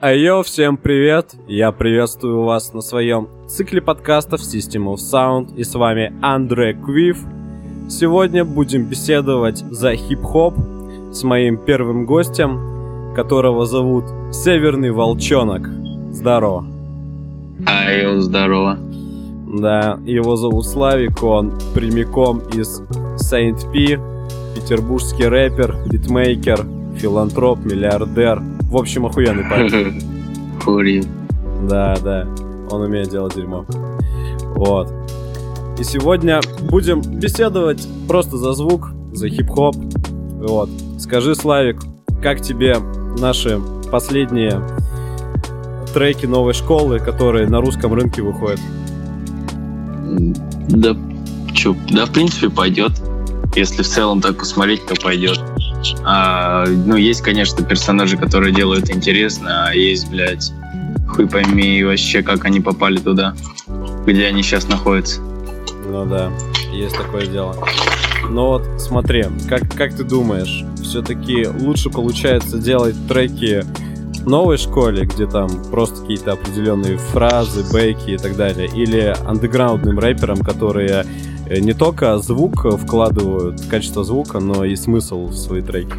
Айо, 0.00 0.44
всем 0.44 0.76
привет! 0.76 1.34
Я 1.48 1.72
приветствую 1.72 2.44
вас 2.44 2.72
на 2.72 2.82
своем 2.82 3.26
цикле 3.48 3.82
подкастов 3.82 4.42
System 4.42 4.84
of 4.84 4.98
Sound 4.98 5.56
и 5.56 5.64
с 5.64 5.74
вами 5.74 6.12
Андре 6.22 6.72
Квив. 6.72 7.18
Сегодня 7.90 8.44
будем 8.44 8.84
беседовать 8.84 9.58
за 9.58 9.96
хип-хоп 9.96 10.54
с 11.12 11.24
моим 11.24 11.58
первым 11.58 12.06
гостем, 12.06 13.12
которого 13.16 13.66
зовут 13.66 14.04
Северный 14.30 14.92
Волчонок. 14.92 15.68
Здорово. 16.12 16.64
Айо, 17.66 18.20
здорово. 18.20 18.78
Да, 19.48 19.98
его 20.04 20.36
зовут 20.36 20.64
Славик, 20.64 21.24
он 21.24 21.58
прямиком 21.74 22.38
из 22.54 22.82
Saint 23.16 23.60
P, 23.72 23.98
петербургский 24.54 25.26
рэпер, 25.26 25.74
битмейкер, 25.90 26.64
филантроп, 26.98 27.64
миллиардер. 27.64 28.40
В 28.68 28.76
общем, 28.76 29.06
охуенный 29.06 29.44
парень. 29.44 30.02
Курил. 30.64 31.04
Да, 31.68 31.96
да, 32.02 32.26
он 32.70 32.82
умеет 32.82 33.08
делать 33.08 33.34
дерьмо. 33.34 33.64
Вот. 34.54 34.92
И 35.78 35.84
сегодня 35.84 36.40
будем 36.62 37.00
беседовать 37.00 37.86
просто 38.06 38.36
за 38.36 38.52
звук, 38.52 38.90
за 39.12 39.28
хип-хоп. 39.28 39.76
Вот. 40.40 40.68
Скажи, 40.98 41.34
Славик, 41.34 41.80
как 42.22 42.42
тебе 42.42 42.76
наши 43.18 43.60
последние 43.90 44.60
треки 45.94 46.26
новой 46.26 46.52
школы, 46.52 46.98
которые 46.98 47.48
на 47.48 47.60
русском 47.60 47.94
рынке 47.94 48.22
выходят? 48.22 48.60
Да, 50.68 50.96
чё, 51.54 51.74
да, 51.90 52.06
в 52.06 52.12
принципе, 52.12 52.50
пойдет. 52.50 52.92
Если 53.54 53.82
в 53.82 53.88
целом 53.88 54.20
так 54.20 54.36
посмотреть, 54.36 54.84
то 54.86 54.94
пойдет. 55.00 55.40
А, 56.04 56.66
ну, 56.66 56.96
есть, 56.96 57.22
конечно, 57.22 57.64
персонажи, 57.64 58.16
которые 58.16 58.54
делают 58.54 58.90
интересно, 58.90 59.68
а 59.68 59.74
есть, 59.74 60.10
блядь, 60.10 60.52
хуй 61.08 61.28
пойми 61.28 61.82
вообще, 61.84 62.22
как 62.22 62.44
они 62.44 62.60
попали 62.60 62.98
туда, 62.98 63.34
где 64.06 64.26
они 64.26 64.42
сейчас 64.42 64.68
находятся. 64.68 65.20
Ну 65.90 66.04
да, 66.04 66.30
есть 66.72 66.96
такое 66.96 67.26
дело. 67.26 67.56
Но 68.28 68.48
вот 68.48 68.62
смотри, 68.78 69.24
как, 69.48 69.62
как 69.74 69.94
ты 69.94 70.04
думаешь, 70.04 70.64
все-таки 70.82 71.46
лучше 71.46 71.90
получается 71.90 72.58
делать 72.58 72.94
треки 73.08 73.64
новой 74.26 74.58
школе, 74.58 75.04
где 75.06 75.26
там 75.26 75.48
просто 75.70 76.02
какие-то 76.02 76.32
определенные 76.32 76.98
фразы, 76.98 77.64
бейки 77.72 78.10
и 78.10 78.18
так 78.18 78.36
далее, 78.36 78.68
или 78.68 79.14
андеграундным 79.26 79.98
рэперам, 79.98 80.38
которые 80.38 81.06
не 81.50 81.72
только 81.72 82.18
звук 82.18 82.66
вкладывают, 82.80 83.60
качество 83.70 84.04
звука, 84.04 84.40
но 84.40 84.64
и 84.64 84.76
смысл 84.76 85.26
в 85.26 85.36
свои 85.36 85.62
треки? 85.62 85.94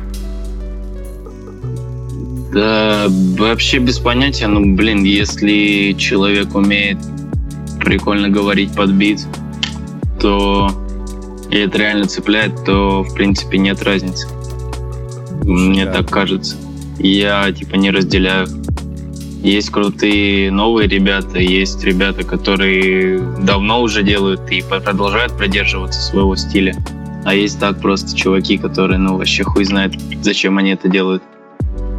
Да, 2.54 3.06
вообще 3.38 3.78
без 3.78 4.00
понятия, 4.00 4.48
ну, 4.48 4.76
блин, 4.76 5.04
если 5.04 5.94
человек 5.98 6.56
умеет 6.56 6.98
прикольно 7.80 8.30
говорить 8.30 8.74
под 8.74 8.92
бит, 8.92 9.26
то 10.20 10.70
и 11.52 11.58
это 11.58 11.78
реально 11.78 12.06
цепляет, 12.06 12.66
то, 12.66 13.04
в 13.04 13.14
принципе, 13.14 13.58
нет 13.58 13.82
разницы. 13.84 14.28
Мне 15.44 15.86
да. 15.86 15.94
так 15.94 16.10
кажется 16.10 16.56
я 17.00 17.52
типа 17.52 17.76
не 17.76 17.92
разделяю. 17.92 18.48
Есть 19.42 19.70
крутые 19.70 20.52
новые 20.52 20.88
ребята, 20.90 21.40
есть 21.40 21.82
ребята, 21.84 22.24
которые 22.24 23.20
давно 23.42 23.82
уже 23.82 24.04
делают 24.04 24.52
и 24.52 24.62
продолжают 24.62 25.38
придерживаться 25.38 26.02
своего 26.02 26.36
стиля. 26.36 26.76
А 27.24 27.34
есть 27.34 27.60
так 27.60 27.80
просто 27.80 28.16
чуваки, 28.16 28.58
которые, 28.58 28.98
ну, 28.98 29.18
вообще 29.18 29.44
хуй 29.44 29.64
знает, 29.64 29.94
зачем 30.22 30.58
они 30.58 30.72
это 30.72 30.90
делают. 30.90 31.24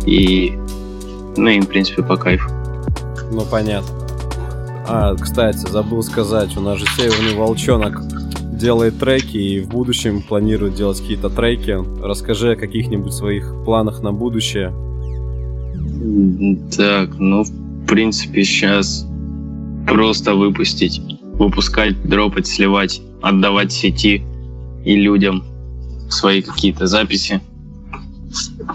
И, 0.06 0.52
ну, 1.36 1.48
им, 1.48 1.62
в 1.62 1.68
принципе, 1.68 2.02
по 2.02 2.16
кайфу. 2.16 2.50
Ну, 3.30 3.42
понятно. 3.50 3.88
А, 4.86 5.14
кстати, 5.14 5.58
забыл 5.58 6.02
сказать, 6.02 6.56
у 6.56 6.60
нас 6.60 6.78
же 6.78 6.86
Северный 6.96 7.34
Волчонок 7.34 8.02
делает 8.52 8.98
треки 8.98 9.36
и 9.36 9.60
в 9.60 9.68
будущем 9.68 10.20
планирует 10.20 10.74
делать 10.74 11.00
какие-то 11.00 11.30
треки. 11.30 11.78
Расскажи 12.02 12.52
о 12.52 12.56
каких-нибудь 12.56 13.12
своих 13.12 13.54
планах 13.64 14.02
на 14.02 14.12
будущее. 14.12 14.74
Так, 16.76 17.18
ну, 17.18 17.44
в 17.44 17.86
принципе, 17.86 18.42
сейчас 18.42 19.06
просто 19.86 20.34
выпустить, 20.34 21.00
выпускать, 21.34 22.02
дропать, 22.08 22.46
сливать, 22.46 23.02
отдавать 23.20 23.72
сети 23.72 24.22
и 24.84 24.96
людям 24.96 25.44
свои 26.08 26.40
какие-то 26.40 26.86
записи. 26.86 27.40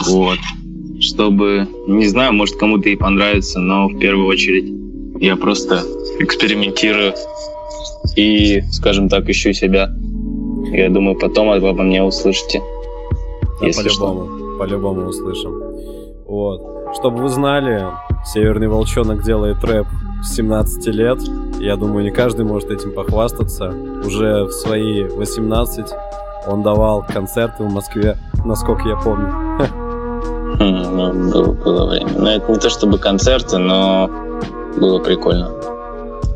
Вот. 0.07 0.37
Чтобы, 0.99 1.67
не 1.87 2.07
знаю, 2.07 2.33
может 2.33 2.57
кому-то 2.57 2.89
и 2.89 2.95
понравится, 2.95 3.59
но 3.59 3.87
в 3.87 3.97
первую 3.97 4.27
очередь 4.27 4.71
я 5.19 5.35
просто 5.35 5.83
экспериментирую 6.19 7.13
и, 8.15 8.61
скажем 8.71 9.09
так, 9.09 9.27
ищу 9.29 9.51
себя. 9.53 9.91
Я 10.71 10.89
думаю, 10.89 11.17
потом 11.17 11.49
обо 11.49 11.73
мне 11.73 12.03
услышите. 12.03 12.61
Да, 13.61 13.67
по-любому, 13.67 14.57
по-любому 14.57 15.07
услышим. 15.07 15.53
Вот. 16.27 16.74
Чтобы 16.99 17.21
вы 17.21 17.29
знали, 17.29 17.85
Северный 18.25 18.67
Волчонок 18.67 19.21
делает 19.23 19.63
рэп 19.63 19.85
с 20.23 20.35
17 20.35 20.87
лет. 20.87 21.19
Я 21.59 21.75
думаю, 21.75 22.03
не 22.03 22.11
каждый 22.11 22.45
может 22.45 22.71
этим 22.71 22.93
похвастаться. 22.93 23.73
Уже 24.05 24.45
в 24.45 24.51
свои 24.51 25.03
18 25.03 25.85
он 26.47 26.63
давал 26.63 27.05
концерты 27.05 27.63
в 27.63 27.71
Москве, 27.71 28.17
насколько 28.43 28.87
я 28.87 28.95
помню. 28.95 29.27
Хм, 30.57 30.95
ну, 30.95 31.31
было, 31.31 31.51
было 31.51 31.89
время. 31.89 32.11
Ну, 32.17 32.27
это 32.27 32.51
не 32.51 32.57
то 32.57 32.69
чтобы 32.69 32.97
концерты, 32.97 33.57
но 33.57 34.09
было 34.77 34.99
прикольно. 34.99 35.51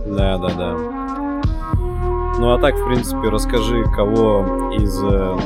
Да, 0.07 0.37
да, 0.37 0.49
да. 0.57 0.75
Ну 2.39 2.53
а 2.53 2.59
так, 2.59 2.75
в 2.75 2.85
принципе, 2.85 3.29
расскажи, 3.29 3.83
кого 3.95 4.71
из 4.77 4.97
э, 5.03 5.37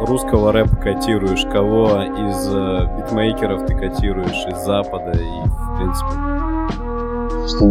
русского 0.00 0.52
рэпа 0.52 0.76
котируешь, 0.76 1.44
кого 1.52 2.02
из 2.02 2.48
э, 2.52 2.88
битмейкеров 2.96 3.66
ты 3.66 3.74
котируешь 3.74 4.46
из 4.46 4.58
Запада 4.64 5.12
и 5.12 5.48
в 5.48 5.76
принципе? 5.78 6.10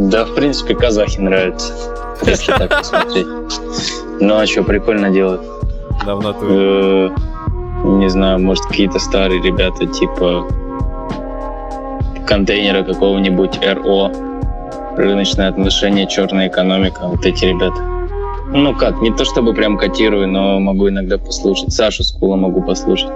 Да, 0.10 0.26
в 0.26 0.36
принципе, 0.36 0.76
казахи 0.76 1.20
нравятся, 1.20 1.74
если 2.26 2.52
так 2.54 2.70
посмотреть. 2.78 3.28
Ну 4.20 4.38
а 4.38 4.46
что, 4.46 4.64
прикольно 4.64 5.10
делают. 5.10 5.42
Да, 6.06 6.16
в 6.16 6.24
натуре. 6.24 6.56
Э, 6.56 7.10
не 7.84 8.10
знаю, 8.10 8.40
может, 8.40 8.66
какие-то 8.66 9.00
старые 9.00 9.42
ребята, 9.42 9.86
типа 9.86 10.48
контейнера 12.26 12.84
какого-нибудь 12.84 13.60
РО, 13.64 14.12
рыночное 14.98 15.50
отношение, 15.50 16.08
черная 16.08 16.48
экономика, 16.48 17.02
вот 17.04 17.26
эти 17.26 17.46
ребята. 17.46 17.95
Ну 18.56 18.74
как, 18.74 19.02
не 19.02 19.12
то 19.12 19.26
чтобы 19.26 19.54
прям 19.54 19.78
котирую, 19.78 20.30
но 20.30 20.62
могу 20.62 20.88
иногда 20.88 21.18
послушать. 21.18 21.74
Сашу 21.74 22.04
Скула 22.04 22.38
могу 22.38 22.62
послушать. 22.62 23.10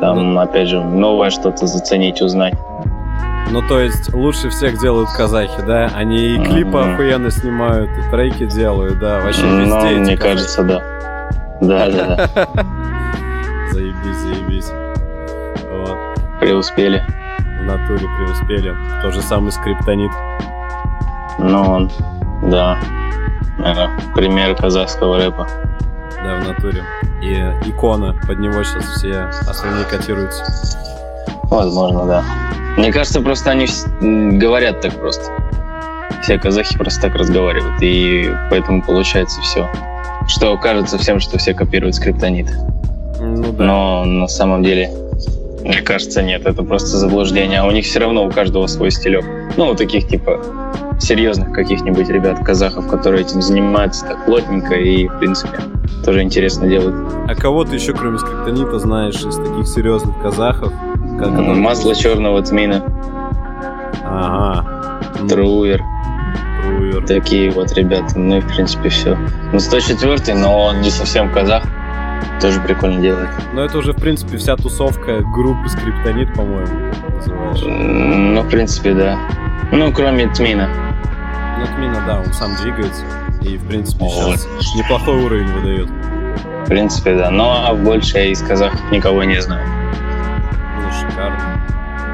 Там, 0.00 0.34
ну, 0.34 0.40
опять 0.40 0.68
же, 0.68 0.82
новое 0.82 1.30
что-то 1.30 1.68
заценить, 1.68 2.20
узнать. 2.20 2.54
Ну, 3.52 3.62
то 3.68 3.78
есть, 3.78 4.12
лучше 4.12 4.50
всех 4.50 4.80
делают 4.80 5.10
казахи, 5.10 5.62
да? 5.64 5.90
Они 5.94 6.34
и 6.34 6.38
клипы 6.44 6.76
mm-hmm. 6.76 6.94
охуенно 6.94 7.30
снимают, 7.30 7.88
и 7.90 8.10
треки 8.10 8.46
делают, 8.46 8.98
да, 8.98 9.20
вообще 9.20 9.44
ну, 9.44 9.60
везде. 9.60 9.74
Ну, 9.74 10.00
мне 10.00 10.16
казахи. 10.16 10.16
кажется, 10.16 10.62
да. 10.64 10.82
Да, 11.60 11.90
да, 11.90 12.28
да. 12.34 12.48
Заебись, 13.72 14.16
заебись. 14.16 14.70
Вот. 15.70 15.98
Преуспели. 16.40 17.00
В 17.60 17.64
натуре 17.64 18.06
преуспели. 18.18 18.74
То 19.02 19.12
же 19.12 19.22
самое 19.22 19.52
скриптонит. 19.52 20.10
Ну, 21.38 21.62
он, 21.62 21.90
да 22.42 22.76
наверное, 23.58 23.90
пример 24.14 24.54
казахского 24.54 25.18
рэпа. 25.18 25.48
Да, 26.24 26.40
в 26.40 26.48
натуре. 26.48 26.82
И 27.22 27.34
икона, 27.68 28.14
под 28.26 28.38
него 28.38 28.62
сейчас 28.62 28.84
все 28.84 29.30
остальные 29.48 29.84
котируются. 29.84 30.44
Возможно, 31.44 32.04
да. 32.06 32.24
Мне 32.76 32.92
кажется, 32.92 33.20
просто 33.20 33.50
они 33.50 33.66
говорят 34.00 34.80
так 34.80 34.94
просто. 34.94 35.24
Все 36.22 36.38
казахи 36.38 36.76
просто 36.76 37.02
так 37.02 37.14
разговаривают, 37.14 37.80
и 37.80 38.30
поэтому 38.50 38.82
получается 38.82 39.40
все. 39.40 39.68
Что 40.26 40.56
кажется 40.58 40.98
всем, 40.98 41.20
что 41.20 41.38
все 41.38 41.54
копируют 41.54 41.94
скриптонит. 41.94 42.50
Ну, 43.20 43.52
да. 43.52 43.64
Но 43.64 44.04
на 44.04 44.28
самом 44.28 44.62
деле, 44.62 44.90
мне 45.62 45.80
кажется, 45.80 46.22
нет, 46.22 46.46
это 46.46 46.62
просто 46.62 46.98
заблуждение. 46.98 47.60
А 47.60 47.66
у 47.66 47.70
них 47.70 47.84
все 47.84 48.00
равно 48.00 48.24
у 48.26 48.30
каждого 48.30 48.66
свой 48.66 48.90
стилек. 48.90 49.24
Ну, 49.56 49.70
у 49.70 49.74
таких 49.74 50.06
типа 50.06 50.40
серьезных 50.98 51.52
каких-нибудь 51.52 52.08
ребят, 52.08 52.44
казахов, 52.44 52.88
которые 52.88 53.22
этим 53.22 53.42
занимаются 53.42 54.06
так 54.06 54.24
плотненько 54.26 54.74
и, 54.74 55.08
в 55.08 55.18
принципе, 55.18 55.58
тоже 56.04 56.22
интересно 56.22 56.68
делают. 56.68 56.96
А 57.28 57.34
кого 57.34 57.64
ты 57.64 57.76
еще, 57.76 57.92
кроме 57.92 58.18
скриптонита, 58.18 58.78
знаешь 58.78 59.16
из 59.16 59.36
таких 59.36 59.66
серьезных 59.66 60.20
казахов? 60.20 60.72
Как 61.18 61.30
Масло 61.30 61.94
черного 61.94 62.42
тмина. 62.42 62.82
Ага. 64.04 65.00
Труер. 65.28 65.82
Труер. 66.62 67.06
Такие 67.06 67.50
вот 67.50 67.72
ребята. 67.72 68.18
Ну 68.18 68.36
и, 68.36 68.40
в 68.40 68.46
принципе, 68.46 68.88
все. 68.88 69.16
Ну, 69.52 69.58
104 69.58 70.34
но 70.34 70.66
он 70.66 70.80
не 70.80 70.90
совсем 70.90 71.32
казах. 71.32 71.64
Тоже 72.40 72.60
прикольно 72.60 73.00
делает. 73.00 73.28
Но 73.52 73.64
это 73.64 73.78
уже, 73.78 73.92
в 73.92 73.96
принципе, 73.96 74.36
вся 74.36 74.56
тусовка 74.56 75.20
группы 75.34 75.68
Скриптонит, 75.68 76.32
по-моему. 76.34 76.92
называешь. 77.16 77.62
Ну, 77.66 78.42
в 78.42 78.48
принципе, 78.48 78.94
да. 78.94 79.18
Ну, 79.72 79.92
кроме 79.92 80.28
Тмина. 80.28 80.68
Ну, 81.58 82.06
да, 82.06 82.20
он 82.20 82.32
сам 82.32 82.54
двигается. 82.56 83.04
И, 83.42 83.56
в 83.56 83.66
принципе, 83.66 84.04
Вот. 84.04 84.38
сейчас 84.40 84.74
неплохой 84.76 85.24
уровень 85.24 85.52
выдает. 85.52 85.88
В 86.64 86.68
принципе, 86.68 87.16
да. 87.16 87.28
А 87.30 87.74
больше 87.74 88.18
я 88.18 88.24
из 88.26 88.42
казахов 88.42 88.80
никого 88.90 89.24
не 89.24 89.40
знаю. 89.40 89.66
Ну, 90.76 90.90
шикарно. 90.92 91.60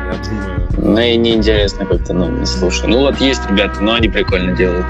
Я 0.07 0.13
думаю, 0.29 0.69
Ну, 0.77 0.99
и 1.01 1.17
неинтересно 1.17 1.87
как-то, 1.87 2.13
ну, 2.15 2.29
не 2.31 2.47
слушаю. 2.47 2.91
Ну, 2.91 3.01
вот 3.01 3.21
есть 3.21 3.49
ребята, 3.51 3.81
но 3.83 3.95
они 3.95 4.09
прикольно 4.09 4.53
делают. 4.53 4.87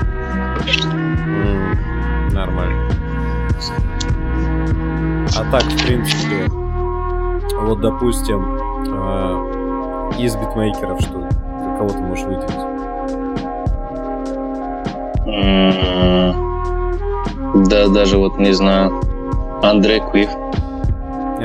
нормально. 2.32 2.90
А 5.36 5.50
так, 5.50 5.62
в 5.62 5.86
принципе, 5.86 6.46
вот, 7.60 7.80
допустим, 7.80 8.56
э, 8.86 10.10
из 10.18 10.36
битмейкеров 10.36 11.00
что? 11.00 11.20
За 11.22 11.76
кого 11.78 11.88
ты 11.88 11.98
можешь 11.98 12.24
выделить? 12.24 12.73
Да, 17.68 17.88
даже 17.88 18.18
вот 18.18 18.38
не 18.38 18.52
знаю. 18.52 19.00
Андрей 19.62 20.00
Квив. 20.10 20.28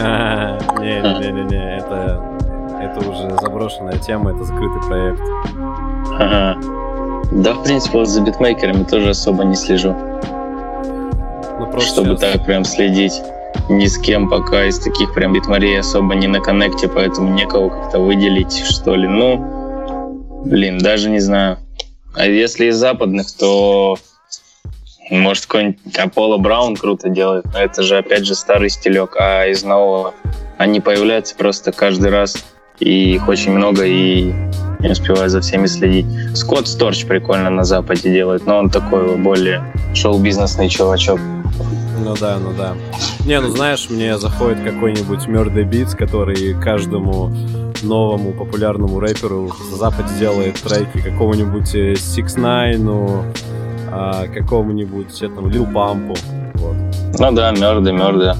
А, 0.02 0.58
Не-не-не-не, 0.80 1.78
это, 1.78 2.22
это 2.81 3.10
уже 3.10 3.30
заброшенная 3.42 3.98
тема, 3.98 4.31
это 4.31 4.44
закрытый 4.44 4.81
проект. 4.88 5.22
Ага. 6.20 6.58
Да, 7.31 7.54
в 7.54 7.64
принципе, 7.64 8.00
вот 8.00 8.08
за 8.08 8.22
битмейкерами 8.22 8.84
тоже 8.84 9.10
особо 9.12 9.44
не 9.44 9.56
слежу. 9.56 9.96
Ну, 11.60 11.66
просто 11.72 12.02
чтобы 12.02 12.18
щас- 12.18 12.34
так 12.34 12.46
прям 12.46 12.64
следить 12.64 13.22
ни 13.70 13.86
с 13.86 13.98
кем 13.98 14.30
пока 14.30 14.66
из 14.66 14.80
таких 14.80 15.14
прям 15.14 15.34
битмарей 15.34 15.80
особо 15.80 16.16
не 16.16 16.28
на 16.28 16.40
коннекте, 16.40 16.88
поэтому 16.88 17.34
некого 17.34 17.70
как-то 17.70 18.00
выделить, 18.00 18.54
что 18.58 18.96
ли. 18.96 19.08
Ну, 19.08 20.42
блин, 20.46 20.80
даже 20.80 21.10
не 21.10 21.20
знаю. 21.20 21.58
А 22.15 22.25
если 22.25 22.65
из 22.65 22.77
западных, 22.77 23.31
то 23.31 23.97
может 25.09 25.45
какой-нибудь 25.45 25.97
Аполло 25.97 26.38
Браун 26.38 26.75
круто 26.75 27.09
делает, 27.09 27.45
но 27.53 27.59
это 27.59 27.83
же 27.83 27.97
опять 27.97 28.25
же 28.25 28.35
старый 28.35 28.69
стилек, 28.69 29.15
а 29.19 29.45
из 29.45 29.63
нового 29.63 30.13
они 30.57 30.79
появляются 30.81 31.35
просто 31.35 31.71
каждый 31.71 32.11
раз, 32.11 32.35
и 32.79 33.13
их 33.13 33.27
очень 33.27 33.51
много, 33.51 33.85
и 33.85 34.33
не 34.79 34.89
успеваю 34.89 35.29
за 35.29 35.41
всеми 35.41 35.67
следить. 35.67 36.06
Скотт 36.35 36.67
Сторч 36.67 37.06
прикольно 37.06 37.50
на 37.50 37.63
Западе 37.63 38.11
делает, 38.11 38.45
но 38.45 38.57
он 38.57 38.69
такой 38.69 39.17
более 39.17 39.63
шоу-бизнесный 39.94 40.69
чувачок. 40.69 41.19
Ну 42.04 42.16
да, 42.19 42.38
ну 42.40 42.54
да. 42.57 42.75
Не, 43.25 43.40
ну 43.42 43.50
знаешь, 43.50 43.90
мне 43.90 44.18
заходит 44.18 44.63
какой-нибудь 44.63 45.28
Murder 45.28 45.69
Beats, 45.69 45.96
который 45.96 46.54
каждому 46.62 47.31
новому 47.84 48.34
популярному 48.34 49.00
рэперу 49.00 49.51
на 49.72 49.78
Западе 49.78 50.10
делает 50.19 50.56
треки 50.56 51.01
какому-нибудь 51.01 51.75
э, 51.75 51.94
Six 51.94 52.38
Nine, 52.38 53.34
а, 53.92 54.28
какому-нибудь 54.28 55.22
этому 55.22 55.50
Лил 55.50 55.66
Пампу. 55.66 56.16
Вот. 56.56 56.75
Ну 57.18 57.31
да, 57.31 57.51
Мёрда, 57.51 57.92
Мёрда. 57.92 58.38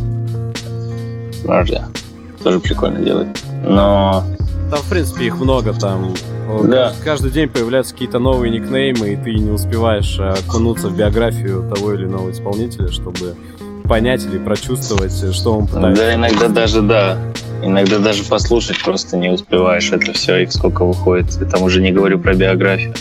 Мёрда. 1.46 1.88
Тоже 2.44 2.60
прикольно 2.60 3.00
делает. 3.00 3.28
Но 3.64 4.24
Там, 4.70 4.80
в 4.80 4.90
принципе, 4.90 5.26
их 5.26 5.40
много 5.40 5.74
там. 5.74 6.14
Да. 6.64 6.94
Каждый 7.04 7.32
день 7.32 7.50
появляются 7.50 7.94
какие-то 7.94 8.20
новые 8.20 8.52
никнеймы, 8.52 9.14
и 9.14 9.16
ты 9.16 9.34
не 9.34 9.52
успеваешь 9.52 10.18
э, 10.20 10.30
окунуться 10.30 10.90
в 10.90 10.98
биографию 10.98 11.70
того 11.74 11.94
или 11.94 12.06
иного 12.06 12.32
исполнителя, 12.32 12.90
чтобы 12.90 13.36
понять 13.88 14.26
или 14.26 14.38
прочувствовать, 14.38 15.24
э, 15.24 15.32
что 15.32 15.58
он 15.58 15.68
пытается. 15.68 16.04
да, 16.04 16.16
иногда 16.16 16.48
даже 16.48 16.82
да. 16.82 17.18
Иногда 17.62 18.00
даже 18.00 18.24
послушать 18.24 18.82
просто 18.84 19.18
не 19.18 19.30
успеваешь 19.30 19.92
это 19.92 20.14
все, 20.14 20.38
и 20.38 20.48
сколько 20.48 20.86
выходит. 20.86 21.26
Я 21.42 21.46
там 21.46 21.64
уже 21.64 21.82
не 21.82 21.92
говорю 21.92 22.18
про 22.20 22.34
биографию. 22.34 22.94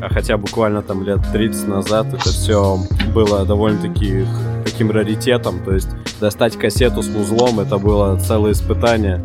А 0.00 0.08
хотя 0.08 0.36
буквально 0.38 0.82
там 0.82 1.04
лет 1.04 1.20
30 1.32 1.68
назад 1.68 2.06
это 2.08 2.30
все 2.30 2.78
было 3.14 3.44
довольно-таки 3.44 4.24
таким 4.64 4.90
раритетом. 4.90 5.62
То 5.64 5.74
есть 5.74 5.88
достать 6.20 6.56
кассету 6.56 7.02
с 7.02 7.08
музлом 7.08 7.60
это 7.60 7.78
было 7.78 8.18
целое 8.18 8.52
испытание. 8.52 9.22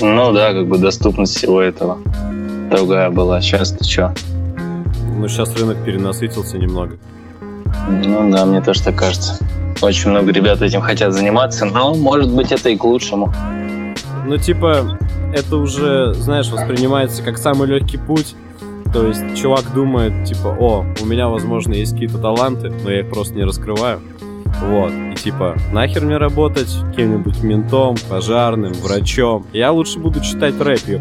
Ну 0.00 0.32
да, 0.32 0.52
как 0.52 0.66
бы 0.66 0.78
доступность 0.78 1.36
всего 1.36 1.60
этого 1.60 1.98
другая 2.70 3.10
была. 3.10 3.40
Сейчас 3.40 3.72
ты 3.72 3.84
чё? 3.84 4.12
Но 5.16 5.28
сейчас 5.28 5.54
рынок 5.56 5.84
перенасытился 5.84 6.56
немного. 6.56 6.96
Ну 7.88 8.30
да, 8.30 8.46
мне 8.46 8.62
тоже 8.62 8.82
так 8.82 8.96
кажется. 8.96 9.38
Очень 9.82 10.10
много 10.10 10.32
ребят 10.32 10.62
этим 10.62 10.80
хотят 10.80 11.12
заниматься, 11.12 11.64
но 11.64 11.94
может 11.94 12.30
быть 12.30 12.52
это 12.52 12.70
и 12.70 12.76
к 12.76 12.84
лучшему. 12.84 13.32
Ну, 14.26 14.36
типа, 14.36 14.98
это 15.34 15.56
уже, 15.56 16.14
знаешь, 16.14 16.50
воспринимается 16.50 17.22
как 17.22 17.38
самый 17.38 17.68
легкий 17.68 17.96
путь. 17.96 18.34
То 18.92 19.06
есть 19.06 19.22
чувак 19.36 19.72
думает, 19.74 20.24
типа, 20.26 20.48
о, 20.58 20.84
у 21.00 21.06
меня, 21.06 21.28
возможно, 21.28 21.72
есть 21.74 21.92
какие-то 21.92 22.18
таланты, 22.18 22.72
но 22.84 22.90
я 22.90 23.00
их 23.00 23.10
просто 23.10 23.34
не 23.34 23.44
раскрываю. 23.44 24.00
Вот. 24.62 24.92
И 25.12 25.14
типа, 25.16 25.56
нахер 25.72 26.04
мне 26.04 26.16
работать 26.18 26.68
кем-нибудь 26.96 27.42
ментом, 27.42 27.96
пожарным, 28.08 28.72
врачом. 28.74 29.46
Я 29.52 29.72
лучше 29.72 29.98
буду 29.98 30.20
читать 30.20 30.60
рэп, 30.60 30.80
ёп. 30.86 31.00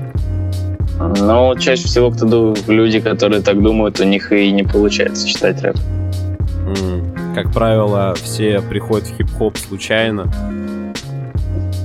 Но 1.20 1.56
чаще 1.56 1.88
всего, 1.88 2.12
кто 2.12 2.54
люди, 2.68 3.00
которые 3.00 3.42
так 3.42 3.62
думают, 3.62 4.00
у 4.00 4.04
них 4.04 4.32
и 4.32 4.52
не 4.52 4.64
получается 4.64 5.28
читать 5.28 5.62
рэп. 5.62 5.78
М, 6.82 7.14
Как 7.36 7.52
правило, 7.54 8.16
все 8.16 8.60
приходят 8.62 9.08
в 9.08 9.18
хип-хоп 9.18 9.58
случайно. 9.58 10.32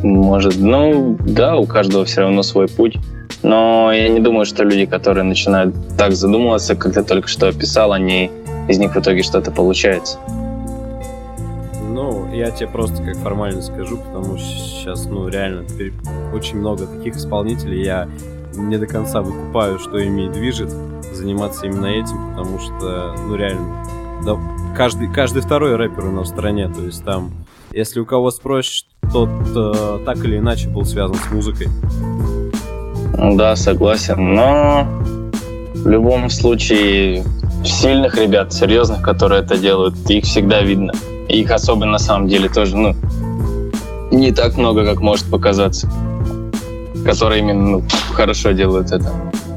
Может, 0.03 0.57
ну 0.59 1.17
да, 1.21 1.57
у 1.57 1.65
каждого 1.67 2.05
все 2.05 2.23
равно 2.23 2.43
свой 2.43 2.67
путь. 2.69 2.97
Но 3.43 3.91
я 3.93 4.09
не 4.09 4.21
думаю, 4.21 4.47
что 4.47 4.65
люди, 4.65 4.87
которые 4.87 5.25
начинают 5.25 5.75
так 5.97 6.13
задумываться, 6.13 6.75
как 6.75 6.95
ты 6.95 7.03
только 7.03 7.29
что 7.29 7.49
описал, 7.49 7.93
они 7.93 8.31
из 8.69 8.79
них 8.79 8.95
в 8.95 8.99
итоге 8.99 9.23
что-то 9.23 9.51
получается. 9.51 10.19
Я 12.35 12.51
тебе 12.51 12.69
просто 12.69 13.01
как 13.01 13.17
формально 13.19 13.63
скажу, 13.63 13.97
потому 13.97 14.37
что 14.39 14.49
сейчас, 14.49 15.07
ну, 15.07 15.29
реально, 15.29 15.65
очень 16.33 16.59
много 16.59 16.85
таких 16.85 17.15
исполнителей. 17.17 17.85
Я 17.85 18.09
не 18.57 18.77
до 18.77 18.87
конца 18.87 19.23
выкупаю, 19.23 19.79
что 19.79 19.99
ими 19.99 20.29
движет 20.33 20.71
заниматься 21.13 21.67
именно 21.67 21.87
этим, 21.87 22.31
потому 22.31 22.59
что, 22.59 23.15
ну, 23.29 23.37
реально, 23.37 23.87
да, 24.27 24.37
каждый, 24.77 25.13
каждый 25.13 25.43
второй 25.43 25.77
рэпер 25.77 26.07
у 26.07 26.11
нас 26.11 26.27
в 26.27 26.31
стране, 26.31 26.69
то 26.69 26.83
есть 26.83 27.05
там, 27.05 27.31
если 27.71 28.01
у 28.01 28.05
кого 28.05 28.33
спросишь, 28.33 28.87
тот 29.13 29.31
э, 29.55 30.01
так 30.05 30.19
или 30.25 30.39
иначе 30.39 30.69
был 30.69 30.85
связан 30.85 31.17
с 31.17 31.31
музыкой. 31.31 31.69
Ну 33.17 33.37
Да, 33.37 33.55
согласен. 33.55 34.35
Но 34.35 34.89
в 35.73 35.89
любом 35.89 36.31
случае 36.31 37.23
сильных 37.65 38.19
ребят, 38.19 38.53
серьезных, 38.53 39.03
которые 39.03 39.43
это 39.43 39.57
делают, 39.57 39.95
их 40.11 40.25
всегда 40.25 40.63
видно. 40.63 40.93
Их 41.29 41.51
особо 41.51 41.87
на 41.87 41.99
самом 41.99 42.29
деле 42.29 42.49
тоже, 42.49 42.77
ну, 42.77 42.95
не 44.11 44.33
так 44.33 44.57
много, 44.57 44.85
как 44.85 45.01
может 45.01 45.27
показаться. 45.27 45.91
Которые 47.05 47.41
именно 47.41 47.79
ну, 47.79 47.85
хорошо 48.13 48.53
делают 48.53 48.91
это. 48.91 49.13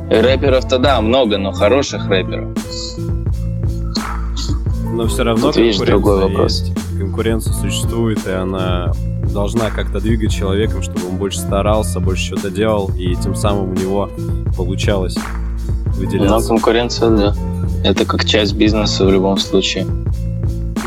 Рэперов-то 0.09 0.79
да, 0.79 1.01
много, 1.01 1.38
но 1.38 1.51
хороших 1.51 2.07
рэперов. 2.07 2.50
Но 4.93 5.07
все 5.07 5.24
равно 5.24 5.47
Тут, 5.47 5.57
видишь, 5.57 5.77
другой 5.77 6.21
вопрос. 6.21 6.62
есть. 6.62 6.74
Конкуренция 6.97 7.53
существует, 7.53 8.25
и 8.25 8.31
она 8.31 8.93
должна 9.31 9.69
как-то 9.69 10.00
двигать 10.00 10.31
человеком, 10.33 10.81
чтобы 10.81 11.07
он 11.09 11.17
больше 11.17 11.39
старался, 11.39 12.00
больше 12.00 12.25
что-то 12.25 12.50
делал, 12.50 12.89
и 12.97 13.15
тем 13.15 13.36
самым 13.36 13.71
у 13.71 13.74
него 13.75 14.09
получалось 14.55 15.15
Но 15.15 15.91
выделяться. 15.93 16.47
конкуренция, 16.47 17.09
да. 17.09 17.36
Это 17.83 18.05
как 18.05 18.25
часть 18.25 18.55
бизнеса 18.55 19.05
в 19.05 19.12
любом 19.12 19.38
случае. 19.38 19.86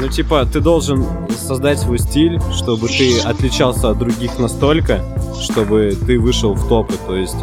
Ну, 0.01 0.09
типа, 0.09 0.47
ты 0.51 0.61
должен 0.61 1.05
создать 1.31 1.79
свой 1.79 1.99
стиль, 1.99 2.41
чтобы 2.53 2.89
ты 2.89 3.21
отличался 3.21 3.91
от 3.91 3.99
других 3.99 4.39
настолько, 4.39 5.05
чтобы 5.39 5.95
ты 6.07 6.19
вышел 6.19 6.55
в 6.55 6.69
топы. 6.69 6.95
То 7.07 7.17
есть, 7.17 7.37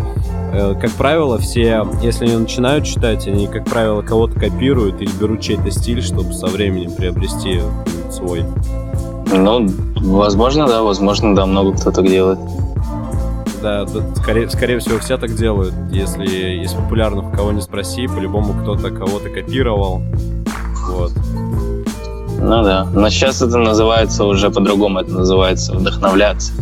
э, 0.53 0.73
как 0.81 0.89
правило, 0.91 1.37
все, 1.37 1.87
если 2.01 2.25
они 2.25 2.35
начинают 2.35 2.85
читать, 2.85 3.27
они, 3.27 3.45
как 3.47 3.65
правило, 3.65 4.01
кого-то 4.01 4.39
копируют 4.39 4.99
или 5.01 5.11
берут 5.19 5.41
чей-то 5.41 5.69
стиль, 5.69 6.01
чтобы 6.01 6.33
со 6.33 6.47
временем 6.47 6.93
приобрести 6.93 7.61
свой. 8.11 8.43
Ну, 9.31 9.67
возможно, 9.95 10.65
да, 10.65 10.81
возможно, 10.81 11.35
да, 11.35 11.45
много 11.45 11.73
кто 11.73 11.91
так 11.91 12.07
делает. 12.07 12.39
Да, 13.61 13.85
да, 13.85 14.15
скорее, 14.15 14.49
скорее 14.49 14.79
всего, 14.79 14.97
все 14.97 15.17
так 15.19 15.35
делают. 15.35 15.75
Если 15.91 16.63
из 16.63 16.73
популярных 16.73 17.35
кого 17.35 17.51
не 17.51 17.61
спроси, 17.61 18.07
по-любому 18.07 18.53
кто-то 18.63 18.89
кого-то 18.89 19.29
копировал. 19.29 20.01
Вот. 20.89 21.11
Ну 22.39 22.63
да. 22.63 22.85
Но 22.93 23.09
сейчас 23.09 23.41
это 23.41 23.57
называется 23.57 24.25
уже 24.25 24.49
по-другому, 24.49 24.99
это 24.99 25.11
называется 25.11 25.73
вдохновляться. 25.73 26.53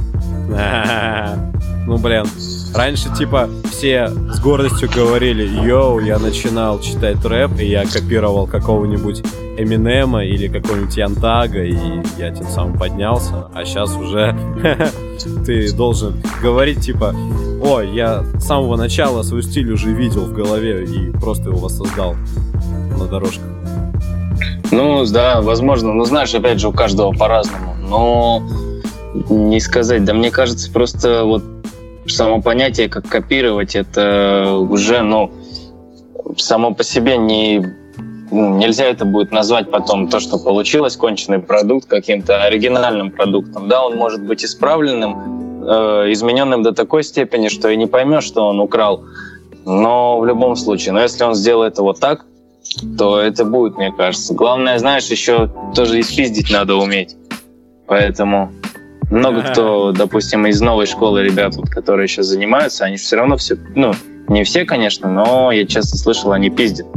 Ну, 1.87 1.99
блин. 1.99 2.25
Раньше, 2.73 3.13
типа, 3.15 3.47
все 3.69 4.09
с 4.09 4.39
гордостью 4.39 4.89
говорили, 4.93 5.43
йоу, 5.65 5.99
я 5.99 6.17
начинал 6.17 6.79
читать 6.79 7.23
рэп, 7.23 7.59
и 7.59 7.67
я 7.67 7.85
копировал 7.85 8.47
какого-нибудь 8.47 9.21
Эминема 9.57 10.25
или 10.25 10.47
какого-нибудь 10.47 10.97
Янтага, 10.97 11.63
и 11.63 11.77
я 12.17 12.31
тем 12.31 12.47
самым 12.47 12.77
поднялся. 12.77 13.47
А 13.53 13.63
сейчас 13.65 13.95
уже 13.95 14.35
ты 15.45 15.71
должен 15.73 16.15
говорить, 16.41 16.81
типа, 16.81 17.15
ой, 17.61 17.93
я 17.93 18.23
с 18.39 18.45
самого 18.45 18.75
начала 18.75 19.21
свой 19.21 19.43
стиль 19.43 19.71
уже 19.71 19.91
видел 19.91 20.25
в 20.25 20.33
голове 20.33 20.83
и 20.85 21.11
просто 21.11 21.49
его 21.49 21.59
воссоздал 21.59 22.15
на 22.97 23.05
дорожках. 23.05 23.54
Ну, 24.71 25.05
да, 25.05 25.41
возможно. 25.41 25.93
Ну, 25.93 26.05
знаешь, 26.05 26.33
опять 26.33 26.59
же, 26.59 26.69
у 26.69 26.71
каждого 26.71 27.11
по-разному. 27.11 27.75
Но 27.87 28.43
не 29.29 29.59
сказать. 29.59 30.03
Да 30.03 30.13
мне 30.13 30.31
кажется, 30.31 30.71
просто 30.71 31.23
вот 31.23 31.43
само 32.07 32.41
понятие, 32.41 32.89
как 32.89 33.07
копировать, 33.07 33.75
это 33.75 34.57
уже, 34.69 35.01
ну, 35.01 35.31
само 36.37 36.73
по 36.73 36.83
себе 36.83 37.17
не 37.17 37.65
ну, 38.31 38.57
нельзя 38.57 38.85
это 38.85 39.05
будет 39.05 39.31
назвать 39.31 39.69
потом 39.69 40.07
то, 40.09 40.19
что 40.19 40.39
получилось, 40.39 40.97
конченый 40.97 41.39
продукт 41.39 41.87
каким-то 41.87 42.43
оригинальным 42.43 43.11
продуктом. 43.11 43.67
Да, 43.67 43.85
он 43.85 43.97
может 43.97 44.23
быть 44.23 44.43
исправленным, 44.43 45.63
э, 45.63 46.11
измененным 46.11 46.63
до 46.63 46.71
такой 46.73 47.03
степени, 47.03 47.49
что 47.49 47.69
и 47.69 47.77
не 47.77 47.85
поймешь, 47.85 48.23
что 48.23 48.47
он 48.47 48.59
украл. 48.59 49.03
Но 49.63 50.19
в 50.19 50.25
любом 50.25 50.55
случае, 50.55 50.93
но 50.93 51.01
если 51.01 51.23
он 51.23 51.35
сделает 51.35 51.77
вот 51.77 51.99
так, 51.99 52.25
то 52.97 53.19
это 53.19 53.45
будет, 53.45 53.77
мне 53.77 53.91
кажется. 53.91 54.33
Главное, 54.33 54.77
знаешь, 54.79 55.07
еще 55.07 55.51
тоже 55.75 55.99
испиздить 55.99 56.51
надо 56.51 56.75
уметь. 56.75 57.15
Поэтому 57.87 58.51
много 59.11 59.43
кто, 59.43 59.91
допустим, 59.91 60.47
из 60.47 60.59
новой 60.61 60.87
школы 60.87 61.23
ребят, 61.23 61.55
вот, 61.55 61.69
которые 61.69 62.07
сейчас 62.07 62.27
занимаются, 62.27 62.85
они 62.85 62.97
все 62.97 63.15
равно 63.17 63.37
все, 63.37 63.57
ну, 63.75 63.93
не 64.27 64.43
все, 64.43 64.65
конечно, 64.65 65.11
но 65.11 65.51
я 65.51 65.65
часто 65.65 65.97
слышал, 65.97 66.31
они 66.31 66.49
пиздят. 66.49 66.87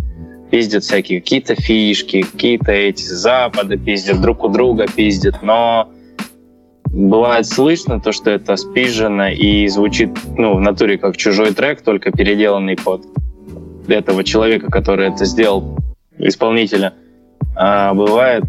Пиздят 0.51 0.85
всякие 0.85 1.21
какие-то 1.21 1.55
фишки, 1.55 2.23
какие-то 2.23 2.73
эти 2.73 3.05
запады 3.05 3.77
пиздят, 3.77 4.23
друг 4.23 4.45
у 4.45 4.49
друга 4.49 4.87
пиздят, 4.87 5.43
но 5.43 5.91
бывает 6.87 7.47
слышно 7.47 8.01
то, 8.01 8.13
что 8.13 8.31
это 8.31 8.57
спижено 8.57 9.29
и 9.29 9.69
звучит 9.69 10.11
ну, 10.39 10.57
в 10.57 10.61
натуре 10.61 10.97
как 10.97 11.19
чужой 11.19 11.53
трек, 11.53 11.83
только 11.83 12.11
переделанный 12.11 12.77
под 12.77 13.05
этого 13.97 14.25
человека, 14.25 14.71
который 14.71 15.09
это 15.09 15.25
сделал, 15.25 15.79
исполнителя. 16.19 16.95
А 17.57 17.95
бывает, 17.95 18.45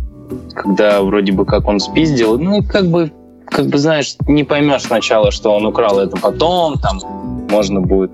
когда 0.53 1.01
вроде 1.01 1.31
бы 1.31 1.45
как 1.45 1.67
он 1.67 1.79
спиздил, 1.79 2.39
ну, 2.39 2.63
как 2.63 2.87
бы, 2.87 3.11
как 3.45 3.67
бы, 3.67 3.77
знаешь, 3.77 4.15
не 4.27 4.43
поймешь 4.43 4.83
сначала, 4.83 5.31
что 5.31 5.51
он 5.51 5.65
украл 5.65 5.99
это 5.99 6.17
потом, 6.17 6.75
там, 6.79 6.99
можно 7.49 7.81
будет 7.81 8.11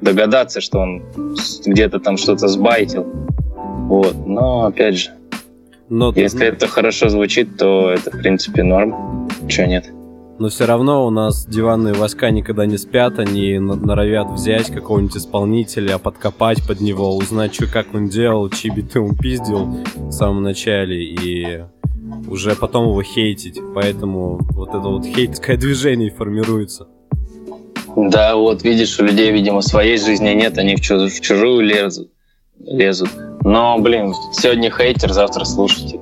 догадаться, 0.00 0.60
что 0.60 0.80
он 0.80 1.02
где-то 1.64 2.00
там 2.00 2.16
что-то 2.16 2.48
сбайтил. 2.48 3.06
Вот, 3.88 4.26
но, 4.26 4.66
опять 4.66 4.96
же, 4.96 5.10
но 5.88 6.12
если 6.16 6.46
это 6.46 6.66
хорошо 6.66 7.08
звучит, 7.08 7.58
то 7.58 7.90
это, 7.90 8.10
в 8.10 8.18
принципе, 8.18 8.62
норм. 8.62 9.28
Чего 9.48 9.66
нет? 9.66 9.84
Но 10.38 10.48
все 10.48 10.64
равно 10.66 11.06
у 11.06 11.10
нас 11.10 11.46
диванные 11.46 11.94
войска 11.94 12.30
никогда 12.30 12.66
не 12.66 12.76
спят, 12.76 13.18
они 13.18 13.58
норовят 13.58 14.30
взять 14.30 14.66
какого-нибудь 14.66 15.16
исполнителя, 15.16 15.98
подкопать 15.98 16.66
под 16.66 16.80
него, 16.80 17.16
узнать, 17.16 17.54
что 17.54 17.66
как 17.66 17.94
он 17.94 18.08
делал, 18.08 18.48
чьи 18.50 18.70
биты 18.70 19.00
он 19.00 19.16
пиздил 19.16 19.66
в 19.94 20.10
самом 20.10 20.42
начале, 20.42 21.02
и 21.04 21.64
уже 22.28 22.54
потом 22.56 22.88
его 22.88 23.02
хейтить. 23.02 23.60
Поэтому 23.74 24.38
вот 24.52 24.70
это 24.70 24.78
вот 24.80 25.04
хейтское 25.04 25.56
движение 25.56 26.10
формируется. 26.10 26.88
Да, 27.96 28.34
вот 28.34 28.64
видишь, 28.64 28.98
у 28.98 29.04
людей, 29.04 29.30
видимо, 29.30 29.60
своей 29.60 29.98
жизни 29.98 30.30
нет, 30.30 30.58
они 30.58 30.74
в, 30.74 30.80
чуж- 30.80 31.10
в 31.10 31.20
чужую 31.20 31.60
лезут. 31.64 32.10
лезут. 32.58 33.10
Но, 33.42 33.78
блин, 33.78 34.14
сегодня 34.32 34.70
хейтер, 34.70 35.12
завтра 35.12 35.44
слушатель. 35.44 36.00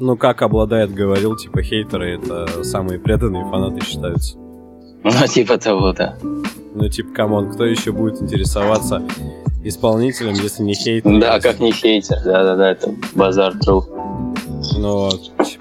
Ну, 0.00 0.16
как 0.16 0.42
OBLADAET 0.42 0.94
говорил, 0.94 1.36
типа, 1.36 1.62
хейтеры 1.62 2.16
это 2.16 2.62
самые 2.62 2.98
преданные 3.00 3.44
фанаты 3.44 3.84
считаются. 3.84 4.36
Ну, 5.02 5.26
типа 5.26 5.58
того, 5.58 5.92
да. 5.92 6.16
Ну, 6.74 6.88
типа, 6.88 7.12
come 7.14 7.35
on, 7.35 7.50
кто 7.50 7.64
еще 7.64 7.92
будет 7.92 8.22
интересоваться 8.22 9.02
исполнителем, 9.64 10.34
если 10.34 10.62
не 10.62 10.74
хейтер? 10.74 11.20
Да, 11.20 11.40
как 11.40 11.58
не 11.58 11.72
хейтер, 11.72 12.18
да-да-да, 12.24 12.70
это 12.70 12.94
базар 13.14 13.54
true. 13.54 13.82
Ну, 14.76 15.10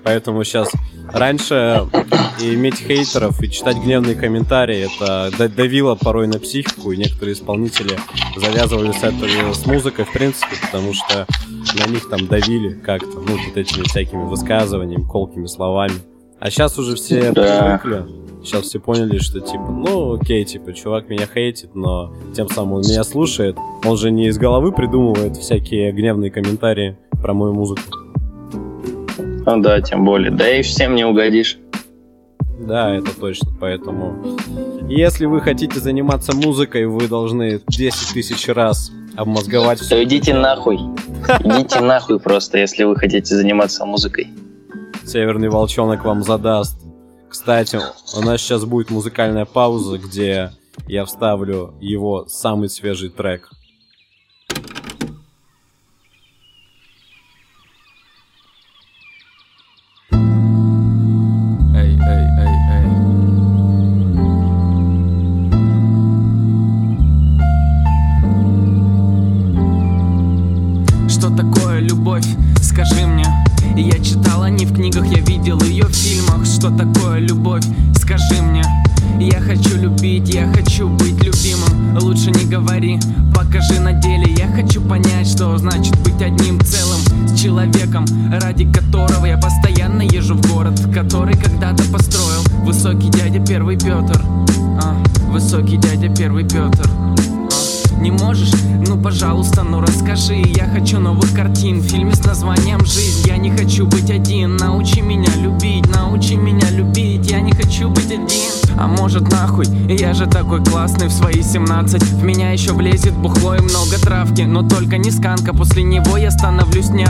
поэтому 0.04 0.44
сейчас 0.44 0.72
Раньше 1.14 1.88
иметь 2.40 2.76
хейтеров 2.76 3.42
и 3.42 3.50
читать 3.50 3.78
гневные 3.78 4.16
комментарии, 4.16 4.88
это 4.88 5.50
давило 5.50 5.96
порой 5.96 6.28
на 6.28 6.40
психику, 6.40 6.92
и 6.92 6.98
некоторые 6.98 7.34
исполнители 7.34 7.98
завязывали 8.36 8.92
с, 8.92 9.04
этого, 9.04 9.54
с 9.54 9.66
музыкой, 9.66 10.06
в 10.06 10.12
принципе, 10.12 10.56
потому 10.62 10.94
что 10.94 11.26
на 11.80 11.90
них 11.90 12.10
там 12.10 12.28
давили 12.28 12.74
как-то, 12.74 13.20
ну, 13.20 13.38
вот 13.38 13.58
этими 13.58 13.84
всякими 13.84 14.24
высказываниями, 14.24 15.04
колкими 15.04 15.48
словами. 15.48 15.96
А 16.40 16.52
сейчас 16.52 16.78
уже 16.78 16.96
все 16.96 17.32
да. 17.32 17.80
привыкли, 17.80 18.06
сейчас 18.44 18.66
все 18.66 18.80
поняли, 18.80 19.18
что 19.18 19.40
типа, 19.40 19.72
ну 19.72 20.14
окей, 20.14 20.46
типа, 20.46 20.74
чувак 20.74 21.10
меня 21.10 21.26
хейтит, 21.26 21.74
но 21.74 22.14
тем 22.36 22.48
самым 22.50 22.74
он 22.74 22.82
меня 22.82 23.04
слушает, 23.04 23.58
он 23.84 23.98
же 23.98 24.12
не 24.12 24.28
из 24.28 24.38
головы 24.38 24.72
придумывает 24.72 25.38
всякие 25.38 25.92
гневные 25.92 26.30
комментарии 26.30 26.98
про 27.22 27.34
мою 27.34 27.54
музыку. 27.54 27.82
Ну 29.48 29.62
да, 29.62 29.82
тем 29.82 30.04
более. 30.04 30.30
Да 30.30 30.50
и 30.50 30.62
всем 30.62 30.94
не 30.94 31.06
угодишь. 31.06 31.58
Да, 32.60 32.94
это 32.94 33.18
точно, 33.18 33.50
поэтому... 33.58 34.38
Если 34.90 35.26
вы 35.26 35.40
хотите 35.40 35.80
заниматься 35.80 36.36
музыкой, 36.36 36.86
вы 36.86 37.08
должны 37.08 37.62
10 37.66 38.14
тысяч 38.14 38.50
раз 38.50 38.92
обмозговать 39.16 39.80
все. 39.80 39.96
То 39.96 40.04
идите 40.04 40.34
нахуй. 40.34 40.76
Идите 41.46 41.80
нахуй 41.82 42.20
просто, 42.20 42.58
если 42.58 42.84
вы 42.84 42.98
хотите 42.98 43.36
заниматься 43.36 43.86
музыкой. 43.86 44.28
Северный 45.06 45.48
волчонок 45.48 46.04
вам 46.04 46.24
задаст. 46.24 46.82
Кстати, 47.30 47.80
у 48.18 48.22
нас 48.22 48.42
сейчас 48.42 48.66
будет 48.66 48.90
музыкальная 48.90 49.46
пауза, 49.46 49.98
где 49.98 50.52
я 50.90 51.06
вставлю 51.06 51.74
его 51.80 52.26
самый 52.28 52.68
свежий 52.68 53.10
трек. 53.10 53.50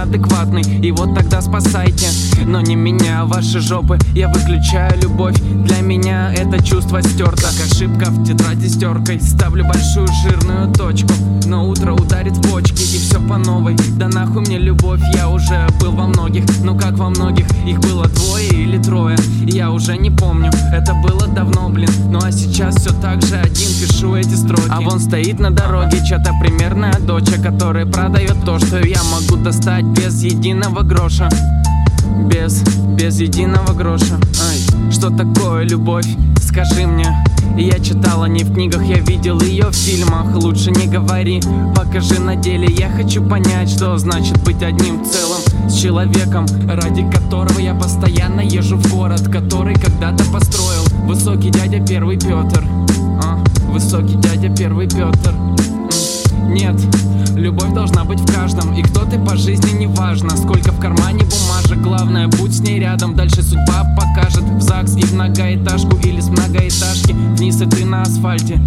Неадекватный 0.07 0.63
И 0.81 0.91
вот 0.91 1.13
тогда 1.15 1.41
спасайте, 1.41 2.06
ваши 3.37 3.59
жопы. 3.59 3.99
Я 4.15 4.29
выключаю 4.29 4.99
любовь, 4.99 5.35
для 5.63 5.81
меня 5.81 6.33
это 6.33 6.63
чувство 6.63 7.03
стерто 7.03 7.43
Как 7.43 7.71
ошибка 7.71 8.09
в 8.09 8.25
тетради 8.25 8.67
стеркой 8.67 9.21
Ставлю 9.21 9.63
большую 9.63 10.07
жирную 10.23 10.73
точку. 10.73 11.13
Но 11.45 11.69
утро 11.69 11.93
ударит 11.93 12.35
в 12.35 12.41
почки 12.49 12.81
и 12.81 12.99
все 12.99 13.19
по 13.19 13.37
новой. 13.37 13.75
Да 13.97 14.07
нахуй 14.07 14.41
мне 14.41 14.57
любовь, 14.57 15.01
я 15.13 15.29
уже 15.29 15.67
был 15.79 15.91
во 15.91 16.07
многих. 16.07 16.45
Ну 16.63 16.75
как 16.75 16.97
во 16.97 17.09
многих, 17.09 17.45
их 17.65 17.79
было 17.79 18.07
двое 18.07 18.49
или 18.49 18.81
трое? 18.81 19.17
Я 19.43 19.71
уже 19.71 19.97
не 19.97 20.09
помню, 20.09 20.51
это 20.73 20.95
было 20.95 21.27
давно, 21.27 21.69
блин. 21.69 21.89
Ну 22.09 22.19
а 22.21 22.31
сейчас 22.31 22.75
все 22.75 22.89
так 23.01 23.21
же 23.21 23.35
один 23.35 23.69
пишу 23.79 24.15
эти 24.15 24.33
строки. 24.33 24.67
А 24.69 24.81
вон 24.81 24.99
стоит 24.99 25.39
на 25.39 25.51
дороге 25.51 26.03
чья-то 26.05 26.31
примерная 26.41 26.99
доча 26.99 27.37
Которая 27.41 27.85
продает 27.85 28.43
то, 28.45 28.57
что 28.57 28.79
я 28.79 29.01
могу 29.03 29.41
достать 29.41 29.85
без 29.85 30.23
единого 30.23 30.81
гроша 30.81 31.29
без, 32.25 32.63
без 32.95 33.19
единого 33.19 33.73
гроша. 33.73 34.17
Ай, 34.49 34.91
что 34.91 35.09
такое 35.09 35.63
любовь? 35.63 36.07
Скажи 36.41 36.87
мне. 36.87 37.07
Я 37.57 37.79
читала 37.79 38.25
не 38.25 38.43
в 38.43 38.53
книгах, 38.53 38.83
я 38.83 38.99
видел 38.99 39.39
ее 39.41 39.67
в 39.69 39.75
фильмах. 39.75 40.35
Лучше 40.35 40.71
не 40.71 40.87
говори, 40.87 41.41
покажи 41.75 42.19
на 42.19 42.35
деле. 42.35 42.67
Я 42.67 42.89
хочу 42.89 43.23
понять, 43.23 43.69
что 43.69 43.97
значит 43.97 44.43
быть 44.43 44.61
одним 44.61 45.03
целым 45.05 45.41
С 45.69 45.75
человеком, 45.75 46.45
ради 46.67 47.09
которого 47.09 47.59
я 47.59 47.73
постоянно 47.73 48.41
езжу 48.41 48.77
в 48.77 48.91
город 48.91 49.21
Который 49.31 49.75
когда-то 49.75 50.23
построил. 50.31 50.83
Высокий 51.05 51.49
дядя 51.49 51.85
Первый 51.85 52.17
Петр. 52.17 52.63
А? 53.23 53.43
Высокий 53.71 54.15
дядя 54.15 54.49
первый 54.55 54.87
Петр 54.87 55.33
Нет, 56.47 56.75
любовь 57.35 57.73
должна 57.73 58.05
быть 58.05 58.19
в 58.19 58.33
каждом. 58.33 58.73
И 58.73 58.81
кто 58.81 59.01
ты 59.05 59.19
по 59.19 59.35
жизни 59.35 59.77
не 59.77 59.87
важно 59.87 60.35
Сколько 60.37 60.71
в 60.71 60.79
кармане 60.79 61.25
бумажек. 61.25 61.81
Главное, 61.81 62.27
будь 62.27 62.55
с 62.55 62.61
ней 62.61 62.79
рядом 62.79 63.15
Дальше 63.15 63.43
судьба 63.43 63.95
покажет. 63.97 64.43
В 64.43 64.61
ЗАГС 64.61 64.95
и 64.95 65.01
в 65.01 65.13
многоэтажку 65.13 65.97
Или 66.03 66.21
с 66.21 66.29
многоэтажки. 66.29 67.11
Вниз 67.37 67.61
и 67.61 67.65
ты 67.65 67.85
на 67.85 68.03
асфальте. 68.03 68.61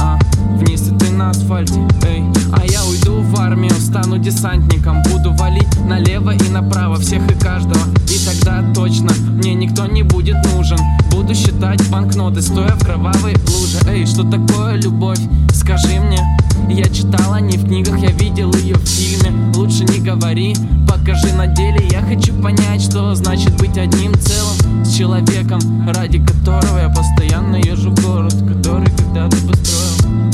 А, 0.00 0.18
Вниз 0.56 0.88
и 0.88 0.94
ты 0.96 1.10
на 1.12 1.30
асфальте 1.30 1.80
Эй, 2.02 2.24
а 2.52 2.64
я 2.66 2.84
уйду 2.84 3.22
в 3.22 3.40
армию 3.40 3.72
Стану 3.74 4.18
десантником. 4.18 5.02
Буду 5.04 5.32
валить 5.32 5.68
налево 5.86 6.34
и 6.34 6.48
направо 6.50 6.96
Всех 6.96 7.22
и 7.30 7.34
каждого. 7.34 7.80
И 8.08 8.18
тогда 8.26 8.64
точно 8.74 9.12
Мне 9.30 9.54
никто 9.54 9.86
не 9.86 10.02
будет 10.02 10.36
нужен. 10.52 10.78
Буду 11.10 11.34
считать 11.34 11.88
банкноты 11.88 12.42
Стоя 12.42 12.74
в 12.74 12.84
кровавой 12.84 13.34
луже. 13.48 13.78
Эй, 13.88 14.06
что 14.06 14.24
такое 14.28 14.74
любовь? 14.74 15.20
Скажи 15.52 16.00
мне 16.00 16.20
я 16.74 16.84
читал 16.84 17.32
о 17.32 17.40
ней 17.40 17.56
в 17.56 17.64
книгах, 17.64 17.98
я 17.98 18.10
видел 18.10 18.52
ее 18.54 18.76
в 18.76 18.86
фильме. 18.86 19.52
Лучше 19.54 19.84
не 19.84 20.00
говори, 20.00 20.54
покажи 20.88 21.32
на 21.32 21.46
деле. 21.46 21.86
Я 21.90 22.02
хочу 22.02 22.34
понять, 22.42 22.82
что 22.82 23.14
значит 23.14 23.56
быть 23.56 23.76
одним 23.78 24.14
целым 24.14 24.84
С 24.84 24.96
человеком, 24.96 25.60
ради 25.88 26.24
которого 26.24 26.78
я 26.78 26.88
постоянно 26.88 27.56
езжу 27.56 27.90
в 27.90 28.02
город 28.02 28.34
Который 28.46 28.90
когда-то 28.96 29.36
построил 29.48 30.25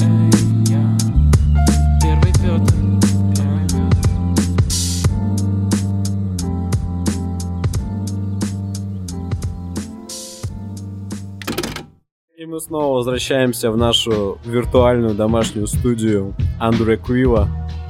мы 12.53 12.61
снова 12.61 12.97
возвращаемся 12.97 13.71
в 13.71 13.79
нашу 13.79 14.37
виртуальную 14.45 15.15
домашнюю 15.15 15.67
студию 15.67 16.35
Андре 16.61 16.99
Куила. 16.99 17.49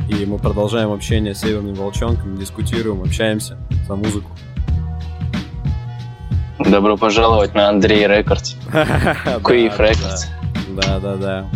И 0.09 0.25
мы 0.25 0.39
продолжаем 0.39 0.93
общение 0.93 1.35
с 1.35 1.41
Северным 1.41 1.75
Волчонком, 1.75 2.39
дискутируем, 2.39 3.03
общаемся 3.03 3.59
за 3.89 3.97
музыку. 3.97 4.31
Добро 6.61 6.97
пожаловать 6.97 7.55
на 7.55 7.71
Андрей 7.71 8.07
Рекордс. 8.07 8.55
Куив 9.43 9.81
Рекордс. 9.81 10.27
Да, 10.77 11.01
да, 11.01 11.17
да. 11.17 11.51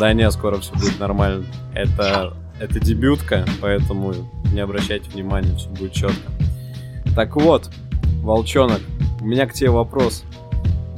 Да, 0.00 0.14
не, 0.14 0.30
скоро 0.30 0.56
все 0.56 0.72
будет 0.72 0.98
нормально. 0.98 1.44
Это, 1.74 2.32
это 2.58 2.80
дебютка, 2.80 3.44
поэтому 3.60 4.14
не 4.54 4.60
обращайте 4.60 5.10
внимания, 5.10 5.54
все 5.56 5.68
будет 5.68 5.92
четко. 5.92 6.32
Так 7.14 7.36
вот, 7.36 7.68
Волчонок, 8.22 8.80
у 9.20 9.26
меня 9.26 9.46
к 9.46 9.52
тебе 9.52 9.68
вопрос. 9.68 10.24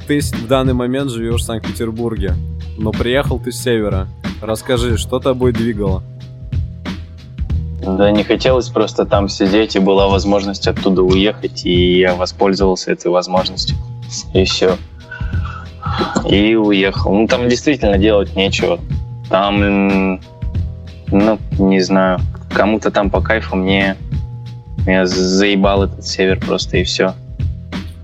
Ты 0.07 0.19
в 0.19 0.47
данный 0.47 0.73
момент 0.73 1.09
живешь 1.09 1.41
в 1.41 1.45
Санкт-Петербурге, 1.45 2.35
но 2.77 2.91
приехал 2.91 3.39
ты 3.39 3.51
с 3.51 3.57
севера. 3.57 4.07
Расскажи, 4.39 4.97
что 4.97 5.19
тобой 5.19 5.51
двигало? 5.51 6.03
Да 7.81 8.11
не 8.11 8.23
хотелось 8.23 8.69
просто 8.69 9.05
там 9.05 9.29
сидеть, 9.29 9.75
и 9.75 9.79
была 9.79 10.07
возможность 10.07 10.67
оттуда 10.67 11.01
уехать, 11.01 11.65
и 11.65 11.99
я 11.99 12.13
воспользовался 12.13 12.91
этой 12.91 13.09
возможностью. 13.11 13.75
И 14.33 14.43
все. 14.45 14.77
И 16.29 16.55
уехал. 16.55 17.13
Ну, 17.13 17.27
там 17.27 17.49
действительно 17.49 17.97
делать 17.97 18.35
нечего. 18.35 18.79
Там, 19.29 20.19
ну, 21.07 21.39
не 21.57 21.79
знаю, 21.81 22.19
кому-то 22.53 22.91
там 22.91 23.09
по 23.09 23.21
кайфу, 23.21 23.55
мне, 23.55 23.95
меня 24.85 25.07
заебал 25.07 25.83
этот 25.83 26.05
север 26.05 26.39
просто, 26.39 26.77
и 26.77 26.83
все. 26.83 27.15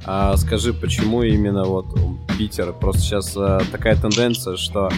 А 0.05 0.36
скажи, 0.38 0.74
почему 0.74 1.24
именно 1.24 1.63
вот 1.63 1.86
Питер? 2.38 2.74
Просто 2.74 3.01
сейчас 3.01 3.34
а, 3.38 3.62
такая 3.72 3.96
тенденция, 3.96 4.58
что 4.58 4.89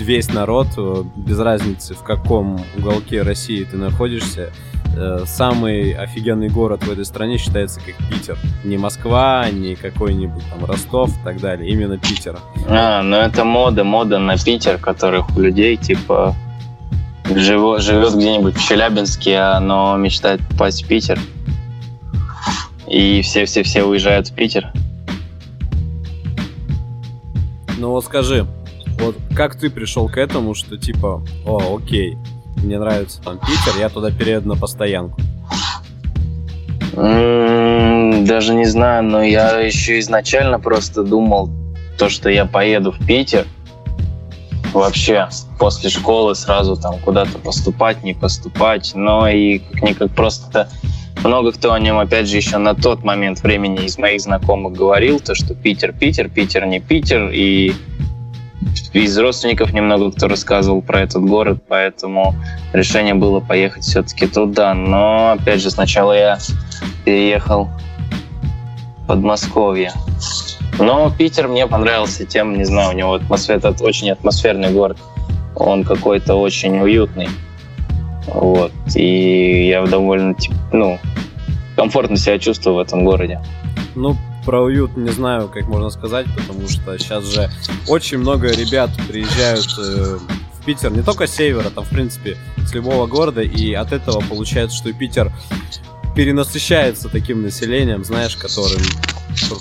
весь 0.00 0.32
народ, 0.32 0.68
э, 0.76 1.02
без 1.16 1.38
разницы 1.38 1.94
в 1.94 2.02
каком 2.02 2.60
уголке 2.76 3.22
России 3.22 3.64
ты 3.64 3.76
находишься, 3.76 4.52
э, 4.96 5.24
самый 5.26 5.92
офигенный 5.92 6.48
город 6.48 6.84
в 6.84 6.90
этой 6.90 7.04
стране 7.04 7.38
считается 7.38 7.80
как 7.80 7.96
Питер. 8.08 8.38
Не 8.64 8.76
Москва, 8.76 9.48
не 9.50 9.74
какой-нибудь 9.74 10.42
там 10.50 10.64
Ростов 10.64 11.10
и 11.10 11.24
так 11.24 11.40
далее, 11.40 11.70
именно 11.70 11.98
Питер. 11.98 12.38
А, 12.68 13.02
ну 13.02 13.16
это 13.16 13.44
мода, 13.44 13.84
мода 13.84 14.18
на 14.18 14.36
Питер, 14.36 14.78
которых 14.78 15.36
у 15.36 15.40
людей 15.40 15.76
типа 15.76 16.34
живет, 17.34 17.82
живет 17.82 18.14
где-нибудь 18.14 18.56
в 18.56 18.68
Челябинске, 18.68 19.58
но 19.60 19.96
мечтает 19.96 20.40
попасть 20.48 20.84
в 20.84 20.88
Питер. 20.88 21.18
И 22.90 23.22
все-все-все 23.22 23.84
уезжают 23.84 24.28
в 24.28 24.34
Питер. 24.34 24.72
Ну 27.78 27.90
вот 27.90 28.04
скажи, 28.04 28.46
вот 28.98 29.16
как 29.34 29.54
ты 29.54 29.70
пришел 29.70 30.08
к 30.08 30.18
этому, 30.18 30.54
что 30.54 30.76
типа, 30.76 31.22
о, 31.46 31.76
окей, 31.76 32.18
мне 32.56 32.78
нравится 32.78 33.22
там 33.22 33.38
Питер, 33.38 33.78
я 33.78 33.88
туда 33.88 34.10
перееду 34.10 34.48
на 34.48 34.56
постоянку? 34.56 35.20
Даже 36.92 38.54
не 38.54 38.66
знаю, 38.66 39.04
но 39.04 39.22
я 39.22 39.60
еще 39.60 40.00
изначально 40.00 40.58
просто 40.58 41.04
думал, 41.04 41.48
то, 41.96 42.08
что 42.08 42.28
я 42.28 42.44
поеду 42.44 42.90
в 42.92 43.06
Питер, 43.06 43.46
вообще 44.72 45.28
после 45.58 45.90
школы 45.90 46.34
сразу 46.34 46.76
там 46.76 46.98
куда-то 46.98 47.38
поступать, 47.38 48.02
не 48.02 48.14
поступать, 48.14 48.92
но 48.94 49.28
и 49.28 49.60
как-никак 49.60 50.10
просто 50.10 50.68
много 51.24 51.52
кто 51.52 51.72
о 51.72 51.80
нем, 51.80 51.98
опять 51.98 52.28
же, 52.28 52.36
еще 52.36 52.58
на 52.58 52.74
тот 52.74 53.04
момент 53.04 53.42
времени 53.42 53.84
из 53.84 53.98
моих 53.98 54.20
знакомых 54.20 54.72
говорил, 54.72 55.20
то, 55.20 55.34
что 55.34 55.54
Питер, 55.54 55.92
Питер, 55.92 56.28
Питер 56.28 56.66
не 56.66 56.80
Питер, 56.80 57.30
и 57.32 57.72
из 58.92 59.18
родственников 59.18 59.72
немного 59.72 60.10
кто 60.10 60.28
рассказывал 60.28 60.82
про 60.82 61.00
этот 61.00 61.22
город, 61.24 61.62
поэтому 61.68 62.34
решение 62.72 63.14
было 63.14 63.40
поехать 63.40 63.84
все-таки 63.84 64.26
туда. 64.26 64.74
Но, 64.74 65.32
опять 65.32 65.60
же, 65.60 65.70
сначала 65.70 66.12
я 66.12 66.38
переехал 67.04 67.68
в 68.98 69.06
Подмосковье. 69.06 69.92
Но 70.78 71.10
Питер 71.10 71.48
мне 71.48 71.66
понравился 71.66 72.24
тем, 72.24 72.56
не 72.56 72.64
знаю, 72.64 72.90
у 72.90 72.92
него 72.92 73.14
атмосфера, 73.14 73.58
это 73.58 73.84
очень 73.84 74.10
атмосферный 74.10 74.72
город. 74.72 74.98
Он 75.54 75.84
какой-то 75.84 76.34
очень 76.34 76.78
уютный. 76.80 77.28
Вот. 78.26 78.72
И 78.94 79.68
я 79.68 79.84
довольно, 79.86 80.34
ну, 80.72 80.98
комфортно 81.76 82.16
себя 82.16 82.38
чувствую 82.38 82.76
в 82.76 82.78
этом 82.78 83.04
городе. 83.04 83.40
Ну, 83.94 84.16
про 84.44 84.62
уют 84.62 84.96
не 84.96 85.10
знаю, 85.10 85.48
как 85.48 85.66
можно 85.66 85.90
сказать, 85.90 86.26
потому 86.34 86.68
что 86.68 86.98
сейчас 86.98 87.24
же 87.24 87.50
очень 87.88 88.18
много 88.18 88.50
ребят 88.50 88.90
приезжают 89.08 89.66
э, 89.78 90.18
в 90.54 90.64
Питер, 90.64 90.92
не 90.92 91.02
только 91.02 91.26
с 91.26 91.34
севера, 91.34 91.70
там, 91.70 91.84
в 91.84 91.90
принципе, 91.90 92.36
с 92.66 92.74
любого 92.74 93.06
города, 93.06 93.42
и 93.42 93.72
от 93.74 93.92
этого 93.92 94.22
получается, 94.28 94.76
что 94.76 94.92
Питер 94.92 95.32
перенасыщается 96.14 97.08
таким 97.08 97.42
населением, 97.42 98.04
знаешь, 98.04 98.36
которым, 98.36 98.82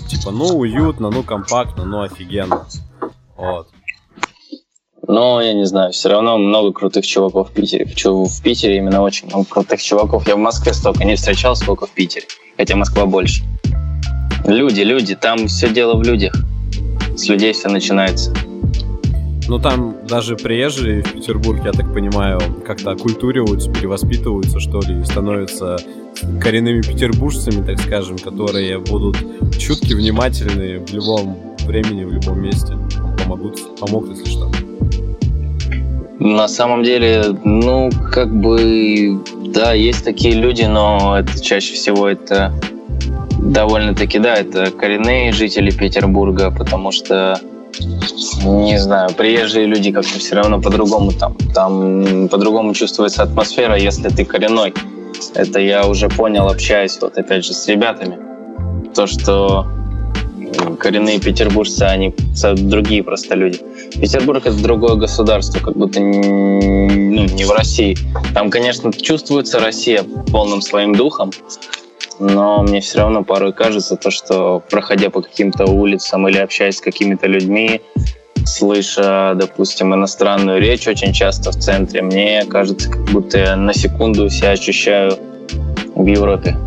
типа, 0.08 0.32
ну, 0.32 0.58
уютно, 0.58 1.10
ну, 1.10 1.24
компактно, 1.24 1.86
ну, 1.86 2.02
офигенно. 2.02 2.66
Вот. 3.36 3.70
Но, 5.10 5.42
я 5.42 5.54
не 5.54 5.66
знаю, 5.66 5.92
все 5.92 6.08
равно 6.10 6.38
много 6.38 6.72
крутых 6.72 7.04
чуваков 7.04 7.50
в 7.50 7.52
Питере. 7.52 7.88
Почему 7.88 8.26
в 8.26 8.42
Питере 8.44 8.78
именно 8.78 9.02
очень 9.02 9.26
много 9.26 9.44
крутых 9.50 9.82
чуваков. 9.82 10.28
Я 10.28 10.36
в 10.36 10.38
Москве 10.38 10.72
столько 10.72 11.04
не 11.04 11.16
встречал, 11.16 11.56
сколько 11.56 11.88
в 11.88 11.90
Питере. 11.90 12.28
Хотя 12.58 12.76
Москва 12.76 13.08
больше. 13.08 13.42
Люди, 14.46 14.82
люди, 14.82 15.16
там 15.16 15.48
все 15.48 15.68
дело 15.70 15.98
в 15.98 16.04
людях. 16.04 16.36
С 17.16 17.28
людей 17.28 17.54
все 17.54 17.70
начинается. 17.70 18.32
Ну, 19.48 19.58
там 19.58 19.96
даже 20.08 20.36
приезжие 20.36 21.02
в 21.02 21.12
Петербург, 21.12 21.60
я 21.66 21.72
так 21.72 21.92
понимаю, 21.92 22.40
как-то 22.64 22.92
оккультуриваются, 22.92 23.72
перевоспитываются, 23.72 24.60
что 24.60 24.80
ли, 24.82 25.02
и 25.02 25.04
становятся 25.06 25.78
коренными 26.40 26.84
петербуржцами, 26.84 27.66
так 27.66 27.80
скажем, 27.80 28.20
которые 28.20 28.78
будут 28.78 29.18
чутки, 29.58 29.96
внимательны 29.96 30.86
в 30.86 30.94
любом 30.94 31.56
времени, 31.66 32.04
в 32.04 32.14
любом 32.14 32.44
месте. 32.44 32.78
Помогут, 33.18 33.76
помогут, 33.80 34.12
если 34.12 34.30
что. 34.30 34.69
На 36.20 36.50
самом 36.50 36.84
деле, 36.84 37.24
ну, 37.46 37.90
как 38.12 38.30
бы, 38.30 39.20
да, 39.46 39.74
есть 39.74 40.04
такие 40.04 40.36
люди, 40.36 40.64
но 40.64 41.18
это 41.18 41.42
чаще 41.42 41.74
всего 41.76 42.10
это 42.10 42.54
довольно-таки, 43.42 44.20
да, 44.20 44.36
это 44.36 44.70
коренные 44.72 45.32
жители 45.32 45.72
Петербурга, 45.72 46.52
потому 46.52 46.92
что, 46.92 47.40
не 48.44 48.78
знаю, 48.78 49.12
приезжие 49.14 49.66
люди 49.66 49.94
как-то 49.94 50.20
все 50.20 50.36
равно 50.36 50.60
по-другому 50.60 51.14
там, 51.14 51.36
там 51.54 52.28
по-другому 52.28 52.74
чувствуется 52.74 53.24
атмосфера, 53.24 53.78
если 53.78 54.10
ты 54.10 54.26
коренной. 54.26 54.74
Это 55.36 55.60
я 55.60 55.88
уже 55.88 56.10
понял, 56.10 56.50
общаясь 56.50 57.00
вот 57.02 57.18
опять 57.18 57.46
же 57.46 57.54
с 57.54 57.66
ребятами. 57.68 58.18
То, 58.94 59.08
что 59.08 59.68
коренные 60.80 61.20
петербуржцы, 61.20 61.84
они 61.84 62.14
другие 62.58 63.04
просто 63.04 63.36
люди. 63.36 63.60
Петербург 64.00 64.46
это 64.46 64.62
другое 64.62 64.96
государство, 64.96 65.60
как 65.60 65.76
будто 65.76 66.00
ну, 66.00 67.26
не 67.26 67.46
в 67.46 67.52
России. 67.52 67.98
Там, 68.34 68.50
конечно, 68.50 68.92
чувствуется 68.94 69.60
Россия 69.60 70.04
полным 70.32 70.62
своим 70.62 70.96
духом, 70.96 71.32
но 72.20 72.64
мне 72.64 72.82
все 72.82 73.00
равно 73.00 73.24
порой 73.24 73.54
кажется 73.54 73.96
то, 73.96 74.12
что 74.12 74.62
проходя 74.70 75.10
по 75.10 75.22
каким-то 75.22 75.66
улицам 75.66 76.28
или 76.28 76.38
общаясь 76.38 76.78
с 76.78 76.82
какими-то 76.82 77.28
людьми, 77.28 77.82
слыша, 78.46 79.34
допустим, 79.36 79.94
иностранную 79.94 80.60
речь 80.60 80.88
очень 80.88 81.14
часто 81.14 81.52
в 81.52 81.56
центре, 81.56 82.02
мне 82.02 82.46
кажется, 82.46 82.90
как 82.90 83.06
будто 83.12 83.38
я 83.38 83.56
на 83.56 83.74
секунду 83.74 84.30
себя 84.30 84.52
ощущаю 84.52 85.18
в 85.96 86.06
Европе. 86.06 86.58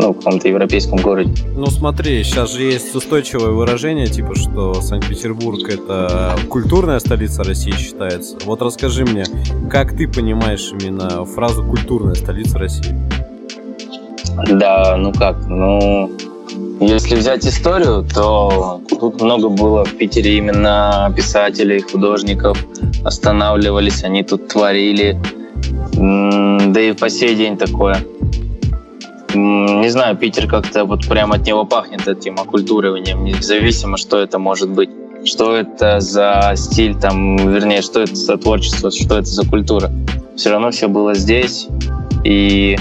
Ну, 0.00 0.12
в 0.12 0.16
каком-то 0.16 0.48
европейском 0.48 0.98
городе. 0.98 1.30
Ну 1.54 1.66
смотри, 1.66 2.24
сейчас 2.24 2.54
же 2.54 2.62
есть 2.62 2.94
устойчивое 2.94 3.50
выражение, 3.50 4.06
типа, 4.06 4.34
что 4.34 4.80
Санкт-Петербург 4.80 5.68
это 5.68 6.36
культурная 6.48 6.98
столица 7.00 7.44
России 7.44 7.72
считается. 7.72 8.38
Вот 8.46 8.62
расскажи 8.62 9.04
мне, 9.04 9.24
как 9.70 9.94
ты 9.94 10.08
понимаешь 10.08 10.72
именно 10.72 11.26
фразу 11.26 11.62
культурная 11.64 12.14
столица 12.14 12.58
России? 12.58 12.96
Да, 14.52 14.96
ну 14.96 15.12
как, 15.12 15.44
ну 15.46 16.10
если 16.80 17.16
взять 17.16 17.46
историю, 17.46 18.06
то 18.14 18.80
тут 18.88 19.20
много 19.20 19.50
было 19.50 19.84
в 19.84 19.94
Питере 19.96 20.38
именно 20.38 21.12
писателей, 21.14 21.82
художников. 21.82 22.56
Останавливались, 23.04 24.02
они 24.02 24.22
тут 24.22 24.48
творили. 24.48 25.20
Да 25.92 26.80
и 26.80 26.92
по 26.92 27.10
сей 27.10 27.36
день 27.36 27.58
такое. 27.58 28.02
Не 29.34 29.88
знаю, 29.88 30.16
Питер 30.16 30.46
как-то 30.46 30.84
вот 30.84 31.06
прям 31.06 31.32
от 31.32 31.46
него 31.46 31.64
пахнет 31.64 32.08
этим 32.08 32.38
оккультуриванием, 32.38 33.24
независимо, 33.24 33.96
что 33.96 34.18
это 34.18 34.38
может 34.38 34.70
быть. 34.70 34.90
Что 35.24 35.54
это 35.54 36.00
за 36.00 36.52
стиль, 36.56 36.98
там, 36.98 37.36
вернее, 37.36 37.82
что 37.82 38.00
это 38.00 38.14
за 38.14 38.38
творчество, 38.38 38.90
что 38.90 39.18
это 39.18 39.26
за 39.26 39.46
культура. 39.46 39.90
Все 40.36 40.50
равно 40.50 40.70
все 40.70 40.88
было 40.88 41.14
здесь. 41.14 41.68
И 42.24 42.78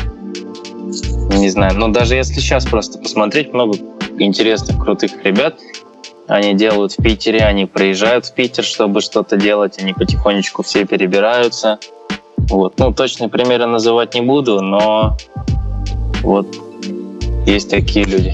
не 1.31 1.49
знаю, 1.49 1.77
но 1.77 1.89
даже 1.89 2.15
если 2.15 2.39
сейчас 2.39 2.65
просто 2.65 2.97
посмотреть, 2.97 3.53
много 3.53 3.77
интересных, 4.17 4.83
крутых 4.83 5.11
ребят. 5.23 5.59
Они 6.27 6.53
делают 6.53 6.93
в 6.93 7.01
Питере, 7.01 7.39
они 7.39 7.65
приезжают 7.65 8.25
в 8.25 8.33
Питер, 8.33 8.63
чтобы 8.63 9.01
что-то 9.01 9.35
делать, 9.35 9.79
они 9.79 9.93
потихонечку 9.93 10.61
все 10.63 10.85
перебираются. 10.85 11.79
Вот. 12.37 12.77
Ну, 12.77 12.93
точные 12.93 13.29
примеры 13.29 13.65
называть 13.65 14.13
не 14.13 14.21
буду, 14.21 14.61
но 14.61 15.17
вот 16.23 16.47
есть 17.45 17.69
такие 17.69 18.05
люди. 18.05 18.33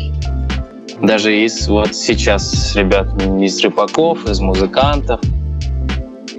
Даже 1.02 1.38
из 1.45 1.67
вот 1.67 1.95
сейчас 1.95 2.76
ребят 2.76 3.08
из 3.41 3.60
рыбаков, 3.62 4.26
из 4.30 4.39
музыкантов, 4.39 5.19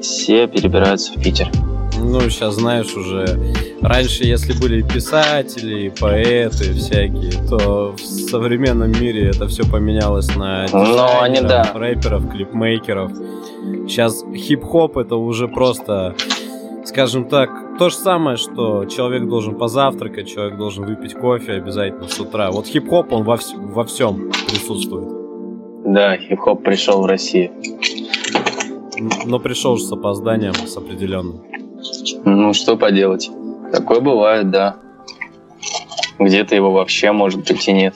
все 0.00 0.46
перебираются 0.46 1.12
в 1.12 1.22
Питер. 1.22 1.50
Ну, 1.98 2.20
сейчас 2.28 2.54
знаешь 2.54 2.94
уже, 2.94 3.54
раньше, 3.80 4.24
если 4.24 4.52
были 4.52 4.82
писатели, 4.82 5.88
поэты 5.98 6.74
всякие, 6.74 7.32
то 7.48 7.94
в 7.96 8.00
современном 8.00 8.92
мире 8.92 9.30
это 9.30 9.48
все 9.48 9.64
поменялось 9.64 10.28
на 10.37 10.66
ну, 10.72 10.85
дизайнеров, 10.85 11.22
они, 11.22 11.40
да. 11.40 11.72
рэперов, 11.74 12.30
клипмейкеров. 12.30 13.12
Сейчас 13.88 14.22
хип-хоп 14.35 14.98
это 14.98 15.16
уже 15.16 15.48
просто, 15.48 16.14
скажем 16.87 17.29
так, 17.29 17.51
то 17.79 17.90
же 17.90 17.96
самое, 17.96 18.37
что 18.37 18.85
человек 18.87 19.29
должен 19.29 19.57
позавтракать, 19.57 20.29
человек 20.29 20.57
должен 20.57 20.85
выпить 20.87 21.14
кофе 21.14 21.53
обязательно 21.55 22.09
с 22.09 22.18
утра. 22.18 22.51
Вот 22.51 22.66
хип-хоп, 22.66 23.12
он 23.12 23.25
во, 23.25 23.35
вс- 23.35 23.55
во 23.57 23.85
всем 23.85 24.31
присутствует. 24.49 25.09
Да, 25.85 26.16
хип-хоп 26.16 26.62
пришел 26.62 27.03
в 27.03 27.07
Россию. 27.07 27.53
Но 29.27 29.38
пришел 29.38 29.77
же 29.77 29.85
с 29.85 29.92
опозданием, 29.92 30.55
с 30.55 30.77
определенным. 30.77 31.42
Ну, 32.25 32.53
что 32.55 32.77
поделать. 32.77 33.31
Такое 33.72 34.01
бывает, 34.01 34.51
да. 34.51 34.77
Где-то 36.18 36.55
его 36.55 36.72
вообще, 36.72 37.12
может 37.12 37.46
быть, 37.46 37.68
и 37.68 37.72
нет. 37.72 37.94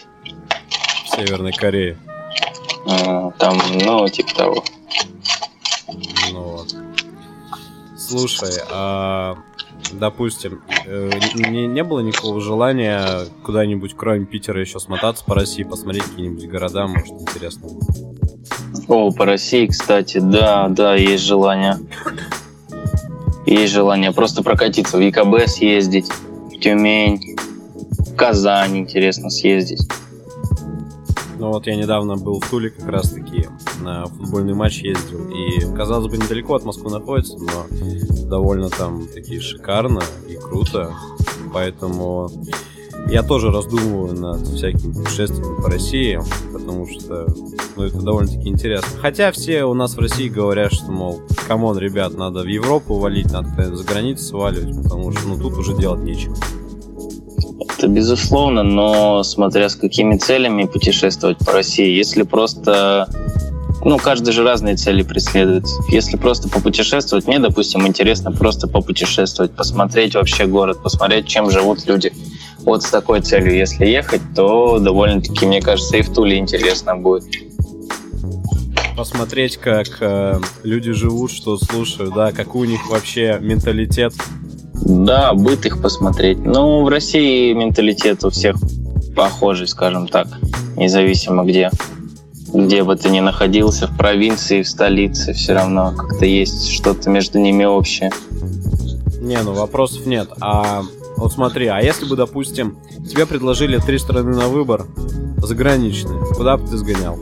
В 1.05 1.09
Северной 1.16 1.53
Корее. 1.53 1.96
А, 2.87 3.31
там, 3.38 3.57
ну, 3.85 4.07
типа 4.09 4.35
того. 4.35 4.64
Слушай, 8.18 8.55
а 8.70 9.37
допустим, 9.92 10.62
э, 10.87 11.11
не, 11.49 11.66
не 11.66 11.85
было 11.85 12.01
никакого 12.01 12.40
желания 12.40 13.27
куда-нибудь, 13.44 13.94
кроме 13.96 14.27
Питера, 14.27 14.61
еще 14.61 14.81
смотаться 14.81 15.25
по 15.25 15.35
России, 15.35 15.62
посмотреть 15.62 16.05
какие-нибудь 16.05 16.49
города, 16.49 16.87
может, 16.87 17.12
интересно. 17.20 17.68
О, 18.88 19.11
по 19.12 19.25
России, 19.25 19.66
кстати, 19.66 20.18
да, 20.18 20.68
да, 20.68 20.94
есть 20.96 21.25
желание. 21.25 21.79
Есть 23.46 23.73
желание 23.73 24.12
просто 24.12 24.42
прокатиться 24.42 24.96
в 24.96 25.01
ЕКБ 25.01 25.49
съездить, 25.49 26.09
в 26.09 26.59
Тюмень, 26.61 27.37
в 27.88 28.16
Казань 28.16 28.79
интересно 28.79 29.31
съездить. 29.31 29.88
Ну 31.40 31.48
вот 31.48 31.66
я 31.66 31.74
недавно 31.74 32.16
был 32.16 32.38
в 32.38 32.50
Туле 32.50 32.68
как 32.68 32.87
раз 32.87 33.12
таки 33.12 33.48
на 33.81 34.05
футбольный 34.05 34.53
матч 34.53 34.83
ездил. 34.83 35.26
И, 35.31 35.74
казалось 35.74 36.12
бы, 36.12 36.18
недалеко 36.18 36.55
от 36.55 36.64
Москвы 36.66 36.90
находится, 36.90 37.38
но 37.38 37.66
довольно 38.29 38.68
там 38.68 39.07
таки 39.07 39.40
шикарно 39.40 40.03
и 40.29 40.37
круто. 40.37 40.92
Поэтому 41.55 42.31
я 43.09 43.22
тоже 43.22 43.50
раздумываю 43.50 44.12
над 44.12 44.46
всякими 44.48 44.92
путешествиями 44.92 45.62
по 45.62 45.70
России, 45.70 46.20
потому 46.53 46.87
что 46.87 47.26
ну, 47.74 47.85
это 47.85 48.03
довольно-таки 48.03 48.46
интересно. 48.46 48.98
Хотя 49.00 49.33
все 49.33 49.64
у 49.64 49.72
нас 49.72 49.94
в 49.94 49.98
России 49.98 50.29
говорят, 50.29 50.74
что, 50.74 50.92
мол, 50.92 51.22
come 51.48 51.66
on, 51.66 51.78
ребят, 51.79 52.18
надо 52.18 52.42
в 52.42 52.48
Европу 52.48 52.98
валить, 52.98 53.33
надо 53.33 53.74
за 53.74 53.85
границу 53.85 54.24
сваливать, 54.24 54.76
потому 54.83 55.11
что 55.11 55.26
ну, 55.26 55.38
тут 55.38 55.55
уже 55.57 55.74
делать 55.74 56.03
нечего. 56.03 56.37
Безусловно, 57.90 58.62
но 58.62 59.22
смотря 59.24 59.68
с 59.68 59.74
какими 59.74 60.16
целями 60.16 60.64
путешествовать 60.64 61.38
по 61.38 61.53
России. 61.53 61.96
Если 61.96 62.22
просто 62.22 63.09
ну, 63.85 63.98
каждый 63.98 64.33
же 64.33 64.44
разные 64.44 64.76
цели 64.76 65.03
преследует. 65.03 65.64
Если 65.88 66.16
просто 66.16 66.48
попутешествовать, 66.48 67.26
мне, 67.26 67.38
допустим, 67.38 67.87
интересно 67.87 68.31
просто 68.31 68.68
попутешествовать, 68.68 69.53
посмотреть 69.53 70.14
вообще 70.14 70.46
город, 70.46 70.83
посмотреть, 70.83 71.26
чем 71.26 71.50
живут 71.50 71.87
люди. 71.87 72.12
Вот 72.59 72.83
с 72.83 72.90
такой 72.90 73.22
целью, 73.22 73.57
если 73.57 73.87
ехать, 73.87 74.20
то 74.37 74.79
довольно-таки, 74.79 75.46
мне 75.46 75.61
кажется, 75.61 75.96
и 75.96 76.03
в 76.03 76.12
Туле 76.12 76.38
интересно 76.38 76.94
будет. 76.96 77.24
Посмотреть, 78.96 79.57
как 79.57 79.87
э, 80.00 80.38
люди 80.62 80.92
живут, 80.92 81.33
что 81.33 81.57
слушают, 81.57 82.14
да, 82.14 82.33
какой 82.33 82.66
у 82.68 82.70
них 82.70 82.88
вообще 82.90 83.38
менталитет. 83.40 84.12
Да, 84.82 85.32
быт 85.34 85.66
их 85.66 85.80
посмотреть. 85.80 86.38
Ну, 86.44 86.82
в 86.84 86.88
России 86.88 87.52
менталитет 87.52 88.24
у 88.24 88.30
всех 88.30 88.56
похожий, 89.14 89.68
скажем 89.68 90.08
так, 90.08 90.26
независимо 90.76 91.44
где 91.44 91.70
где 92.52 92.82
бы 92.82 92.96
ты 92.96 93.10
ни 93.10 93.20
находился, 93.20 93.86
в 93.86 93.96
провинции, 93.96 94.62
в 94.62 94.68
столице, 94.68 95.32
все 95.32 95.52
равно 95.52 95.94
как-то 95.96 96.26
есть 96.26 96.70
что-то 96.70 97.08
между 97.10 97.38
ними 97.38 97.64
общее. 97.64 98.10
Не, 99.20 99.40
ну 99.42 99.52
вопросов 99.52 100.06
нет. 100.06 100.30
А 100.40 100.82
вот 101.16 101.32
смотри, 101.32 101.66
а 101.66 101.80
если 101.80 102.06
бы, 102.06 102.16
допустим, 102.16 102.76
тебе 103.08 103.26
предложили 103.26 103.78
три 103.78 103.98
страны 103.98 104.34
на 104.34 104.48
выбор, 104.48 104.86
заграничные, 105.38 106.20
куда 106.34 106.56
бы 106.56 106.66
ты 106.66 106.76
сгонял? 106.76 107.18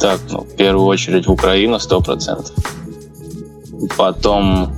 Так, 0.00 0.20
ну, 0.30 0.40
в 0.40 0.56
первую 0.56 0.86
очередь 0.86 1.26
в 1.26 1.30
Украину, 1.30 1.78
сто 1.78 2.00
процентов. 2.00 2.52
Потом 3.96 4.72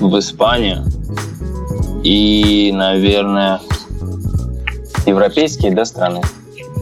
в 0.00 0.18
Испанию. 0.18 0.84
И, 2.04 2.70
наверное, 2.74 3.60
европейские, 5.06 5.72
да, 5.72 5.84
страны. 5.84 6.20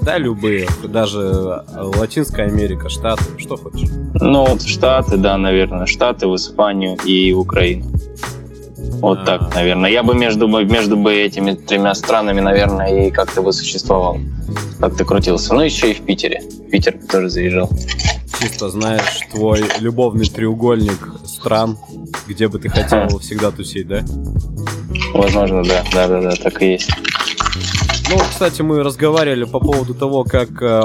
Да, 0.03 0.19
любые. 0.19 0.69
Даже 0.85 1.65
Латинская 1.75 2.45
Америка, 2.45 2.89
Штаты, 2.89 3.25
что 3.39 3.57
хочешь. 3.57 3.89
Ну, 4.15 4.47
вот 4.47 4.63
Штаты, 4.63 5.17
да, 5.17 5.37
наверное. 5.37 5.87
Штаты, 5.87 6.29
в 6.29 6.37
Испанию 6.37 6.97
и 7.05 7.33
в 7.33 7.41
Украину. 7.41 7.87
Вот 9.01 9.19
А-а-а. 9.19 9.39
так, 9.39 9.55
наверное. 9.55 9.91
Я 9.91 10.03
бы 10.03 10.15
между, 10.15 10.47
между 10.47 10.97
бы 10.97 11.13
этими 11.13 11.53
тремя 11.53 11.95
странами, 11.95 12.41
наверное, 12.41 13.09
и 13.09 13.11
как-то 13.11 13.43
бы 13.43 13.53
существовал. 13.53 14.19
Как-то 14.79 15.05
крутился. 15.05 15.55
Ну, 15.55 15.63
еще 15.63 15.91
и 15.91 15.95
в 15.95 16.03
Питере. 16.03 16.41
В 16.41 16.71
Питер 16.71 16.99
тоже 17.11 17.29
заезжал. 17.29 17.69
Чисто 18.47 18.69
знаешь 18.69 19.23
твой 19.33 19.65
любовный 19.81 20.27
треугольник 20.27 21.11
стран, 21.25 21.77
где 22.29 22.47
бы 22.47 22.61
ты 22.61 22.69
хотел 22.69 23.19
всегда 23.19 23.51
тусить, 23.51 23.89
да? 23.89 24.05
Возможно, 25.13 25.65
да. 25.65 25.83
Да-да-да, 25.93 26.31
так 26.37 26.63
и 26.63 26.75
есть. 26.75 26.89
Ну, 28.09 28.19
кстати, 28.19 28.63
мы 28.63 28.85
разговаривали 28.85 29.43
по 29.43 29.59
поводу 29.59 29.95
того, 29.95 30.23
как 30.23 30.63
э, 30.63 30.81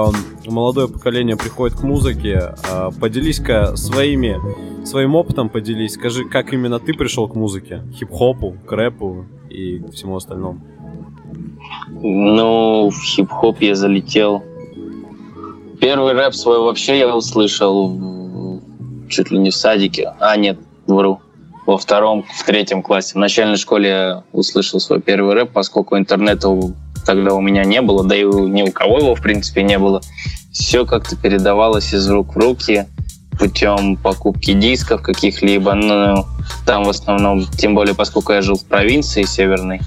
молодое 0.47 0.87
поколение 0.87 1.37
приходит 1.37 1.77
к 1.77 1.83
музыке. 1.83 2.55
Э, 2.67 2.89
поделись-ка 2.99 3.75
своими, 3.75 4.39
своим 4.83 5.13
опытом 5.13 5.47
поделись. 5.49 5.93
Скажи, 5.93 6.25
как 6.25 6.53
именно 6.53 6.79
ты 6.79 6.95
пришел 6.95 7.27
к 7.27 7.35
музыке? 7.35 7.83
Хип-хопу, 7.93 8.55
к 8.65 8.71
рэпу 8.71 9.25
и 9.51 9.83
всему 9.93 10.15
остальному. 10.15 10.59
Ну, 12.01 12.89
в 12.89 13.03
хип-хоп 13.03 13.61
я 13.61 13.75
залетел. 13.75 14.43
Первый 15.81 16.13
рэп 16.13 16.35
свой 16.35 16.59
вообще 16.59 16.99
я 16.99 17.15
услышал 17.15 18.61
чуть 19.09 19.31
ли 19.31 19.39
не 19.39 19.49
в 19.49 19.55
садике. 19.55 20.13
А, 20.19 20.37
нет, 20.37 20.59
вру. 20.85 21.19
Во 21.65 21.77
втором, 21.77 22.23
в 22.23 22.45
третьем 22.45 22.83
классе. 22.83 23.13
В 23.15 23.17
начальной 23.17 23.57
школе 23.57 23.89
я 23.89 24.23
услышал 24.31 24.79
свой 24.79 25.01
первый 25.01 25.33
рэп, 25.33 25.51
поскольку 25.51 25.97
интернета 25.97 26.49
тогда 27.03 27.33
у 27.33 27.41
меня 27.41 27.63
не 27.63 27.81
было, 27.81 28.03
да 28.03 28.15
и 28.15 28.23
ни 28.23 28.61
у 28.61 28.71
кого 28.71 28.99
его, 28.99 29.15
в 29.15 29.21
принципе, 29.21 29.63
не 29.63 29.79
было. 29.79 30.01
Все 30.51 30.85
как-то 30.85 31.15
передавалось 31.15 31.93
из 31.93 32.07
рук 32.07 32.35
в 32.35 32.37
руки. 32.37 32.85
путем 33.39 33.97
покупки 33.97 34.53
дисков 34.53 35.01
каких-либо. 35.01 35.73
Ну, 35.73 36.25
там 36.63 36.83
в 36.83 36.89
основном, 36.89 37.43
тем 37.57 37.73
более, 37.73 37.95
поскольку 37.95 38.33
я 38.33 38.43
жил 38.43 38.55
в 38.55 38.65
провинции 38.65 39.23
северной, 39.23 39.81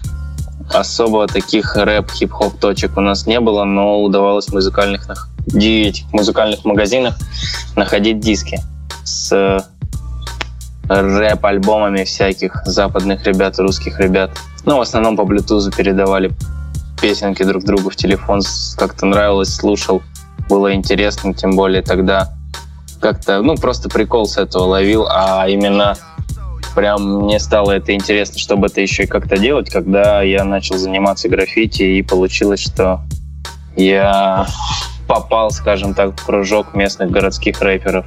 особо 0.73 1.29
таких 1.29 1.77
рэп-хип-хоп 1.77 2.59
точек 2.59 2.97
у 2.97 3.01
нас 3.01 3.27
не 3.27 3.39
было, 3.39 3.63
но 3.63 4.03
удавалось 4.03 4.49
музыкальных, 4.53 5.07
этих 5.53 6.13
музыкальных 6.13 6.65
магазинах 6.65 7.17
находить 7.77 8.21
диски 8.21 8.61
с 9.05 9.65
рэп-альбомами 10.89 12.05
всяких 12.05 12.63
западных 12.67 13.25
ребят, 13.25 13.59
русских 13.59 14.01
ребят. 14.01 14.31
Ну, 14.65 14.79
в 14.79 14.81
основном 14.81 15.17
по 15.17 15.25
блютузу 15.25 15.71
передавали 15.71 16.33
песенки 17.01 17.43
друг 17.43 17.65
другу 17.65 17.91
в 17.91 17.97
телефон. 17.97 18.43
Как-то 18.77 19.07
нравилось, 19.07 19.55
слушал, 19.55 20.03
было 20.49 20.75
интересно, 20.75 21.35
тем 21.35 21.57
более 21.57 21.83
тогда 21.83 22.35
как-то, 23.01 23.43
ну, 23.43 23.57
просто 23.57 23.89
прикол 23.89 24.27
с 24.27 24.39
этого 24.39 24.65
ловил, 24.65 25.07
а 25.11 25.47
именно 25.49 25.97
прям 26.75 27.25
мне 27.25 27.39
стало 27.39 27.73
это 27.73 27.93
интересно, 27.93 28.39
чтобы 28.39 28.67
это 28.69 28.81
еще 28.81 29.05
и 29.05 29.07
как-то 29.07 29.37
делать, 29.37 29.71
когда 29.71 30.23
я 30.23 30.45
начал 30.45 30.77
заниматься 30.77 31.29
граффити, 31.29 31.83
и 31.83 32.03
получилось, 32.03 32.61
что 32.61 33.03
я 33.77 34.47
попал, 35.07 35.51
скажем 35.51 35.95
так, 35.95 36.19
в 36.19 36.25
кружок 36.25 36.75
местных 36.75 37.11
городских 37.11 37.61
рэперов. 37.61 38.07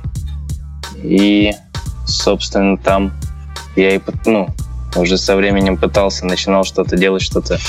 И, 1.04 1.54
собственно, 2.06 2.78
там 2.78 3.14
я 3.76 3.96
и, 3.96 4.02
ну, 4.26 4.48
уже 4.96 5.18
со 5.18 5.36
временем 5.36 5.78
пытался, 5.78 6.26
начинал 6.26 6.64
что-то 6.64 6.98
делать, 6.98 7.22
что-то... 7.22 7.60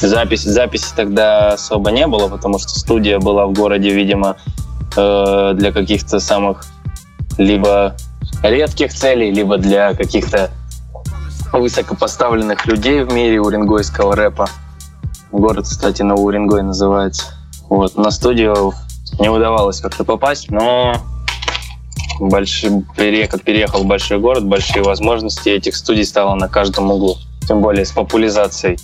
Запись, 0.00 0.44
записи 0.44 0.92
тогда 0.94 1.54
особо 1.54 1.90
не 1.90 2.06
было, 2.06 2.28
потому 2.28 2.60
что 2.60 2.68
студия 2.68 3.18
была 3.18 3.46
в 3.46 3.52
городе, 3.52 3.90
видимо, 3.90 4.36
э, 4.96 5.52
для 5.54 5.72
каких-то 5.72 6.20
самых 6.20 6.64
либо 7.36 7.96
редких 8.42 8.94
целей, 8.94 9.32
либо 9.32 9.58
для 9.58 9.94
каких-то 9.94 10.50
высокопоставленных 11.52 12.66
людей 12.66 13.02
в 13.02 13.12
мире 13.12 13.40
уренгойского 13.40 14.14
рэпа. 14.14 14.48
Город, 15.32 15.64
кстати, 15.64 16.02
Новоуренгой 16.02 16.62
называется. 16.62 17.37
Вот, 17.68 17.96
на 17.96 18.10
студию 18.10 18.72
не 19.18 19.28
удавалось 19.28 19.80
как-то 19.80 20.04
попасть, 20.04 20.50
но 20.50 20.94
большой, 22.20 22.84
переехал, 22.96 23.38
переехал 23.38 23.82
в 23.82 23.86
большой 23.86 24.18
город, 24.18 24.46
большие 24.46 24.82
возможности, 24.82 25.48
этих 25.48 25.76
студий 25.76 26.04
стало 26.04 26.34
на 26.34 26.48
каждом 26.48 26.90
углу. 26.90 27.16
Тем 27.46 27.60
более 27.60 27.84
с 27.84 27.92
популяризацией 27.92 28.78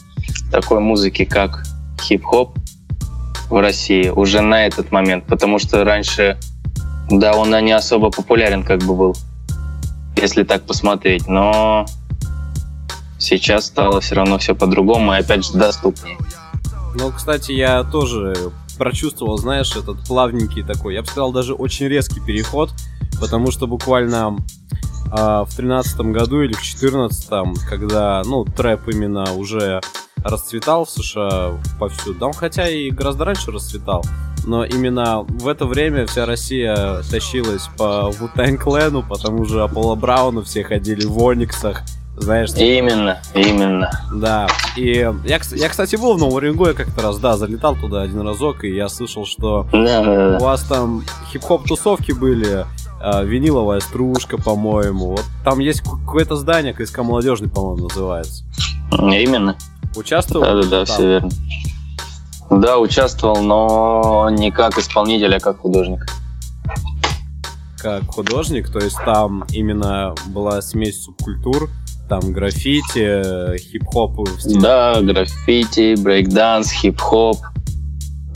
такой 0.50 0.80
музыки, 0.80 1.24
как 1.24 1.64
хип-хоп 2.00 2.56
в 3.50 3.60
России 3.60 4.08
уже 4.08 4.40
на 4.40 4.66
этот 4.66 4.90
момент, 4.90 5.24
потому 5.26 5.58
что 5.58 5.84
раньше, 5.84 6.38
да, 7.10 7.34
он 7.34 7.50
не 7.64 7.72
особо 7.72 8.10
популярен 8.10 8.62
как 8.62 8.80
бы 8.80 8.94
был 8.94 9.16
если 10.16 10.44
так 10.44 10.64
посмотреть. 10.64 11.28
Но 11.28 11.86
сейчас 13.18 13.66
стало 13.66 14.00
все 14.00 14.16
равно 14.16 14.38
все 14.38 14.54
по-другому 14.54 15.14
и 15.14 15.18
опять 15.18 15.44
же 15.44 15.52
доступнее. 15.52 16.18
Ну, 16.94 17.10
кстати, 17.12 17.52
я 17.52 17.82
тоже 17.84 18.52
прочувствовал, 18.74 19.38
знаешь, 19.38 19.76
этот 19.76 19.98
плавненький 20.06 20.62
такой, 20.62 20.94
я 20.94 21.02
бы 21.02 21.06
сказал, 21.06 21.32
даже 21.32 21.54
очень 21.54 21.86
резкий 21.86 22.20
переход, 22.20 22.70
потому 23.20 23.50
что 23.50 23.66
буквально 23.66 24.36
э, 25.06 25.44
в 25.46 25.48
тринадцатом 25.56 26.12
году 26.12 26.42
или 26.42 26.52
в 26.52 26.62
четырнадцатом, 26.62 27.54
когда, 27.68 28.22
ну, 28.24 28.44
трэп 28.44 28.88
именно 28.88 29.32
уже 29.34 29.80
расцветал 30.16 30.84
в 30.84 30.90
США 30.90 31.60
повсюду, 31.78 32.26
он 32.26 32.32
хотя 32.32 32.68
и 32.68 32.90
гораздо 32.90 33.24
раньше 33.24 33.50
расцветал, 33.50 34.04
но 34.46 34.64
именно 34.64 35.22
в 35.22 35.48
это 35.48 35.66
время 35.66 36.06
вся 36.06 36.26
Россия 36.26 37.02
тащилась 37.10 37.68
по 37.76 38.10
Вутайн 38.10 38.58
Клену, 38.58 39.04
потому 39.08 39.44
что 39.44 39.64
Аполло 39.64 39.94
Брауну 39.94 40.42
все 40.42 40.64
ходили 40.64 41.04
в 41.06 41.18
Ониксах, 41.18 41.82
знаешь? 42.16 42.50
Именно, 42.56 43.18
именно. 43.34 43.90
Да. 44.12 44.46
И 44.76 44.98
я, 44.98 45.14
я 45.24 45.68
кстати, 45.68 45.96
был 45.96 46.14
в 46.14 46.18
Новом 46.18 46.34
Уренгое 46.34 46.74
как-то 46.74 47.02
раз, 47.02 47.18
да, 47.18 47.36
залетал 47.36 47.76
туда 47.76 48.02
один 48.02 48.20
разок, 48.20 48.64
и 48.64 48.74
я 48.74 48.88
слышал, 48.88 49.26
что 49.26 49.66
да, 49.72 50.02
да, 50.02 50.30
да. 50.30 50.38
у 50.38 50.42
вас 50.42 50.62
там 50.62 51.04
хип-хоп 51.32 51.66
тусовки 51.66 52.12
были, 52.12 52.66
э, 53.00 53.24
виниловая 53.24 53.80
стружка, 53.80 54.38
по-моему. 54.38 55.10
Вот 55.10 55.24
там 55.44 55.58
есть 55.58 55.82
какое-то 55.82 56.36
здание, 56.36 56.72
КСК 56.72 56.98
молодежный, 56.98 57.48
по-моему, 57.48 57.88
называется. 57.88 58.44
Именно. 58.92 59.56
Участвовал? 59.96 60.44
Да, 60.44 60.62
да, 60.62 60.68
да, 60.68 60.84
все 60.84 61.06
верно. 61.06 61.30
Да, 62.50 62.78
участвовал, 62.78 63.42
но 63.42 64.28
не 64.30 64.50
как 64.50 64.78
исполнитель, 64.78 65.34
а 65.34 65.40
как 65.40 65.60
художник. 65.60 66.06
Как 67.78 68.06
художник, 68.06 68.70
то 68.70 68.78
есть 68.78 68.96
там 69.04 69.44
именно 69.50 70.14
была 70.26 70.62
смесь 70.62 71.02
субкультур, 71.02 71.68
там 72.08 72.32
граффити, 72.32 73.56
хип-хоп. 73.58 74.28
Да, 74.60 75.00
граффити, 75.00 75.94
брейкданс, 75.98 76.72
хип-хоп. 76.72 77.38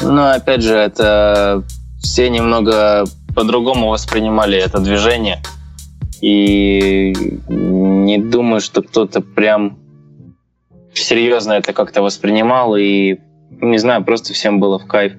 Но 0.03 0.31
опять 0.31 0.63
же, 0.63 0.75
это 0.75 1.65
все 2.01 2.31
немного 2.31 3.05
по-другому 3.35 3.89
воспринимали 3.89 4.59
это 4.59 4.79
движение. 4.81 5.43
И 6.21 7.15
не 7.49 8.19
думаю, 8.19 8.61
что 8.61 8.83
кто-то 8.83 9.21
прям 9.21 9.79
серьезно 10.95 11.53
это 11.53 11.73
как-то 11.73 12.03
воспринимал 12.03 12.77
и 12.77 13.19
не 13.61 13.79
знаю, 13.79 14.05
просто 14.05 14.35
всем 14.35 14.61
было 14.61 14.79
в 14.79 14.87
кайф. 14.87 15.15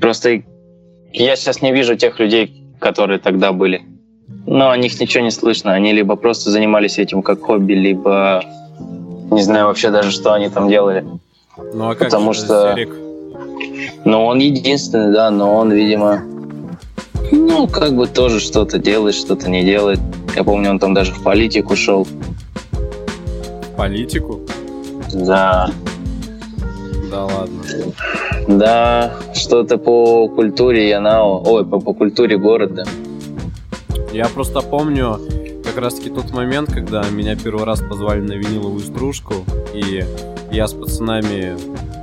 Просто 0.00 0.42
я 1.12 1.36
сейчас 1.36 1.62
не 1.62 1.72
вижу 1.72 1.96
тех 1.96 2.18
людей, 2.18 2.66
которые 2.80 3.18
тогда 3.18 3.52
были. 3.52 3.82
Но 4.46 4.70
о 4.70 4.76
них 4.76 4.98
ничего 5.00 5.24
не 5.24 5.30
слышно. 5.30 5.72
Они 5.72 5.92
либо 5.92 6.16
просто 6.16 6.50
занимались 6.50 6.98
этим 6.98 7.22
как 7.22 7.40
хобби, 7.42 7.74
либо 7.74 8.44
не 9.30 9.42
знаю 9.42 9.66
вообще 9.66 9.90
даже, 9.90 10.10
что 10.10 10.32
они 10.32 10.48
там 10.48 10.68
делали. 10.68 11.04
Ну 11.72 11.90
а 11.90 11.94
как 11.94 12.08
Потому 12.08 12.32
что... 12.32 12.74
Серик? 12.74 12.94
Ну 14.04 14.24
он 14.24 14.38
единственный, 14.38 15.12
да, 15.12 15.30
но 15.30 15.54
он, 15.54 15.72
видимо, 15.72 16.22
ну, 17.32 17.66
как 17.66 17.96
бы 17.96 18.06
тоже 18.06 18.40
что-то 18.40 18.78
делает, 18.78 19.14
что-то 19.14 19.48
не 19.48 19.64
делает. 19.64 20.00
Я 20.36 20.44
помню, 20.44 20.70
он 20.70 20.78
там 20.78 20.92
даже 20.92 21.14
в 21.14 21.22
политику 21.22 21.76
шел. 21.76 22.04
В 22.04 23.76
политику? 23.76 24.40
Да. 25.14 25.70
Да 27.10 27.24
ладно. 27.24 27.62
Да, 28.48 29.12
что-то 29.34 29.78
по 29.78 30.28
культуре 30.28 30.90
Янао, 30.90 31.42
ой, 31.46 31.64
по, 31.64 31.80
по 31.80 31.94
культуре 31.94 32.36
города. 32.36 32.84
Я 34.12 34.28
просто 34.28 34.60
помню 34.60 35.16
как 35.64 35.78
раз-таки 35.78 36.10
тот 36.10 36.32
момент, 36.32 36.70
когда 36.70 37.02
меня 37.10 37.34
первый 37.34 37.64
раз 37.64 37.80
позвали 37.80 38.20
на 38.20 38.32
виниловую 38.32 38.80
стружку, 38.80 39.34
и 39.72 40.04
я 40.50 40.68
с 40.68 40.74
пацанами, 40.74 41.56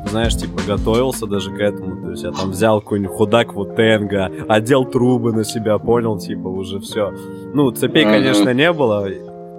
знаешь, 0.09 0.35
типа 0.35 0.59
готовился 0.65 1.27
даже 1.27 1.51
к 1.51 1.59
этому, 1.59 2.03
то 2.03 2.11
есть 2.11 2.23
я 2.23 2.31
там 2.31 2.49
взял 2.49 2.81
какой-нибудь 2.81 3.15
худак 3.15 3.53
вот 3.53 3.75
тенга, 3.75 4.31
одел 4.47 4.85
трубы 4.85 5.33
на 5.33 5.43
себя, 5.43 5.77
понял, 5.77 6.17
типа 6.17 6.47
уже 6.47 6.79
все. 6.79 7.13
Ну, 7.53 7.69
цепей, 7.69 8.05
mm-hmm. 8.05 8.11
конечно, 8.11 8.53
не 8.55 8.73
было, 8.73 9.07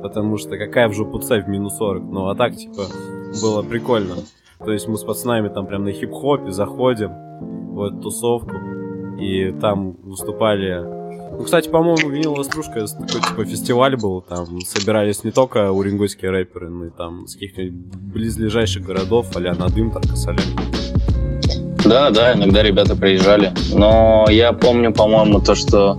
потому 0.03 0.37
что 0.37 0.59
какая 0.59 0.89
в 0.89 0.93
жопу 0.93 1.21
цепь 1.21 1.47
минус 1.47 1.77
40, 1.77 2.03
ну 2.03 2.27
а 2.31 2.35
так, 2.35 2.57
типа, 2.57 2.83
было 3.41 3.63
прикольно. 3.63 4.17
То 4.59 4.73
есть 4.73 4.89
мы 4.89 4.97
с 4.97 5.05
пацанами 5.05 5.49
там 5.51 5.67
прям 5.67 5.85
на 5.85 5.93
хип-хопе 5.93 6.51
заходим 6.51 7.13
в 7.75 7.83
эту 7.85 8.01
тусовку, 8.01 8.57
и 9.21 9.53
там 9.53 9.93
выступали... 10.03 11.00
Ну, 11.41 11.47
кстати, 11.47 11.71
по-моему, 11.71 12.11
виниловая 12.11 12.45
стружка 12.45 12.87
такой 12.87 13.23
типа 13.23 13.45
фестиваль 13.47 13.97
был, 13.97 14.21
там 14.21 14.61
собирались 14.61 15.25
не 15.25 15.31
только 15.31 15.73
уренгойские 15.73 16.31
рэперы, 16.31 16.69
но 16.69 16.85
и 16.85 16.91
там 16.91 17.27
с 17.27 17.33
каких-нибудь 17.33 17.97
близлежащих 18.13 18.85
городов, 18.85 19.35
а-ля 19.35 19.55
Надым, 19.55 19.91
Таркасалян. 19.91 20.45
Да, 21.83 22.11
да, 22.11 22.35
иногда 22.35 22.63
ребята 22.63 22.95
приезжали. 22.95 23.55
Но 23.73 24.27
я 24.29 24.53
помню, 24.53 24.93
по-моему, 24.93 25.41
то, 25.41 25.55
что 25.55 25.99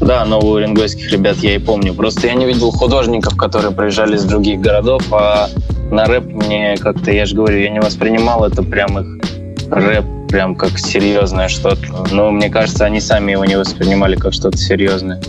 да, 0.00 0.24
новоуренгойских 0.24 1.12
ребят 1.12 1.36
я 1.40 1.54
и 1.56 1.58
помню. 1.58 1.92
Просто 1.92 2.28
я 2.28 2.32
не 2.32 2.46
видел 2.46 2.70
художников, 2.70 3.36
которые 3.36 3.72
приезжали 3.72 4.16
из 4.16 4.24
других 4.24 4.60
городов, 4.60 5.02
а 5.12 5.50
на 5.90 6.06
рэп 6.06 6.24
мне 6.24 6.78
как-то, 6.78 7.10
я 7.10 7.26
же 7.26 7.36
говорю, 7.36 7.58
я 7.58 7.68
не 7.68 7.80
воспринимал 7.80 8.46
это 8.46 8.62
прям 8.62 8.98
их 8.98 9.22
рэп 9.70 10.21
прям 10.32 10.56
как 10.56 10.78
серьезное 10.78 11.48
что-то. 11.48 12.06
Но 12.10 12.30
мне 12.30 12.48
кажется, 12.48 12.86
они 12.86 13.00
сами 13.00 13.32
его 13.32 13.44
не 13.44 13.56
воспринимали 13.56 14.16
как 14.16 14.32
что-то 14.32 14.56
серьезное. 14.56 15.20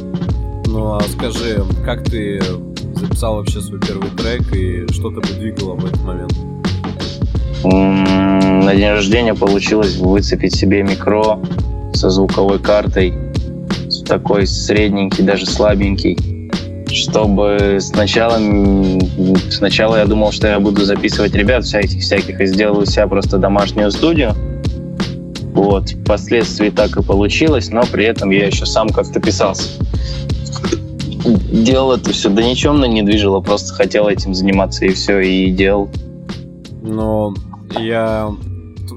Ну 0.66 0.96
а 0.96 1.02
скажи, 1.02 1.62
как 1.86 2.04
ты 2.06 2.42
записал 2.96 3.36
вообще 3.36 3.60
свой 3.62 3.82
первый 3.82 4.10
трек 4.12 4.56
и 4.56 4.92
что 4.94 5.12
то 5.12 5.22
двигало 5.22 5.76
в 5.76 5.86
этот 5.86 6.02
момент? 6.04 6.34
На 7.64 8.76
день 8.76 8.90
рождения 8.90 9.36
получилось 9.36 9.98
выцепить 9.98 10.56
себе 10.56 10.84
микро 10.84 11.40
со 11.94 12.10
звуковой 12.10 12.60
картой, 12.60 13.14
такой 14.08 14.48
средненький, 14.48 15.24
даже 15.24 15.46
слабенький 15.46 16.18
чтобы 16.88 17.80
сначала, 17.82 18.40
сначала 19.50 19.96
я 19.96 20.06
думал, 20.06 20.32
что 20.32 20.48
я 20.48 20.60
буду 20.60 20.86
записывать 20.86 21.34
ребят 21.34 21.66
всяких, 21.66 22.02
всяких 22.02 22.40
и 22.40 22.46
сделал 22.46 22.78
у 22.78 22.86
себя 22.86 23.08
просто 23.08 23.40
домашнюю 23.40 23.90
студию. 23.90 24.36
Вот, 25.54 25.92
впоследствии 25.92 26.72
так 26.72 26.98
и 26.98 27.04
получилось, 27.04 27.70
но 27.70 27.84
при 27.84 28.06
этом 28.06 28.32
я 28.32 28.48
еще 28.48 28.66
сам 28.66 28.90
как-то 28.90 29.20
писался. 29.20 29.70
делал 31.24 31.92
это 31.92 32.10
все, 32.12 32.30
да 32.30 32.44
ничем 32.44 32.78
мной 32.78 32.90
не 32.90 33.04
движило, 33.04 33.40
просто 33.40 33.74
хотел 33.76 34.08
этим 34.08 34.34
заниматься 34.34 34.86
и 34.86 34.90
все, 34.90 35.20
и 35.20 35.52
делал. 35.52 35.90
Но 36.82 37.36
я... 37.78 38.32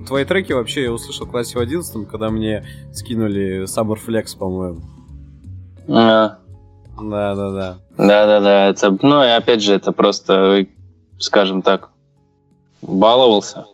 Твои 0.07 0.25
треки 0.25 0.53
вообще 0.53 0.85
я 0.85 0.93
услышал 0.93 1.27
в 1.27 1.31
классе 1.31 1.59
в 1.59 1.61
11 1.61 2.09
когда 2.09 2.31
мне 2.31 2.65
скинули 2.93 3.65
Summer 3.65 3.99
Flex, 4.05 4.37
по-моему. 4.39 4.81
А. 5.89 6.39
Да-да-да. 6.99 7.77
Да-да-да, 7.99 8.69
это, 8.69 8.97
ну 9.03 9.23
и 9.23 9.29
опять 9.29 9.63
же, 9.63 9.75
это 9.75 9.93
просто, 9.93 10.67
скажем 11.19 11.61
так, 11.61 11.91
баловался. 12.81 13.67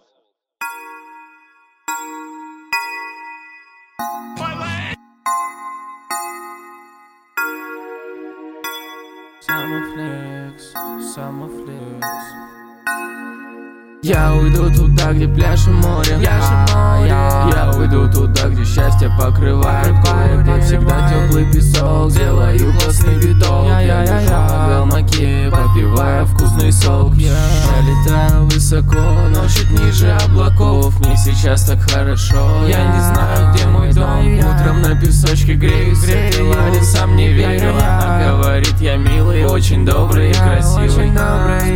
Я 14.04 14.32
уйду 14.35 14.68
туда, 14.74 15.12
где 15.12 15.28
пляж 15.28 15.68
и 15.68 15.70
море, 15.70 16.18
пляж 16.18 16.42
и 16.42 16.74
море. 16.74 17.08
Я 17.08 17.72
уйду 17.76 18.11
туда, 18.11 18.48
где 18.48 18.64
счастье 18.64 19.08
покрывает 19.16 19.94
горы. 20.04 20.42
Где 20.42 20.61
всегда 20.61 21.08
теплый 21.08 21.50
песок, 21.52 22.11
сделаю 22.11 22.72
классный 22.80 23.16
биток. 23.16 23.66
Я 23.66 24.02
лежу 24.02 24.32
на 24.32 24.66
гамаке, 24.68 25.50
попивая 25.50 26.24
вкусный 26.24 26.72
сок. 26.72 27.14
Я 27.14 27.37
летаю 27.82 28.41
высоко, 28.72 29.00
но 29.28 29.46
чуть 29.48 29.70
ниже 29.70 30.11
облаков. 30.24 30.98
Мне 31.00 31.16
сейчас 31.16 31.64
так 31.64 31.80
хорошо, 31.80 32.66
я 32.66 32.85
не 32.92 33.00
знаю, 33.00 33.52
где 33.52 33.66
мой 33.66 33.92
дом. 33.92 34.38
Утром 34.38 34.82
на 34.82 34.98
песочке 34.98 35.54
греюсь, 35.54 35.98
закрывали, 35.98 36.80
сам 36.80 37.16
не 37.16 37.28
верю 37.32 37.74
Она 37.74 38.32
говорит, 38.32 38.80
я 38.80 38.96
милый, 38.96 39.44
очень 39.44 39.85
добрый 39.85 40.30
и 40.30 40.35
красивый 40.35 41.12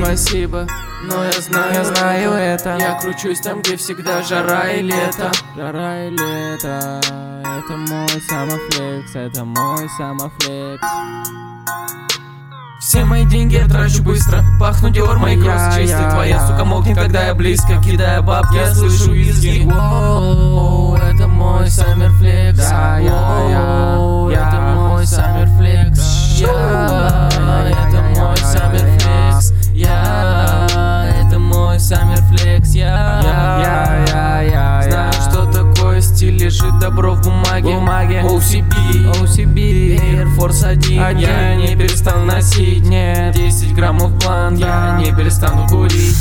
Спасибо 0.02 0.66
но 1.08 1.24
я 1.24 1.40
знаю, 1.40 1.74
я 1.74 1.84
знаю 1.84 2.32
это. 2.32 2.78
Я 2.80 2.98
кручусь 2.98 3.38
там, 3.40 3.60
где 3.60 3.76
всегда 3.76 4.22
жара 4.22 4.72
и 4.72 4.82
лето. 4.82 5.30
Жара 5.54 6.04
и 6.04 6.10
лето. 6.10 7.00
Это 7.44 7.76
мой 7.76 8.08
самофлекс 8.28 9.14
Это 9.14 9.44
мой 9.44 9.88
самофлекс 9.96 10.82
все 12.80 13.04
мои 13.04 13.24
деньги 13.24 13.54
я 13.54 13.66
трачу 13.66 14.02
быстро. 14.02 14.44
Пахну 14.60 14.90
Диор, 14.90 15.18
мои 15.18 15.40
кросс 15.40 15.74
чистый 15.76 16.10
Твоя 16.10 16.46
сука 16.46 16.64
мокнет, 16.64 16.96
когда 16.96 17.26
я 17.26 17.34
близко 17.34 17.80
Кидая 17.82 18.22
бабки, 18.22 18.56
я 18.56 18.74
слышу 18.74 19.12
визги. 19.12 19.62
Это 19.62 21.28
мой 21.28 21.68
саммерфлекс. 21.68 22.60
Это 22.60 24.60
мой 24.74 25.06
саммерфлекс. 25.06 26.40
Это 26.40 28.02
мой 28.14 28.36
саммерфлекс. 28.36 29.52
Это 29.74 31.38
мой 31.38 31.80
саммерфлекс. 31.80 32.74
Я 32.74 33.20
я 33.22 34.42
я 34.42 34.46
что 34.46 34.75
стиль 36.16 36.38
Лежит 36.38 36.78
добро 36.78 37.12
в 37.12 37.22
бумаге. 37.22 37.74
Бумаге. 37.74 38.20
OCB 38.22 39.12
OCB 39.20 40.00
Air 40.00 40.36
Force 40.36 40.64
1 40.64 41.18
Я 41.18 41.54
не 41.56 41.76
перестану 41.76 42.24
носить. 42.24 42.86
Нет. 42.88 43.34
10 43.34 43.74
граммов 43.74 44.16
блант 44.18 44.58
Я. 44.58 44.98
Не 44.98 45.14
перестану 45.14 45.66
курить. 45.68 46.16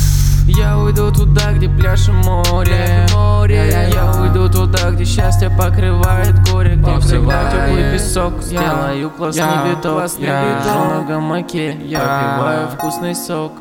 Я 0.46 0.78
уйду 0.78 1.10
туда, 1.10 1.52
где 1.52 1.68
пляж 1.68 2.08
и 2.08 2.12
море, 2.12 3.06
море. 3.12 3.90
Я 3.92 4.12
уйду 4.12 4.48
туда, 4.48 4.90
где 4.90 5.04
счастье 5.04 5.50
покрывает 5.50 6.48
горе. 6.50 6.76
Где 6.76 6.98
всегда 7.00 7.50
теплый 7.50 7.92
песок 7.92 8.42
Сделаю 8.42 9.10
классный 9.10 9.70
виток. 9.70 10.10
Я 10.18 10.58
лежу 10.58 10.84
на 10.94 11.04
гамаке 11.08 11.76
Я 11.84 11.98
попиваю 11.98 12.68
вкусный 12.68 13.14
сок. 13.14 13.52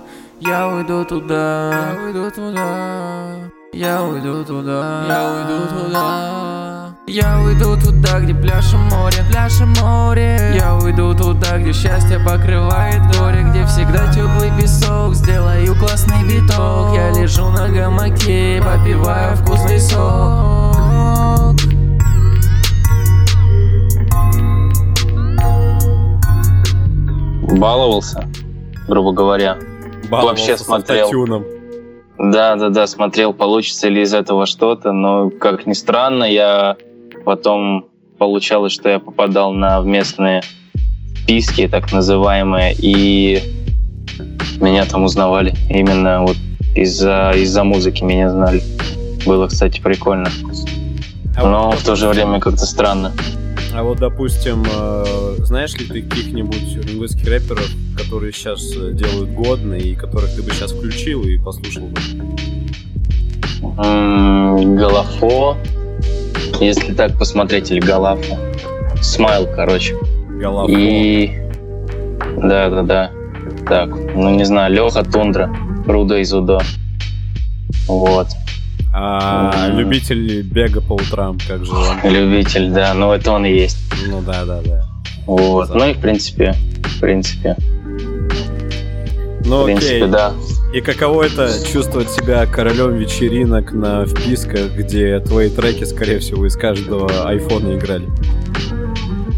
Я 0.42 0.68
уйду 0.68 1.06
туда. 1.06 1.96
Я 1.96 2.04
уйду 2.06 2.30
туда 2.30 3.56
Я 3.76 4.04
уйду 4.04 4.46
туда 4.46 5.04
Я 5.06 5.34
уйду 5.34 5.68
туда 5.68 6.96
я 7.08 7.40
уйду 7.40 7.78
туда, 7.78 8.20
где 8.20 8.34
пляж 8.34 8.74
и 8.74 8.78
море, 8.78 9.18
пляж 9.30 9.62
и 9.62 9.66
море 9.66 10.54
Я 10.56 10.76
уйду 10.76 11.14
туда, 11.14 11.60
где 11.60 11.72
счастье 11.72 12.18
покрывает 12.20 13.00
горе 13.16 13.44
Где 13.44 13.64
всегда 13.68 14.12
теплый 14.12 14.50
песок, 14.60 15.14
сделаю 15.14 15.76
классный 15.76 16.24
биток 16.24 16.96
Я 16.96 17.12
лежу 17.12 17.50
на 17.52 17.68
гамаке, 17.68 18.60
попиваю 18.64 19.36
вкусный 19.38 19.80
сок 19.80 20.76
Баловался, 27.60 28.28
грубо 28.88 29.12
говоря. 29.14 29.58
Баловался 30.10 30.42
Вообще 30.42 30.58
с 30.58 30.66
смотрел. 30.66 31.06
автотюном. 31.06 31.55
Да, 32.18 32.56
да, 32.56 32.70
да, 32.70 32.88
смотрел, 32.88 33.34
получится 33.34 33.90
ли 33.90 34.02
из 34.02 34.14
этого 34.14 34.46
что-то, 34.46 34.92
но, 34.92 35.30
как 35.30 35.66
ни 35.66 35.74
странно, 35.74 36.24
я 36.24 36.78
потом 37.26 37.88
получалось, 38.18 38.72
что 38.72 38.90
я 38.90 39.00
попадал 39.00 39.52
на 39.52 39.80
местные 39.82 40.42
списки, 41.26 41.68
так 41.68 41.92
называемые, 41.92 42.74
и 42.78 43.42
меня 44.62 44.86
там 44.86 45.04
узнавали. 45.04 45.54
Именно 45.70 46.22
вот 46.22 46.38
из-за 46.76 47.32
из 47.36 47.58
музыки 47.58 48.04
меня 48.04 48.30
знали. 48.30 48.62
Было, 49.26 49.48
кстати, 49.48 49.82
прикольно. 49.82 50.30
А 51.38 51.44
Но 51.44 51.72
в 51.72 51.84
то 51.84 51.96
же 51.96 52.08
время 52.08 52.40
как-то 52.40 52.66
странно. 52.66 53.12
А 53.78 53.84
вот, 53.84 54.00
допустим, 54.00 54.64
э, 54.66 55.36
знаешь 55.40 55.74
ли 55.74 55.86
ты 55.86 56.02
каких-нибудь 56.02 56.78
уругвайских 56.78 57.28
рэперов, 57.28 57.70
которые 57.98 58.32
сейчас 58.32 58.72
э, 58.74 58.92
делают 58.94 59.32
годно 59.32 59.74
и 59.74 59.96
которых 59.96 60.34
ты 60.34 60.42
бы 60.42 60.52
сейчас 60.52 60.72
включил 60.72 61.24
и 61.24 61.38
послушал 61.38 61.88
бы? 61.88 62.00
Голофо, 64.78 65.58
если 66.62 66.94
так 66.94 67.18
посмотреть, 67.18 67.72
или 67.72 67.82
Голафо. 67.82 68.38
Смайл, 69.02 69.48
короче. 69.56 69.96
Голова. 70.30 70.72
И... 70.72 71.32
Да, 72.38 72.70
да, 72.70 72.84
да. 72.84 73.12
Так, 73.68 73.90
ну 73.90 74.30
не 74.30 74.46
знаю, 74.46 74.74
Леха 74.74 75.04
Тундра, 75.04 75.54
Руда 75.86 76.20
из 76.20 76.34
Удо. 76.34 76.62
Вот. 77.88 78.28
А 78.98 79.68
любитель 79.74 80.42
бега 80.42 80.80
по 80.80 80.94
утрам, 80.94 81.38
как 81.46 81.66
же 81.66 81.72
он? 81.74 81.98
Любитель, 82.10 82.70
да, 82.72 82.94
ну 82.94 83.12
это 83.12 83.32
он 83.32 83.46
и 83.46 83.52
есть. 83.52 83.78
Ну 84.08 84.22
да, 84.22 84.46
да, 84.46 84.62
да. 84.62 84.86
Вот. 85.26 85.76
Ну 85.76 85.86
и 85.90 85.94
в 85.94 86.00
принципе, 86.00 86.56
в 86.84 87.02
принципе, 87.02 87.58
Ну 89.46 89.58
в 89.58 89.64
окей. 89.66 89.76
принципе, 89.76 90.08
да. 90.08 90.32
И 90.74 90.80
каково 90.80 91.24
это 91.24 91.50
чувствовать 91.72 92.10
себя 92.10 92.46
королем 92.46 92.96
вечеринок 92.96 93.74
на 93.74 94.06
вписках, 94.06 94.72
где 94.78 95.20
твои 95.20 95.50
треки, 95.50 95.84
скорее 95.84 96.20
всего, 96.20 96.46
из 96.46 96.56
каждого 96.56 97.28
айфона 97.28 97.76
играли? 97.78 98.08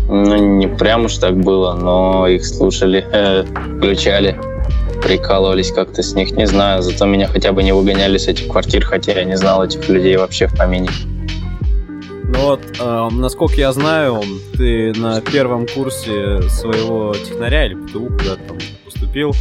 Ну, 0.07 0.57
не 0.57 0.67
прям 0.67 1.05
уж 1.05 1.17
так 1.17 1.35
было, 1.35 1.73
но 1.73 2.27
их 2.27 2.45
слушали, 2.45 3.05
э, 3.11 3.43
включали, 3.77 4.39
прикалывались 5.01 5.71
как-то 5.71 6.01
с 6.03 6.13
них, 6.13 6.31
не 6.31 6.47
знаю. 6.47 6.81
Зато 6.81 7.05
меня 7.05 7.27
хотя 7.27 7.51
бы 7.51 7.63
не 7.63 7.73
выгоняли 7.73 8.17
с 8.17 8.27
этих 8.27 8.47
квартир, 8.47 8.85
хотя 8.85 9.13
я 9.13 9.23
не 9.23 9.37
знал 9.37 9.63
этих 9.63 9.87
людей 9.89 10.17
вообще 10.17 10.47
в 10.47 10.57
помине. 10.57 10.89
Ну 12.29 12.39
вот, 12.39 12.61
э, 12.79 13.07
насколько 13.11 13.55
я 13.55 13.71
знаю, 13.71 14.21
ты 14.57 14.93
на 14.93 15.21
первом 15.21 15.65
курсе 15.65 16.41
своего 16.49 17.13
технаря 17.13 17.65
или 17.65 17.75
ПТУ 17.75 18.07
куда-то 18.07 18.43
там 18.47 18.57
поступил, 18.83 19.33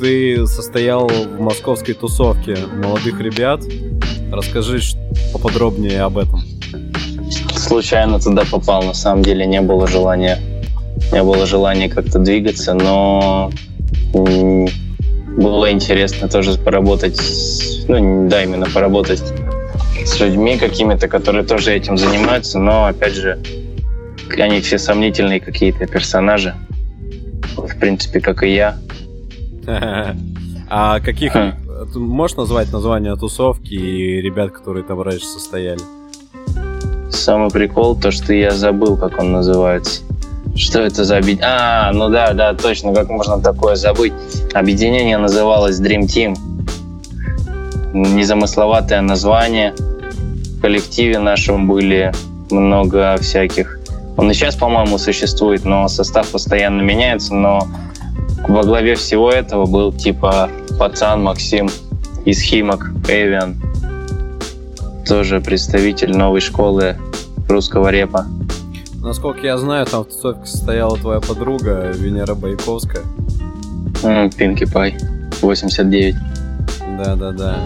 ты 0.00 0.46
состоял 0.46 1.06
в 1.06 1.40
московской 1.40 1.94
тусовке 1.94 2.56
молодых 2.82 3.20
ребят. 3.20 3.60
Расскажи 4.32 4.80
поподробнее 5.32 6.02
об 6.02 6.16
этом. 6.16 6.42
Случайно 7.56 8.18
туда 8.18 8.44
попал, 8.50 8.82
на 8.82 8.94
самом 8.94 9.22
деле 9.22 9.46
не 9.46 9.60
было 9.60 9.86
желания, 9.86 10.38
не 11.12 11.22
было 11.22 11.46
желания 11.46 11.88
как-то 11.88 12.18
двигаться, 12.18 12.74
но 12.74 13.50
было 15.36 15.70
интересно 15.70 16.28
тоже 16.28 16.58
поработать, 16.58 17.20
ну 17.88 18.28
да, 18.28 18.42
именно 18.42 18.66
поработать 18.66 19.22
с 20.04 20.20
людьми 20.20 20.56
какими-то, 20.56 21.08
которые 21.08 21.44
тоже 21.44 21.72
этим 21.72 21.96
занимаются, 21.96 22.58
но 22.58 22.86
опять 22.86 23.14
же, 23.14 23.38
они 24.38 24.60
все 24.60 24.78
сомнительные 24.78 25.40
какие-то 25.40 25.86
персонажи, 25.86 26.54
в 27.56 27.78
принципе, 27.78 28.20
как 28.20 28.42
и 28.42 28.54
я. 28.54 28.78
А 30.76 30.98
каких... 30.98 31.34
Хм. 31.34 31.52
Можешь 31.94 32.36
назвать 32.36 32.72
название 32.72 33.14
тусовки 33.16 33.74
и 33.74 34.20
ребят, 34.22 34.50
которые 34.50 34.82
там 34.82 35.00
раньше 35.02 35.26
состояли? 35.26 35.78
Самый 37.10 37.50
прикол, 37.50 37.94
то, 37.94 38.10
что 38.10 38.32
я 38.32 38.50
забыл, 38.50 38.96
как 38.96 39.20
он 39.20 39.30
называется. 39.30 40.02
Что 40.56 40.80
это 40.80 41.04
за 41.04 41.18
объединение? 41.18 41.46
А, 41.46 41.92
ну 41.92 42.08
да, 42.08 42.32
да, 42.32 42.54
точно, 42.54 42.94
как 42.94 43.08
можно 43.08 43.40
такое 43.40 43.74
забыть? 43.74 44.12
Объединение 44.52 45.18
называлось 45.18 45.80
Dream 45.80 46.02
Team. 46.02 46.36
Незамысловатое 47.92 49.00
название. 49.00 49.74
В 49.76 50.60
коллективе 50.60 51.18
нашем 51.18 51.68
были 51.68 52.12
много 52.50 53.16
всяких 53.20 53.80
Он 54.16 54.30
и 54.30 54.34
сейчас, 54.34 54.54
по-моему, 54.54 54.96
существует, 54.98 55.64
но 55.64 55.88
состав 55.88 56.28
постоянно 56.28 56.82
меняется, 56.82 57.34
но 57.34 57.66
во 58.48 58.62
главе 58.62 58.94
всего 58.94 59.30
этого 59.30 59.66
был 59.66 59.92
типа 59.92 60.48
пацан 60.78 61.22
Максим 61.22 61.68
из 62.24 62.40
Химок, 62.40 62.92
Эвиан, 63.08 63.60
тоже 65.06 65.40
представитель 65.40 66.16
новой 66.16 66.40
школы 66.40 66.96
русского 67.48 67.88
репа. 67.88 68.26
Насколько 69.04 69.46
я 69.46 69.58
знаю, 69.58 69.84
там 69.84 70.02
в 70.02 70.06
тусовке 70.06 70.46
состояла 70.46 70.96
твоя 70.96 71.20
подруга 71.20 71.92
Венера 71.92 72.34
Байковская. 72.34 73.02
Пинки 74.38 74.64
Пай, 74.64 74.96
89. 75.42 76.14
Да-да-да. 76.96 77.58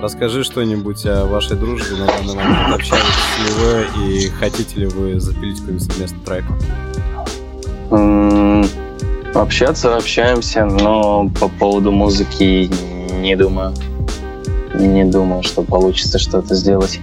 Расскажи 0.00 0.44
что-нибудь 0.44 1.04
о 1.04 1.26
вашей 1.26 1.58
дружбе 1.58 1.96
на 1.98 2.06
данный 2.06 2.34
момент. 2.34 2.74
Общаетесь 2.74 3.38
ли 3.44 3.50
вы 3.58 3.84
и 4.08 4.28
хотите 4.30 4.80
ли 4.80 4.86
вы 4.86 5.20
запилить 5.20 5.58
какой-нибудь 5.60 5.92
совместный 5.92 6.20
трек? 6.24 6.44
Общаться 9.34 9.94
общаемся, 9.94 10.64
но 10.64 11.28
по 11.38 11.48
поводу 11.48 11.92
музыки 11.92 12.70
не 13.12 13.36
думаю. 13.36 13.74
Не 14.74 15.04
думаю, 15.04 15.42
что 15.42 15.62
получится 15.62 16.18
что-то 16.18 16.54
сделать. 16.54 16.98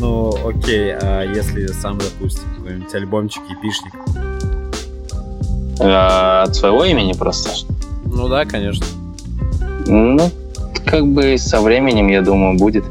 Ну, 0.00 0.32
окей, 0.46 0.94
а 0.94 1.22
если 1.22 1.66
сам, 1.66 1.98
допустим, 1.98 2.44
какой-нибудь 2.56 2.94
альбомчик, 2.94 3.42
епишник? 3.48 3.94
А, 5.80 6.44
от 6.44 6.54
своего 6.54 6.84
имени 6.84 7.14
просто? 7.14 7.50
Ну 8.04 8.28
да, 8.28 8.44
конечно. 8.44 8.86
Ну, 9.86 10.30
как 10.84 11.06
бы 11.06 11.36
со 11.38 11.60
временем, 11.60 12.08
я 12.08 12.22
думаю, 12.22 12.56
будет. 12.56 12.84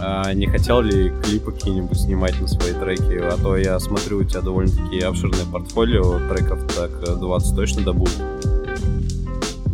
А 0.00 0.32
не 0.32 0.46
хотел 0.46 0.80
ли 0.80 1.12
клипы 1.24 1.50
какие-нибудь 1.50 1.98
снимать 1.98 2.40
на 2.40 2.46
свои 2.46 2.72
треки? 2.72 3.18
А 3.18 3.36
то 3.42 3.56
я 3.56 3.80
смотрю, 3.80 4.18
у 4.18 4.24
тебя 4.24 4.42
довольно-таки 4.42 5.00
обширное 5.00 5.44
портфолио 5.50 6.20
треков, 6.28 6.60
так 6.74 7.18
20 7.18 7.56
точно 7.56 7.82
добудет. 7.82 8.22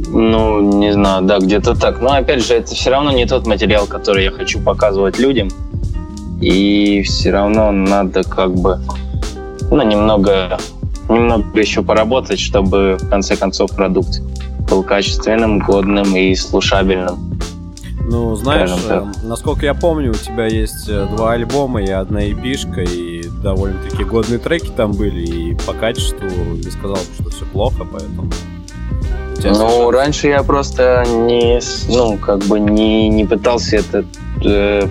Ну, 0.08 0.78
не 0.78 0.92
знаю, 0.92 1.24
да, 1.24 1.38
где-то 1.38 1.74
так. 1.74 2.00
Но 2.00 2.12
опять 2.12 2.44
же, 2.44 2.54
это 2.54 2.74
все 2.74 2.90
равно 2.90 3.12
не 3.12 3.26
тот 3.26 3.46
материал, 3.46 3.86
который 3.86 4.24
я 4.24 4.30
хочу 4.30 4.60
показывать 4.60 5.18
людям. 5.18 5.48
И 6.44 7.02
все 7.04 7.30
равно 7.30 7.72
надо 7.72 8.22
как 8.22 8.54
бы, 8.54 8.78
ну, 9.70 9.82
немного, 9.82 10.58
немного 11.08 11.58
еще 11.58 11.82
поработать, 11.82 12.38
чтобы 12.38 12.98
в 13.00 13.08
конце 13.08 13.34
концов 13.34 13.70
продукт 13.74 14.20
был 14.68 14.82
качественным, 14.82 15.60
годным 15.60 16.14
и 16.14 16.34
слушабельным. 16.34 17.40
Ну, 18.06 18.34
знаешь, 18.36 18.70
э, 18.90 19.06
насколько 19.22 19.64
я 19.64 19.72
помню, 19.72 20.10
у 20.10 20.14
тебя 20.14 20.44
есть 20.44 20.86
э, 20.90 21.06
два 21.16 21.32
альбома 21.32 21.82
и 21.82 21.90
одна 21.90 22.30
эпишка, 22.30 22.82
и 22.82 23.22
довольно-таки 23.42 24.04
годные 24.04 24.38
треки 24.38 24.70
там 24.76 24.92
были, 24.92 25.22
и 25.24 25.54
по 25.66 25.72
качеству 25.72 26.28
не 26.28 26.70
сказал 26.70 26.96
бы, 26.96 27.14
что 27.18 27.30
все 27.30 27.46
плохо, 27.46 27.86
поэтому... 27.90 28.30
Ну, 29.42 29.90
раньше 29.90 30.28
я 30.28 30.42
просто 30.42 31.04
не, 31.08 31.60
ну, 31.88 32.18
как 32.18 32.40
бы 32.40 32.60
не, 32.60 33.08
не 33.08 33.24
пытался 33.24 33.76
это, 33.76 34.04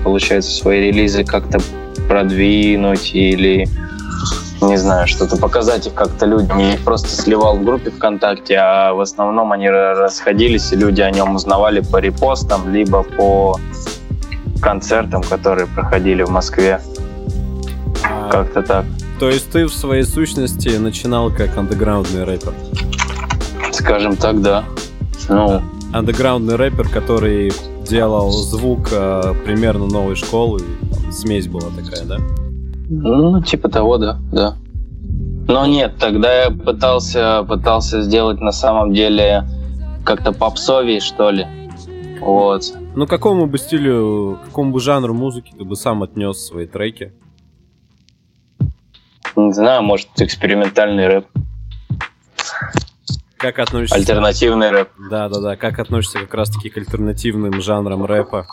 получается, 0.04 0.52
свои 0.52 0.88
релизы 0.88 1.24
как-то 1.24 1.60
продвинуть 2.08 3.14
или 3.14 3.68
не 4.62 4.78
знаю, 4.78 5.08
что-то 5.08 5.38
показать 5.38 5.88
их 5.88 5.94
как-то 5.94 6.26
людям. 6.26 6.58
Я 6.58 6.76
их 6.76 6.82
просто 6.82 7.10
сливал 7.10 7.58
в 7.58 7.64
группе 7.64 7.92
ВКонтакте, 7.92 8.56
а 8.58 8.94
в 8.94 9.02
основном 9.02 9.52
они 9.52 9.70
расходились, 9.70 10.72
и 10.72 10.76
люди 10.76 11.02
о 11.02 11.12
нем 11.12 11.36
узнавали 11.36 11.82
по 11.82 11.98
репостам, 11.98 12.74
либо 12.74 13.04
по 13.04 13.60
концертам, 14.62 15.22
которые 15.24 15.68
проходили 15.68 16.24
в 16.24 16.30
Москве. 16.30 16.80
А, 18.04 18.30
как-то 18.30 18.62
так. 18.62 18.86
То 19.20 19.30
есть 19.30 19.52
ты 19.52 19.66
в 19.66 19.74
своей 19.74 20.04
сущности 20.04 20.70
начинал 20.78 21.30
как 21.30 21.58
андеграундный 21.58 22.24
рэпер? 22.24 22.54
Скажем 23.72 24.16
так, 24.16 24.42
да. 24.42 24.64
Ну, 25.30 25.62
андеграундный 25.92 26.56
рэпер, 26.56 26.90
который 26.90 27.52
делал 27.88 28.32
звук 28.32 28.90
э, 28.92 29.34
примерно 29.46 29.86
новой 29.86 30.16
школы, 30.16 30.60
там, 30.92 31.12
смесь 31.12 31.48
была 31.48 31.70
такая, 31.76 32.06
да? 32.06 32.18
Ну, 32.90 33.42
типа 33.42 33.70
того, 33.70 33.98
да, 33.98 34.20
да. 34.32 34.56
Но 35.48 35.66
нет, 35.66 35.96
тогда 36.00 36.44
я 36.44 36.52
пытался, 36.52 37.44
пытался 37.48 38.02
сделать 38.02 38.40
на 38.40 38.52
самом 38.52 38.94
деле 38.94 39.44
как-то 40.06 40.32
попсовее, 40.32 41.00
что 41.00 41.32
ли. 41.32 41.46
Вот. 42.22 42.64
Ну, 42.96 43.08
какому 43.08 43.48
бы 43.48 43.58
стилю, 43.58 44.40
какому 44.46 44.72
бы 44.72 44.80
жанру 44.80 45.14
музыки 45.14 45.54
ты 45.58 45.66
бы 45.66 45.76
сам 45.76 46.04
отнес 46.04 46.38
свои 46.38 46.66
треки? 46.66 47.12
Не 49.36 49.52
знаю, 49.52 49.84
может, 49.84 50.10
экспериментальный 50.18 51.08
рэп. 51.08 51.26
Как 53.44 53.60
относишься? 53.60 53.96
Альтернативный 53.96 54.70
рэп. 54.70 54.90
Да, 55.10 55.28
да, 55.28 55.42
да. 55.42 55.56
Как 55.58 55.78
относишься 55.78 56.20
как 56.20 56.34
раз-таки 56.34 56.70
к 56.70 56.78
альтернативным 56.78 57.62
жанрам 57.62 58.06
рэпа? 58.06 58.48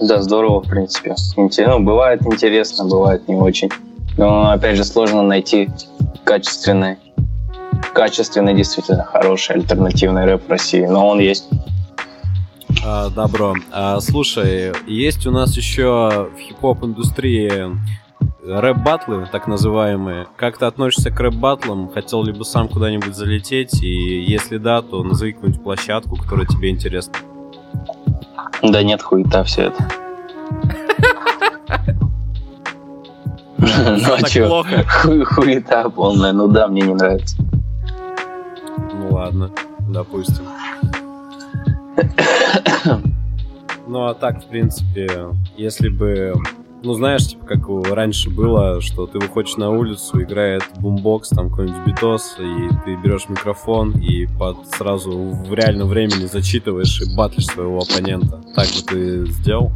Да, 0.00 0.22
здорово, 0.22 0.60
в 0.60 0.68
принципе. 0.68 1.16
Ну, 1.36 1.80
бывает 1.80 2.24
интересно, 2.24 2.84
бывает 2.84 3.26
не 3.26 3.34
очень. 3.34 3.70
Но, 4.16 4.50
опять 4.50 4.76
же, 4.76 4.84
сложно 4.84 5.22
найти 5.22 5.68
качественный, 6.22 6.98
качественный, 7.92 8.54
действительно 8.54 9.02
хороший 9.02 9.56
альтернативный 9.56 10.24
рэп 10.24 10.46
в 10.46 10.48
России. 10.48 10.86
Но 10.86 11.08
он 11.08 11.18
есть. 11.18 11.48
А, 12.84 13.10
добро. 13.10 13.56
А, 13.72 13.98
слушай, 13.98 14.72
есть 14.86 15.26
у 15.26 15.32
нас 15.32 15.56
еще 15.56 16.28
в 16.36 16.38
хип-хоп 16.38 16.84
индустрии 16.84 17.50
рэп-батлы, 18.44 19.28
так 19.30 19.46
называемые. 19.46 20.26
Как 20.36 20.58
ты 20.58 20.66
относишься 20.66 21.10
к 21.10 21.20
рэп-батлам? 21.20 21.90
Хотел 21.90 22.22
ли 22.22 22.32
бы 22.32 22.44
сам 22.44 22.68
куда-нибудь 22.68 23.14
залететь? 23.14 23.82
И 23.82 24.22
если 24.22 24.58
да, 24.58 24.82
то 24.82 25.02
назови 25.02 25.32
какую-нибудь 25.32 25.62
площадку, 25.62 26.16
которая 26.16 26.46
тебе 26.46 26.70
интересна. 26.70 27.14
Да 28.62 28.82
нет, 28.82 29.02
хуета 29.02 29.44
все 29.44 29.64
это. 29.64 29.88
Ну 33.62 34.14
а 34.14 34.22
чё? 34.22 34.64
Хуета 35.26 35.90
полная, 35.90 36.32
ну 36.32 36.48
да, 36.48 36.66
мне 36.66 36.80
не 36.80 36.94
нравится. 36.94 37.36
Ну 38.94 39.10
ладно, 39.10 39.50
допустим. 39.88 40.44
Ну 43.86 44.06
а 44.06 44.14
так, 44.14 44.44
в 44.44 44.46
принципе, 44.46 45.10
если 45.56 45.88
бы 45.88 46.34
ну, 46.82 46.94
знаешь, 46.94 47.28
типа, 47.28 47.46
как 47.46 47.68
раньше 47.92 48.30
было, 48.30 48.80
что 48.80 49.06
ты 49.06 49.18
выходишь 49.18 49.56
на 49.56 49.70
улицу, 49.70 50.22
играет 50.22 50.62
бумбокс, 50.78 51.28
там 51.28 51.50
какой-нибудь 51.50 51.86
битос, 51.86 52.36
и 52.38 52.68
ты 52.84 52.96
берешь 52.96 53.28
микрофон 53.28 53.92
и 53.92 54.26
под 54.26 54.66
сразу 54.66 55.10
в 55.10 55.52
реальном 55.52 55.88
времени 55.88 56.26
зачитываешь 56.26 57.02
и 57.02 57.16
батлишь 57.16 57.46
своего 57.46 57.80
оппонента. 57.80 58.40
Так 58.54 58.66
бы 58.66 58.82
ты 58.86 59.26
сделал? 59.26 59.72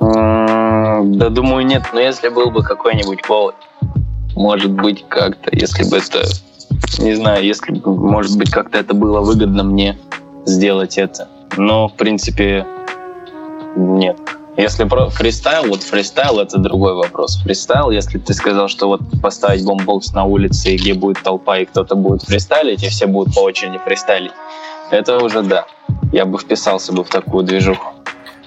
Да, 0.00 1.30
думаю, 1.30 1.64
нет. 1.64 1.82
Но 1.92 2.00
если 2.00 2.28
был 2.28 2.50
бы 2.50 2.62
какой-нибудь 2.62 3.22
повод, 3.26 3.54
может 4.36 4.72
быть, 4.72 5.04
как-то, 5.08 5.50
если 5.52 5.88
бы 5.88 5.96
это, 5.98 6.24
не 6.98 7.14
знаю, 7.14 7.44
если 7.44 7.72
бы, 7.72 7.94
может 7.94 8.36
быть, 8.36 8.50
как-то 8.50 8.78
это 8.78 8.94
было 8.94 9.20
выгодно 9.20 9.62
мне 9.64 9.96
сделать 10.44 10.98
это. 10.98 11.28
Но, 11.56 11.88
в 11.88 11.94
принципе, 11.94 12.66
нет. 13.76 14.18
Если 14.56 14.84
про 14.84 15.10
фристайл, 15.10 15.68
вот 15.68 15.82
фристайл 15.82 16.38
это 16.38 16.58
другой 16.58 16.94
вопрос. 16.94 17.38
Фристайл, 17.42 17.90
если 17.90 18.18
ты 18.18 18.34
сказал, 18.34 18.68
что 18.68 18.86
вот 18.86 19.00
поставить 19.20 19.64
бомбокс 19.64 20.12
на 20.12 20.24
улице, 20.24 20.76
где 20.76 20.94
будет 20.94 21.22
толпа, 21.22 21.58
и 21.58 21.64
кто-то 21.64 21.96
будет 21.96 22.22
фристайлить, 22.22 22.82
и 22.84 22.88
все 22.88 23.06
будут 23.06 23.34
по 23.34 23.40
очереди 23.40 23.78
фристайлить, 23.78 24.32
это 24.90 25.18
уже 25.18 25.42
да. 25.42 25.66
Я 26.12 26.24
бы 26.24 26.38
вписался 26.38 26.92
бы 26.92 27.02
в 27.02 27.08
такую 27.08 27.44
движуху. 27.44 27.94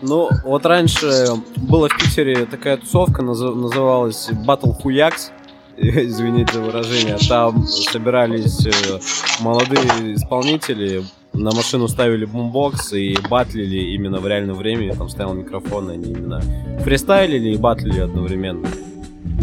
Ну, 0.02 0.30
вот 0.46 0.66
раньше 0.66 1.28
была 1.56 1.90
в 1.90 1.98
Питере 1.98 2.46
такая 2.46 2.78
тусовка, 2.78 3.22
называлась 3.22 4.30
Battle 4.30 4.74
Хуякс. 4.82 5.32
Извините 5.78 6.54
за 6.54 6.62
выражение. 6.62 7.18
Там 7.28 7.68
собирались 7.68 8.66
э, 8.66 9.00
молодые 9.40 10.16
исполнители, 10.16 11.04
на 11.34 11.52
машину 11.52 11.88
ставили 11.88 12.26
бумбокс 12.26 12.94
и 12.94 13.16
батлили 13.30 13.94
именно 13.94 14.20
в 14.20 14.28
реальном 14.28 14.58
времени, 14.58 14.92
там 14.92 15.10
стоял 15.10 15.34
микрофон, 15.34 15.90
они 15.90 16.12
именно 16.12 16.42
фристайлили 16.84 17.50
и 17.50 17.58
батлили 17.58 18.00
одновременно. 18.00 18.68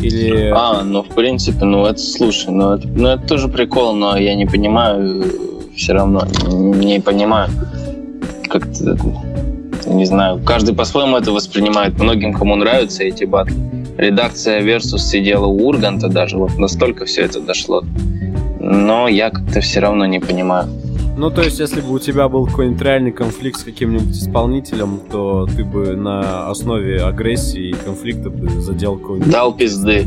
Или... 0.01 0.53
А, 0.55 0.83
ну, 0.83 1.03
в 1.03 1.09
принципе, 1.15 1.65
ну, 1.65 1.87
это, 1.87 1.99
слушай, 1.99 2.51
ну, 2.51 2.75
это, 2.75 2.89
ну, 2.89 3.09
это 3.09 3.27
тоже 3.27 3.49
прикол, 3.49 3.95
но 3.95 4.17
я 4.17 4.35
не 4.35 4.47
понимаю, 4.47 5.25
все 5.77 5.93
равно, 5.93 6.27
не 6.53 7.01
понимаю, 7.01 7.49
как-то, 8.49 8.99
не 9.87 10.05
знаю, 10.05 10.41
каждый 10.45 10.75
по-своему 10.75 11.17
это 11.17 11.33
воспринимает, 11.33 11.99
многим 11.99 12.33
кому 12.33 12.57
нравятся 12.57 13.05
эти 13.05 13.25
батлы. 13.25 13.57
Редакция 13.97 14.61
Versus 14.63 14.99
сидела 14.99 15.47
у 15.47 15.69
Урганта 15.69 16.09
даже, 16.09 16.37
вот 16.37 16.59
настолько 16.59 17.05
все 17.05 17.23
это 17.23 17.41
дошло. 17.41 17.85
Но 18.59 19.09
я 19.09 19.31
как-то 19.31 19.61
все 19.61 19.81
равно 19.81 20.07
не 20.07 20.19
понимаю. 20.19 20.69
Ну, 21.17 21.31
то 21.31 21.43
есть, 21.43 21.61
если 21.61 21.81
бы 21.81 21.93
у 21.93 21.99
тебя 21.99 22.29
был 22.29 22.47
какой-нибудь 22.47 22.83
реальный 22.83 23.13
конфликт 23.13 23.61
с 23.61 23.63
каким-нибудь 23.63 24.17
исполнителем, 24.17 25.01
то 25.11 25.47
ты 25.47 25.65
бы 25.65 25.95
на 25.95 26.49
основе 26.51 27.03
агрессии 27.03 27.71
и 27.71 27.73
конфликта 27.73 28.31
бы 28.31 28.61
задел 28.61 28.97
какой-нибудь... 28.97 29.31
Дал 29.31 29.53
пизды. 29.55 30.07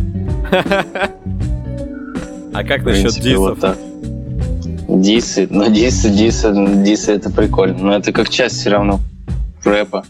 А 2.53 2.63
как 2.63 2.83
насчет 2.85 3.13
дисов? 3.21 3.59
Дисы, 4.87 5.47
ну 5.51 5.69
дисы, 5.69 6.09
дисы, 6.09 6.51
дисы 6.83 7.11
это 7.11 7.29
прикольно. 7.29 7.77
Но 7.77 7.95
это 7.95 8.11
как 8.11 8.29
часть 8.29 8.55
все 8.55 8.71
равно 8.71 8.99
рэпа, 9.63 10.03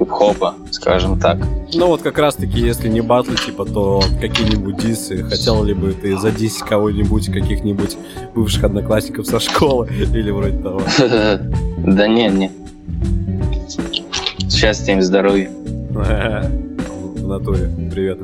хип-хопа, 0.00 0.54
скажем 0.70 1.20
так. 1.20 1.38
Ну 1.74 1.86
вот 1.86 2.02
как 2.02 2.18
раз 2.18 2.34
таки, 2.34 2.60
если 2.60 2.88
не 2.88 3.00
батлы, 3.00 3.36
типа, 3.36 3.64
то 3.64 4.02
какие-нибудь 4.20 4.78
дисы. 4.78 5.22
Хотел 5.22 5.62
ли 5.62 5.74
бы 5.74 5.92
ты 5.92 6.18
задисить 6.18 6.62
кого-нибудь, 6.62 7.32
каких-нибудь 7.32 7.96
бывших 8.34 8.64
одноклассников 8.64 9.26
со 9.26 9.38
школы 9.38 9.88
или 10.14 10.30
вроде 10.30 10.58
того? 10.58 10.82
Да 11.80 12.06
не, 12.06 12.28
не. 12.28 12.50
Счастья 14.50 14.92
им, 14.92 15.02
здоровья. 15.02 15.50
В 15.90 17.26
натуре. 17.26 17.70
Привет. 17.90 18.18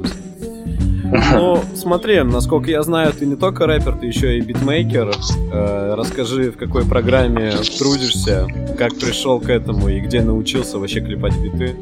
Ну, 1.32 1.62
смотри, 1.74 2.22
насколько 2.22 2.70
я 2.70 2.82
знаю, 2.82 3.12
ты 3.12 3.26
не 3.26 3.36
только 3.36 3.66
рэпер, 3.66 3.96
ты 3.96 4.07
еще 4.07 4.38
и 4.38 4.40
битмейкер. 4.40 5.12
Э, 5.52 5.94
расскажи, 5.96 6.50
в 6.50 6.57
какой 6.57 6.84
программе 6.84 7.52
трудишься, 7.78 8.46
как 8.78 8.96
пришел 8.96 9.40
к 9.40 9.48
этому 9.48 9.88
и 9.88 10.00
где 10.00 10.22
научился 10.22 10.78
вообще 10.78 11.00
клепать 11.00 11.36
биты. 11.38 11.76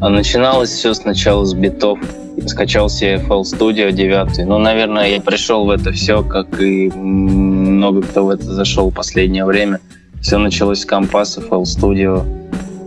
А 0.00 0.08
начиналось 0.08 0.70
все 0.70 0.94
сначала 0.94 1.44
с 1.44 1.54
битов. 1.54 1.98
Я 2.36 2.48
скачал 2.48 2.88
себе 2.88 3.16
FL 3.16 3.42
Studio 3.42 3.92
9. 3.92 4.46
Ну, 4.46 4.58
наверное, 4.58 5.08
я 5.08 5.20
пришел 5.20 5.64
в 5.66 5.70
это 5.70 5.92
все, 5.92 6.22
как 6.22 6.60
и 6.60 6.90
много 6.90 8.02
кто 8.02 8.26
в 8.26 8.30
это 8.30 8.44
зашел 8.44 8.90
в 8.90 8.94
последнее 8.94 9.44
время. 9.44 9.80
Все 10.20 10.38
началось 10.38 10.80
с 10.80 10.84
компаса 10.84 11.40
FL 11.40 11.62
Studio. 11.62 12.24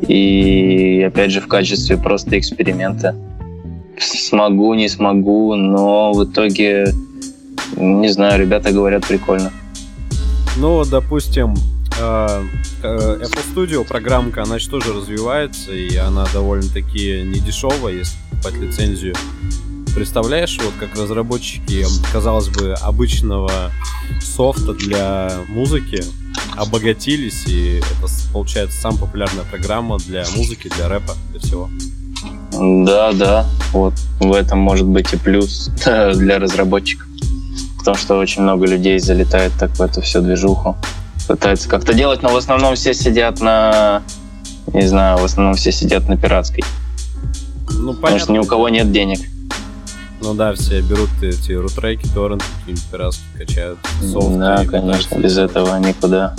И 0.07 1.03
опять 1.07 1.32
же 1.32 1.41
в 1.41 1.47
качестве 1.47 1.97
просто 1.97 2.38
эксперимента 2.38 3.15
смогу, 4.00 4.74
не 4.74 4.89
смогу, 4.89 5.56
но 5.56 6.14
в 6.14 6.24
итоге, 6.26 6.93
не 7.76 8.10
знаю, 8.10 8.39
ребята 8.39 8.72
говорят 8.72 9.06
прикольно. 9.08 9.52
Ну, 10.58 10.84
допустим, 10.86 11.56
э, 12.00 12.43
э, 12.84 13.20
Apple 13.22 13.45
Studio 13.54 13.88
программка, 13.88 14.43
она 14.43 14.60
же 14.60 14.70
тоже 14.70 14.93
развивается, 14.93 15.72
и 15.72 15.95
она 15.95 16.26
довольно-таки 16.34 17.22
недешевая, 17.24 17.93
если 17.93 18.18
покупать 18.30 18.62
лицензию. 18.62 19.16
Представляешь, 19.93 20.58
вот 20.64 20.74
как 20.80 20.95
разработчики, 20.95 21.86
казалось 22.12 22.50
бы, 22.50 22.74
обычного 22.74 23.72
софта 24.22 24.74
для 24.74 25.39
музыки 25.48 26.04
обогатились, 26.56 27.48
и 27.48 27.78
это 27.78 28.12
получается 28.32 28.80
самая 28.80 29.00
популярная 29.00 29.43
программа 29.45 29.98
для 29.98 30.26
музыки, 30.36 30.70
для 30.76 30.88
рэпа, 30.88 31.16
для 31.32 31.39
всего. 31.39 31.70
Да, 32.52 33.12
да. 33.14 33.45
Вот 33.72 33.93
в 34.20 34.34
этом 34.34 34.60
может 34.60 34.86
быть 34.86 35.14
и 35.14 35.18
плюс 35.18 35.70
для 35.86 36.39
разработчиков. 36.39 37.08
Потому 37.78 37.98
что 37.98 38.18
очень 38.18 38.41
много 38.41 38.66
людей 38.66 39.00
залетает 39.00 39.54
так 39.60 39.72
в 39.72 39.82
эту 39.82 40.02
всю 40.02 40.22
движуху. 40.22 40.76
Пытаются 41.28 41.70
как-то 41.70 41.93
делать, 41.93 42.22
но 42.22 42.30
в 42.30 42.38
основном 42.38 42.76
все 42.76 42.93
сидят 42.93 43.41
на... 43.41 44.02
Не 44.74 44.88
знаю, 44.88 45.18
в 45.18 45.24
основном 45.24 45.56
все 45.56 45.72
сидят 45.72 46.08
на 46.10 46.18
пиратской. 46.18 46.64
Ну, 47.70 47.93
понятно. 47.93 48.02
Потому 48.02 48.20
что 48.20 48.34
ни 48.34 48.39
у 48.39 48.45
кого 48.45 48.70
нет 48.70 48.91
денег. 48.91 49.20
Ну 50.22 50.34
да, 50.34 50.54
все 50.54 50.82
берут 50.82 51.10
эти 51.22 51.52
рутреки, 51.52 52.08
торренты, 52.14 52.45
какие-нибудь 52.60 52.91
пиратские 52.91 53.45
качают, 53.45 53.80
софт. 54.02 54.38
Да, 54.38 54.66
конечно, 54.66 55.16
без 55.16 55.38
этого 55.38 55.78
никуда. 55.78 56.36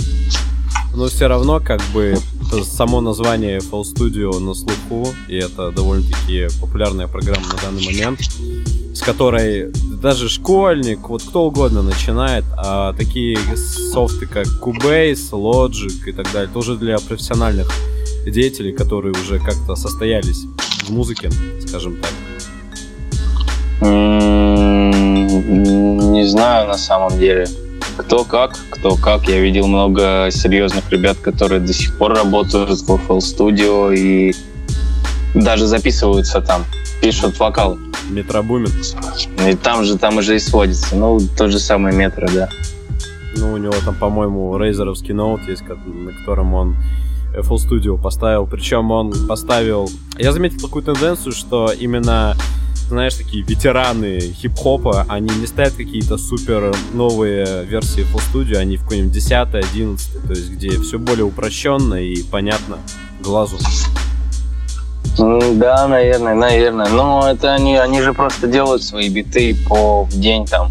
Но 0.94 1.06
все 1.06 1.28
равно, 1.28 1.60
как 1.60 1.80
бы, 1.94 2.16
само 2.64 3.00
название 3.00 3.58
FL 3.58 3.82
Studio 3.82 4.38
на 4.40 4.54
слуху, 4.54 5.14
и 5.28 5.36
это 5.36 5.70
довольно-таки 5.70 6.48
популярная 6.60 7.06
программа 7.06 7.46
на 7.46 7.56
данный 7.62 7.84
момент, 7.84 8.20
с 8.94 9.02
которой 9.02 9.70
даже 10.02 10.28
школьник, 10.28 11.08
вот 11.08 11.22
кто 11.22 11.46
угодно 11.46 11.82
начинает, 11.82 12.44
а 12.56 12.92
такие 12.94 13.38
софты, 13.92 14.26
как 14.26 14.46
Cubase, 14.46 15.30
Logic 15.30 16.08
и 16.08 16.12
так 16.12 16.32
далее, 16.32 16.50
тоже 16.52 16.76
для 16.76 16.98
профессиональных 16.98 17.70
деятелей, 18.26 18.72
которые 18.72 19.12
уже 19.12 19.38
как-то 19.38 19.76
состоялись 19.76 20.46
в 20.84 20.90
музыке, 20.90 21.30
скажем 21.66 21.96
так. 22.00 22.12
Не 26.10 26.24
знаю 26.26 26.68
на 26.68 26.78
самом 26.78 27.18
деле. 27.18 27.46
Кто 27.98 28.24
как, 28.24 28.56
кто 28.70 28.96
как. 28.96 29.28
Я 29.28 29.40
видел 29.40 29.66
много 29.66 30.28
серьезных 30.30 30.90
ребят, 30.90 31.18
которые 31.18 31.60
до 31.60 31.72
сих 31.72 31.98
пор 31.98 32.14
работают 32.14 32.70
в 32.70 32.90
FL 32.90 33.18
Studio 33.18 33.94
и 33.94 34.34
даже 35.34 35.66
записываются 35.66 36.40
там, 36.40 36.64
пишут 37.02 37.38
вокал. 37.38 37.76
Метробумин. 38.08 38.72
И 39.46 39.54
там 39.54 39.84
же, 39.84 39.98
там 39.98 40.16
уже 40.16 40.36
и 40.36 40.38
сводится. 40.38 40.96
Ну, 40.96 41.20
тот 41.36 41.50
же 41.50 41.58
самый 41.58 41.92
метро, 41.92 42.26
да. 42.32 42.48
Ну, 43.36 43.52
у 43.52 43.56
него 43.58 43.74
там, 43.84 43.94
по-моему, 43.94 44.56
рейзеровский 44.56 45.12
ноут 45.12 45.46
есть, 45.46 45.62
на 45.68 46.12
котором 46.12 46.54
он 46.54 46.76
FL 47.36 47.56
Studio 47.56 48.00
поставил. 48.00 48.46
Причем 48.46 48.90
он 48.90 49.12
поставил... 49.26 49.90
Я 50.16 50.32
заметил 50.32 50.60
такую 50.60 50.84
тенденцию, 50.84 51.32
что 51.32 51.70
именно 51.70 52.34
знаешь, 52.88 53.14
такие 53.14 53.44
ветераны 53.44 54.18
хип-хопа, 54.18 55.04
они 55.08 55.28
не 55.36 55.46
ставят 55.46 55.74
какие-то 55.74 56.16
супер 56.16 56.74
новые 56.92 57.64
версии 57.64 58.04
Full 58.12 58.22
Studio, 58.32 58.56
они 58.56 58.76
в 58.76 58.82
какой-нибудь 58.82 59.12
10 59.12 59.30
11 59.30 60.22
то 60.26 60.30
есть 60.30 60.50
где 60.50 60.70
все 60.80 60.98
более 60.98 61.24
упрощенно 61.24 61.94
и 61.94 62.22
понятно 62.22 62.78
глазу. 63.20 63.58
Да, 65.18 65.88
наверное, 65.88 66.34
наверное. 66.34 66.88
Но 66.88 67.28
это 67.28 67.54
они, 67.54 67.76
они 67.76 68.00
же 68.00 68.14
просто 68.14 68.46
делают 68.46 68.82
свои 68.82 69.08
биты 69.08 69.56
по 69.68 70.04
в 70.04 70.18
день 70.18 70.46
там. 70.46 70.70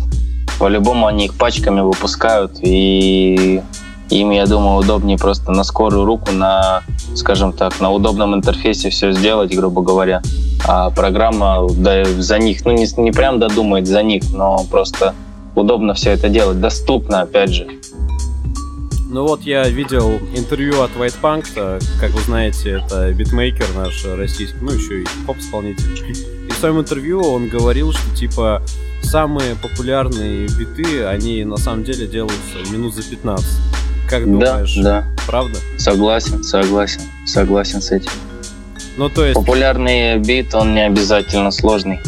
По-любому 0.58 1.06
они 1.06 1.26
их 1.26 1.36
пачками 1.36 1.82
выпускают, 1.82 2.54
и 2.62 3.62
им, 4.10 4.32
я 4.32 4.48
думаю, 4.48 4.78
удобнее 4.78 5.18
просто 5.18 5.52
на 5.52 5.64
скорую 5.64 6.06
руку, 6.06 6.32
на, 6.32 6.82
скажем 7.16 7.52
так, 7.52 7.80
на 7.80 7.92
удобном 7.92 8.34
интерфейсе 8.34 8.90
все 8.90 9.12
сделать, 9.12 9.54
грубо 9.56 9.82
говоря 9.82 10.22
а 10.68 10.90
программа 10.90 11.68
да, 11.70 12.04
за 12.06 12.38
них, 12.40 12.66
ну 12.66 12.72
не, 12.72 12.86
не 13.02 13.12
прям 13.12 13.40
додумает 13.40 13.88
за 13.88 14.04
них, 14.04 14.24
но 14.34 14.66
просто 14.70 15.16
удобно 15.56 15.94
все 15.94 16.12
это 16.12 16.30
делать, 16.30 16.60
доступно, 16.60 17.22
опять 17.22 17.52
же. 17.52 17.68
Ну 19.10 19.26
вот 19.26 19.44
я 19.44 19.68
видел 19.70 20.20
интервью 20.36 20.82
от 20.82 20.92
White 20.92 21.16
Punk, 21.22 21.82
как 22.00 22.12
вы 22.12 22.22
знаете, 22.22 22.82
это 22.84 23.12
битмейкер 23.14 23.68
наш 23.76 24.06
российский, 24.06 24.58
ну 24.62 24.72
еще 24.72 25.02
и 25.04 25.06
поп-исполнитель. 25.26 26.16
И 26.48 26.52
в 26.52 26.56
своем 26.58 26.80
интервью 26.80 27.22
он 27.22 27.48
говорил, 27.48 27.94
что 27.94 28.16
типа 28.16 28.62
самые 29.02 29.56
популярные 29.56 30.48
биты, 30.48 31.06
они 31.06 31.46
на 31.46 31.56
самом 31.56 31.86
деле 31.86 32.06
делаются 32.06 32.58
минут 32.70 32.94
за 32.94 33.10
15. 33.10 33.46
Как 34.10 34.26
думаешь, 34.26 34.76
да, 34.76 34.84
да. 34.84 35.08
правда? 35.26 35.60
Согласен, 35.78 36.44
согласен, 36.44 37.02
согласен 37.26 37.82
с 37.82 37.92
этим. 37.92 38.12
Ну, 38.98 39.10
то 39.10 39.24
есть... 39.24 39.36
Популярный 39.36 40.18
бит, 40.18 40.56
он 40.56 40.74
не 40.74 40.86
обязательно 40.86 41.52
сложный. 41.52 42.00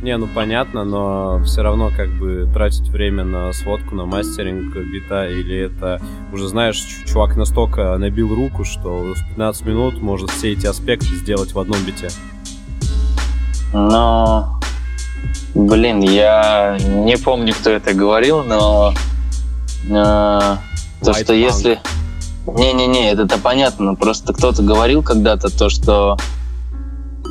Не, 0.00 0.16
ну 0.16 0.26
понятно, 0.26 0.84
но 0.84 1.42
все 1.44 1.60
равно 1.60 1.90
как 1.94 2.08
бы 2.18 2.48
тратить 2.54 2.88
время 2.88 3.24
на 3.24 3.52
сводку, 3.52 3.94
на 3.94 4.06
мастеринг 4.06 4.74
бита, 4.74 5.28
или 5.28 5.66
это 5.66 6.00
уже 6.32 6.48
знаешь, 6.48 6.82
чувак 7.06 7.36
настолько 7.36 7.98
набил 7.98 8.34
руку, 8.34 8.64
что 8.64 9.12
в 9.14 9.28
15 9.30 9.66
минут 9.66 10.00
может 10.00 10.30
все 10.30 10.52
эти 10.52 10.66
аспекты 10.66 11.14
сделать 11.16 11.52
в 11.52 11.58
одном 11.58 11.82
бите. 11.84 12.08
Но, 13.72 14.60
блин, 15.54 16.00
я 16.00 16.78
не 16.80 17.18
помню, 17.18 17.52
кто 17.52 17.70
это 17.70 17.92
говорил, 17.92 18.44
но 18.44 18.94
э, 19.90 20.56
то, 21.04 21.12
что 21.12 21.34
если... 21.34 21.80
Не-не-не, 22.56 23.10
это-то 23.10 23.38
понятно. 23.38 23.94
Просто 23.94 24.32
кто-то 24.32 24.62
говорил 24.62 25.02
когда-то 25.02 25.48
то, 25.56 25.68
что 25.68 26.16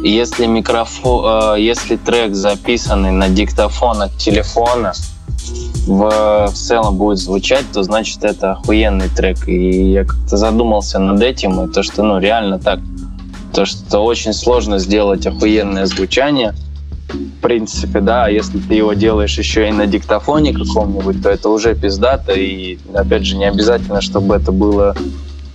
если 0.03 0.45
микрофон, 0.45 1.55
э, 1.55 1.61
если 1.61 1.95
трек 1.95 2.35
записанный 2.35 3.11
на 3.11 3.29
диктофон 3.29 4.01
от 4.03 4.15
телефона 4.17 4.93
в, 5.87 6.47
в 6.47 6.53
целом 6.53 6.97
будет 6.97 7.17
звучать, 7.17 7.65
то 7.73 7.81
значит 7.81 8.23
это 8.23 8.53
охуенный 8.53 9.09
трек. 9.09 9.47
И 9.47 9.91
я 9.91 10.03
как-то 10.03 10.37
задумался 10.37 10.99
над 10.99 11.21
этим, 11.21 11.61
и 11.61 11.73
то, 11.73 11.81
что 11.83 12.03
ну 12.03 12.19
реально 12.19 12.59
так. 12.59 12.79
То, 13.53 13.65
что 13.65 13.99
очень 13.99 14.33
сложно 14.33 14.77
сделать 14.77 15.25
охуенное 15.25 15.85
звучание. 15.87 16.53
В 17.09 17.41
принципе, 17.41 18.01
да, 18.01 18.25
а 18.25 18.29
если 18.29 18.59
ты 18.59 18.75
его 18.75 18.93
делаешь 18.93 19.37
еще 19.37 19.69
и 19.69 19.71
на 19.71 19.87
диктофоне 19.87 20.53
каком-нибудь, 20.53 21.23
то 21.23 21.29
это 21.29 21.49
уже 21.49 21.75
пиздато. 21.75 22.33
И 22.33 22.77
опять 22.93 23.25
же, 23.25 23.37
не 23.37 23.45
обязательно, 23.45 24.01
чтобы 24.01 24.35
это 24.35 24.51
было 24.51 24.95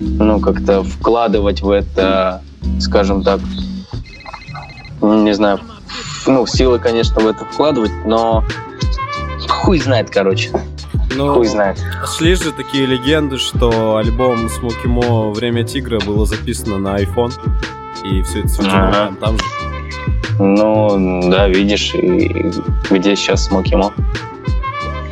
ну, 0.00 0.40
как-то 0.40 0.82
вкладывать 0.82 1.60
в 1.60 1.70
это, 1.70 2.42
скажем 2.80 3.22
так, 3.22 3.40
не 5.02 5.34
знаю, 5.34 5.60
ну, 6.26 6.46
силы, 6.46 6.78
конечно, 6.78 7.20
в 7.20 7.26
это 7.26 7.44
вкладывать, 7.44 7.92
но 8.06 8.44
хуй 9.48 9.78
знает, 9.78 10.10
короче. 10.10 10.50
Ну, 11.14 11.34
Хуй 11.34 11.46
знает. 11.46 11.78
Шли 12.16 12.34
же 12.34 12.52
такие 12.52 12.86
легенды, 12.86 13.36
что 13.36 13.96
альбом 13.96 14.48
Смоки 14.48 14.86
Мо 14.86 15.30
«Время 15.30 15.62
тигра» 15.62 16.00
было 16.00 16.24
записано 16.24 16.78
на 16.78 16.98
iPhone, 17.02 17.32
и 18.02 18.22
все 18.22 18.40
это 18.40 18.48
ага. 18.60 18.92
там, 18.92 19.16
там 19.16 19.38
же. 19.38 19.44
Ну, 20.38 21.30
да, 21.30 21.48
видишь, 21.48 21.94
и 21.94 22.50
где 22.90 23.16
сейчас 23.16 23.44
Смоки 23.44 23.74
Мо? 23.74 23.92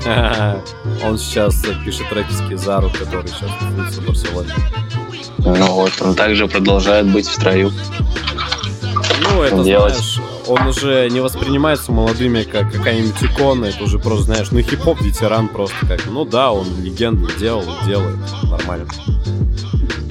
Он 1.05 1.18
сейчас 1.18 1.62
пишет 1.84 2.09
треки 2.09 2.32
с 2.32 2.49
Кизару, 2.49 2.91
который 2.91 3.28
сейчас 3.28 3.51
находится 3.61 4.01
в 4.01 4.07
Барселоне. 4.07 4.51
Ну 5.38 5.72
вот, 5.72 5.93
он 6.01 6.14
также 6.14 6.47
продолжает 6.49 7.11
быть 7.11 7.26
в 7.26 7.32
строю. 7.32 7.72
Ну, 9.22 9.43
это, 9.43 9.62
делать. 9.62 9.95
знаешь, 9.95 10.20
он 10.47 10.66
уже 10.66 11.09
не 11.11 11.20
воспринимается 11.20 11.93
молодыми 11.93 12.43
как 12.43 12.72
какая-нибудь 12.72 13.22
икона, 13.22 13.66
это 13.66 13.84
уже 13.84 13.99
просто, 13.99 14.24
знаешь, 14.24 14.51
ну 14.51 14.61
хип-хоп 14.61 15.01
ветеран 15.01 15.49
просто 15.49 15.86
как, 15.86 16.05
ну 16.07 16.24
да, 16.24 16.53
он 16.53 16.66
легенду 16.82 17.28
делал, 17.38 17.64
делает, 17.86 18.18
нормально. 18.51 18.86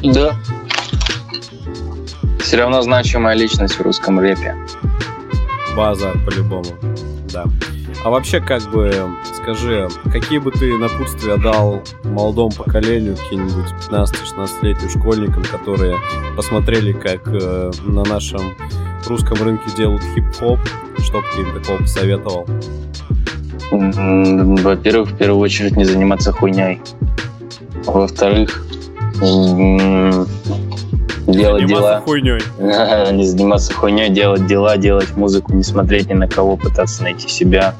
Да. 0.03 0.35
Все 2.49 2.57
равно 2.57 2.81
значимая 2.81 3.35
личность 3.35 3.75
в 3.75 3.81
русском 3.83 4.19
рэпе. 4.19 4.55
База, 5.77 6.13
по-любому, 6.25 6.65
да. 7.31 7.45
А 8.03 8.09
вообще, 8.09 8.39
как 8.39 8.63
бы, 8.71 8.91
скажи, 9.35 9.87
какие 10.11 10.39
бы 10.39 10.49
ты 10.49 10.75
напутствия 10.75 11.37
дал 11.37 11.83
молодому 12.05 12.49
поколению, 12.49 13.15
каким-нибудь 13.17 13.71
15-16-летним 13.91 14.89
школьникам, 14.89 15.43
которые 15.43 15.95
посмотрели, 16.35 16.91
как 16.91 17.21
э, 17.27 17.71
на 17.83 18.03
нашем 18.05 18.55
русском 19.05 19.37
рынке 19.43 19.65
делают 19.77 20.01
хип-хоп, 20.15 20.57
что 21.03 21.19
бы 21.19 21.25
ты 21.35 21.41
им 21.43 21.53
такого 21.53 21.77
посоветовал? 21.77 22.47
Во-первых, 23.69 25.11
в 25.11 25.17
первую 25.17 25.41
очередь 25.41 25.77
не 25.77 25.85
заниматься 25.85 26.31
хуйней. 26.31 26.81
Во-вторых, 27.85 28.65
делать 31.27 31.65
дела. 31.65 32.01
хуйней. 32.05 32.41
не 33.11 33.25
заниматься 33.25 33.73
хуйней, 33.73 34.09
делать 34.09 34.45
дела, 34.47 34.77
делать 34.77 35.15
музыку, 35.15 35.53
не 35.53 35.63
смотреть 35.63 36.09
ни 36.09 36.13
на 36.13 36.27
кого, 36.27 36.57
пытаться 36.57 37.03
найти 37.03 37.27
себя 37.27 37.75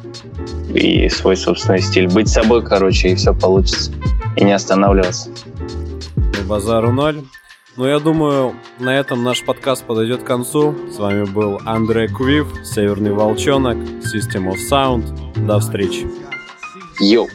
и 0.73 1.09
свой 1.09 1.35
собственный 1.35 1.81
стиль. 1.81 2.07
Быть 2.07 2.29
собой, 2.29 2.63
короче, 2.63 3.09
и 3.09 3.15
все 3.15 3.33
получится. 3.33 3.91
И 4.35 4.43
не 4.43 4.51
останавливаться. 4.51 5.29
Базару 6.47 6.91
ноль. 6.91 7.21
Ну, 7.77 7.85
я 7.85 7.99
думаю, 7.99 8.55
на 8.79 8.97
этом 8.97 9.23
наш 9.23 9.45
подкаст 9.45 9.85
подойдет 9.85 10.23
к 10.23 10.25
концу. 10.25 10.75
С 10.91 10.97
вами 10.97 11.23
был 11.23 11.61
Андрей 11.65 12.07
Квив, 12.07 12.47
Северный 12.63 13.13
Волчонок, 13.13 13.77
System 13.77 14.51
of 14.51 14.57
Sound. 14.69 15.45
До 15.45 15.59
встречи. 15.59 16.07
Йоу. 16.99 17.27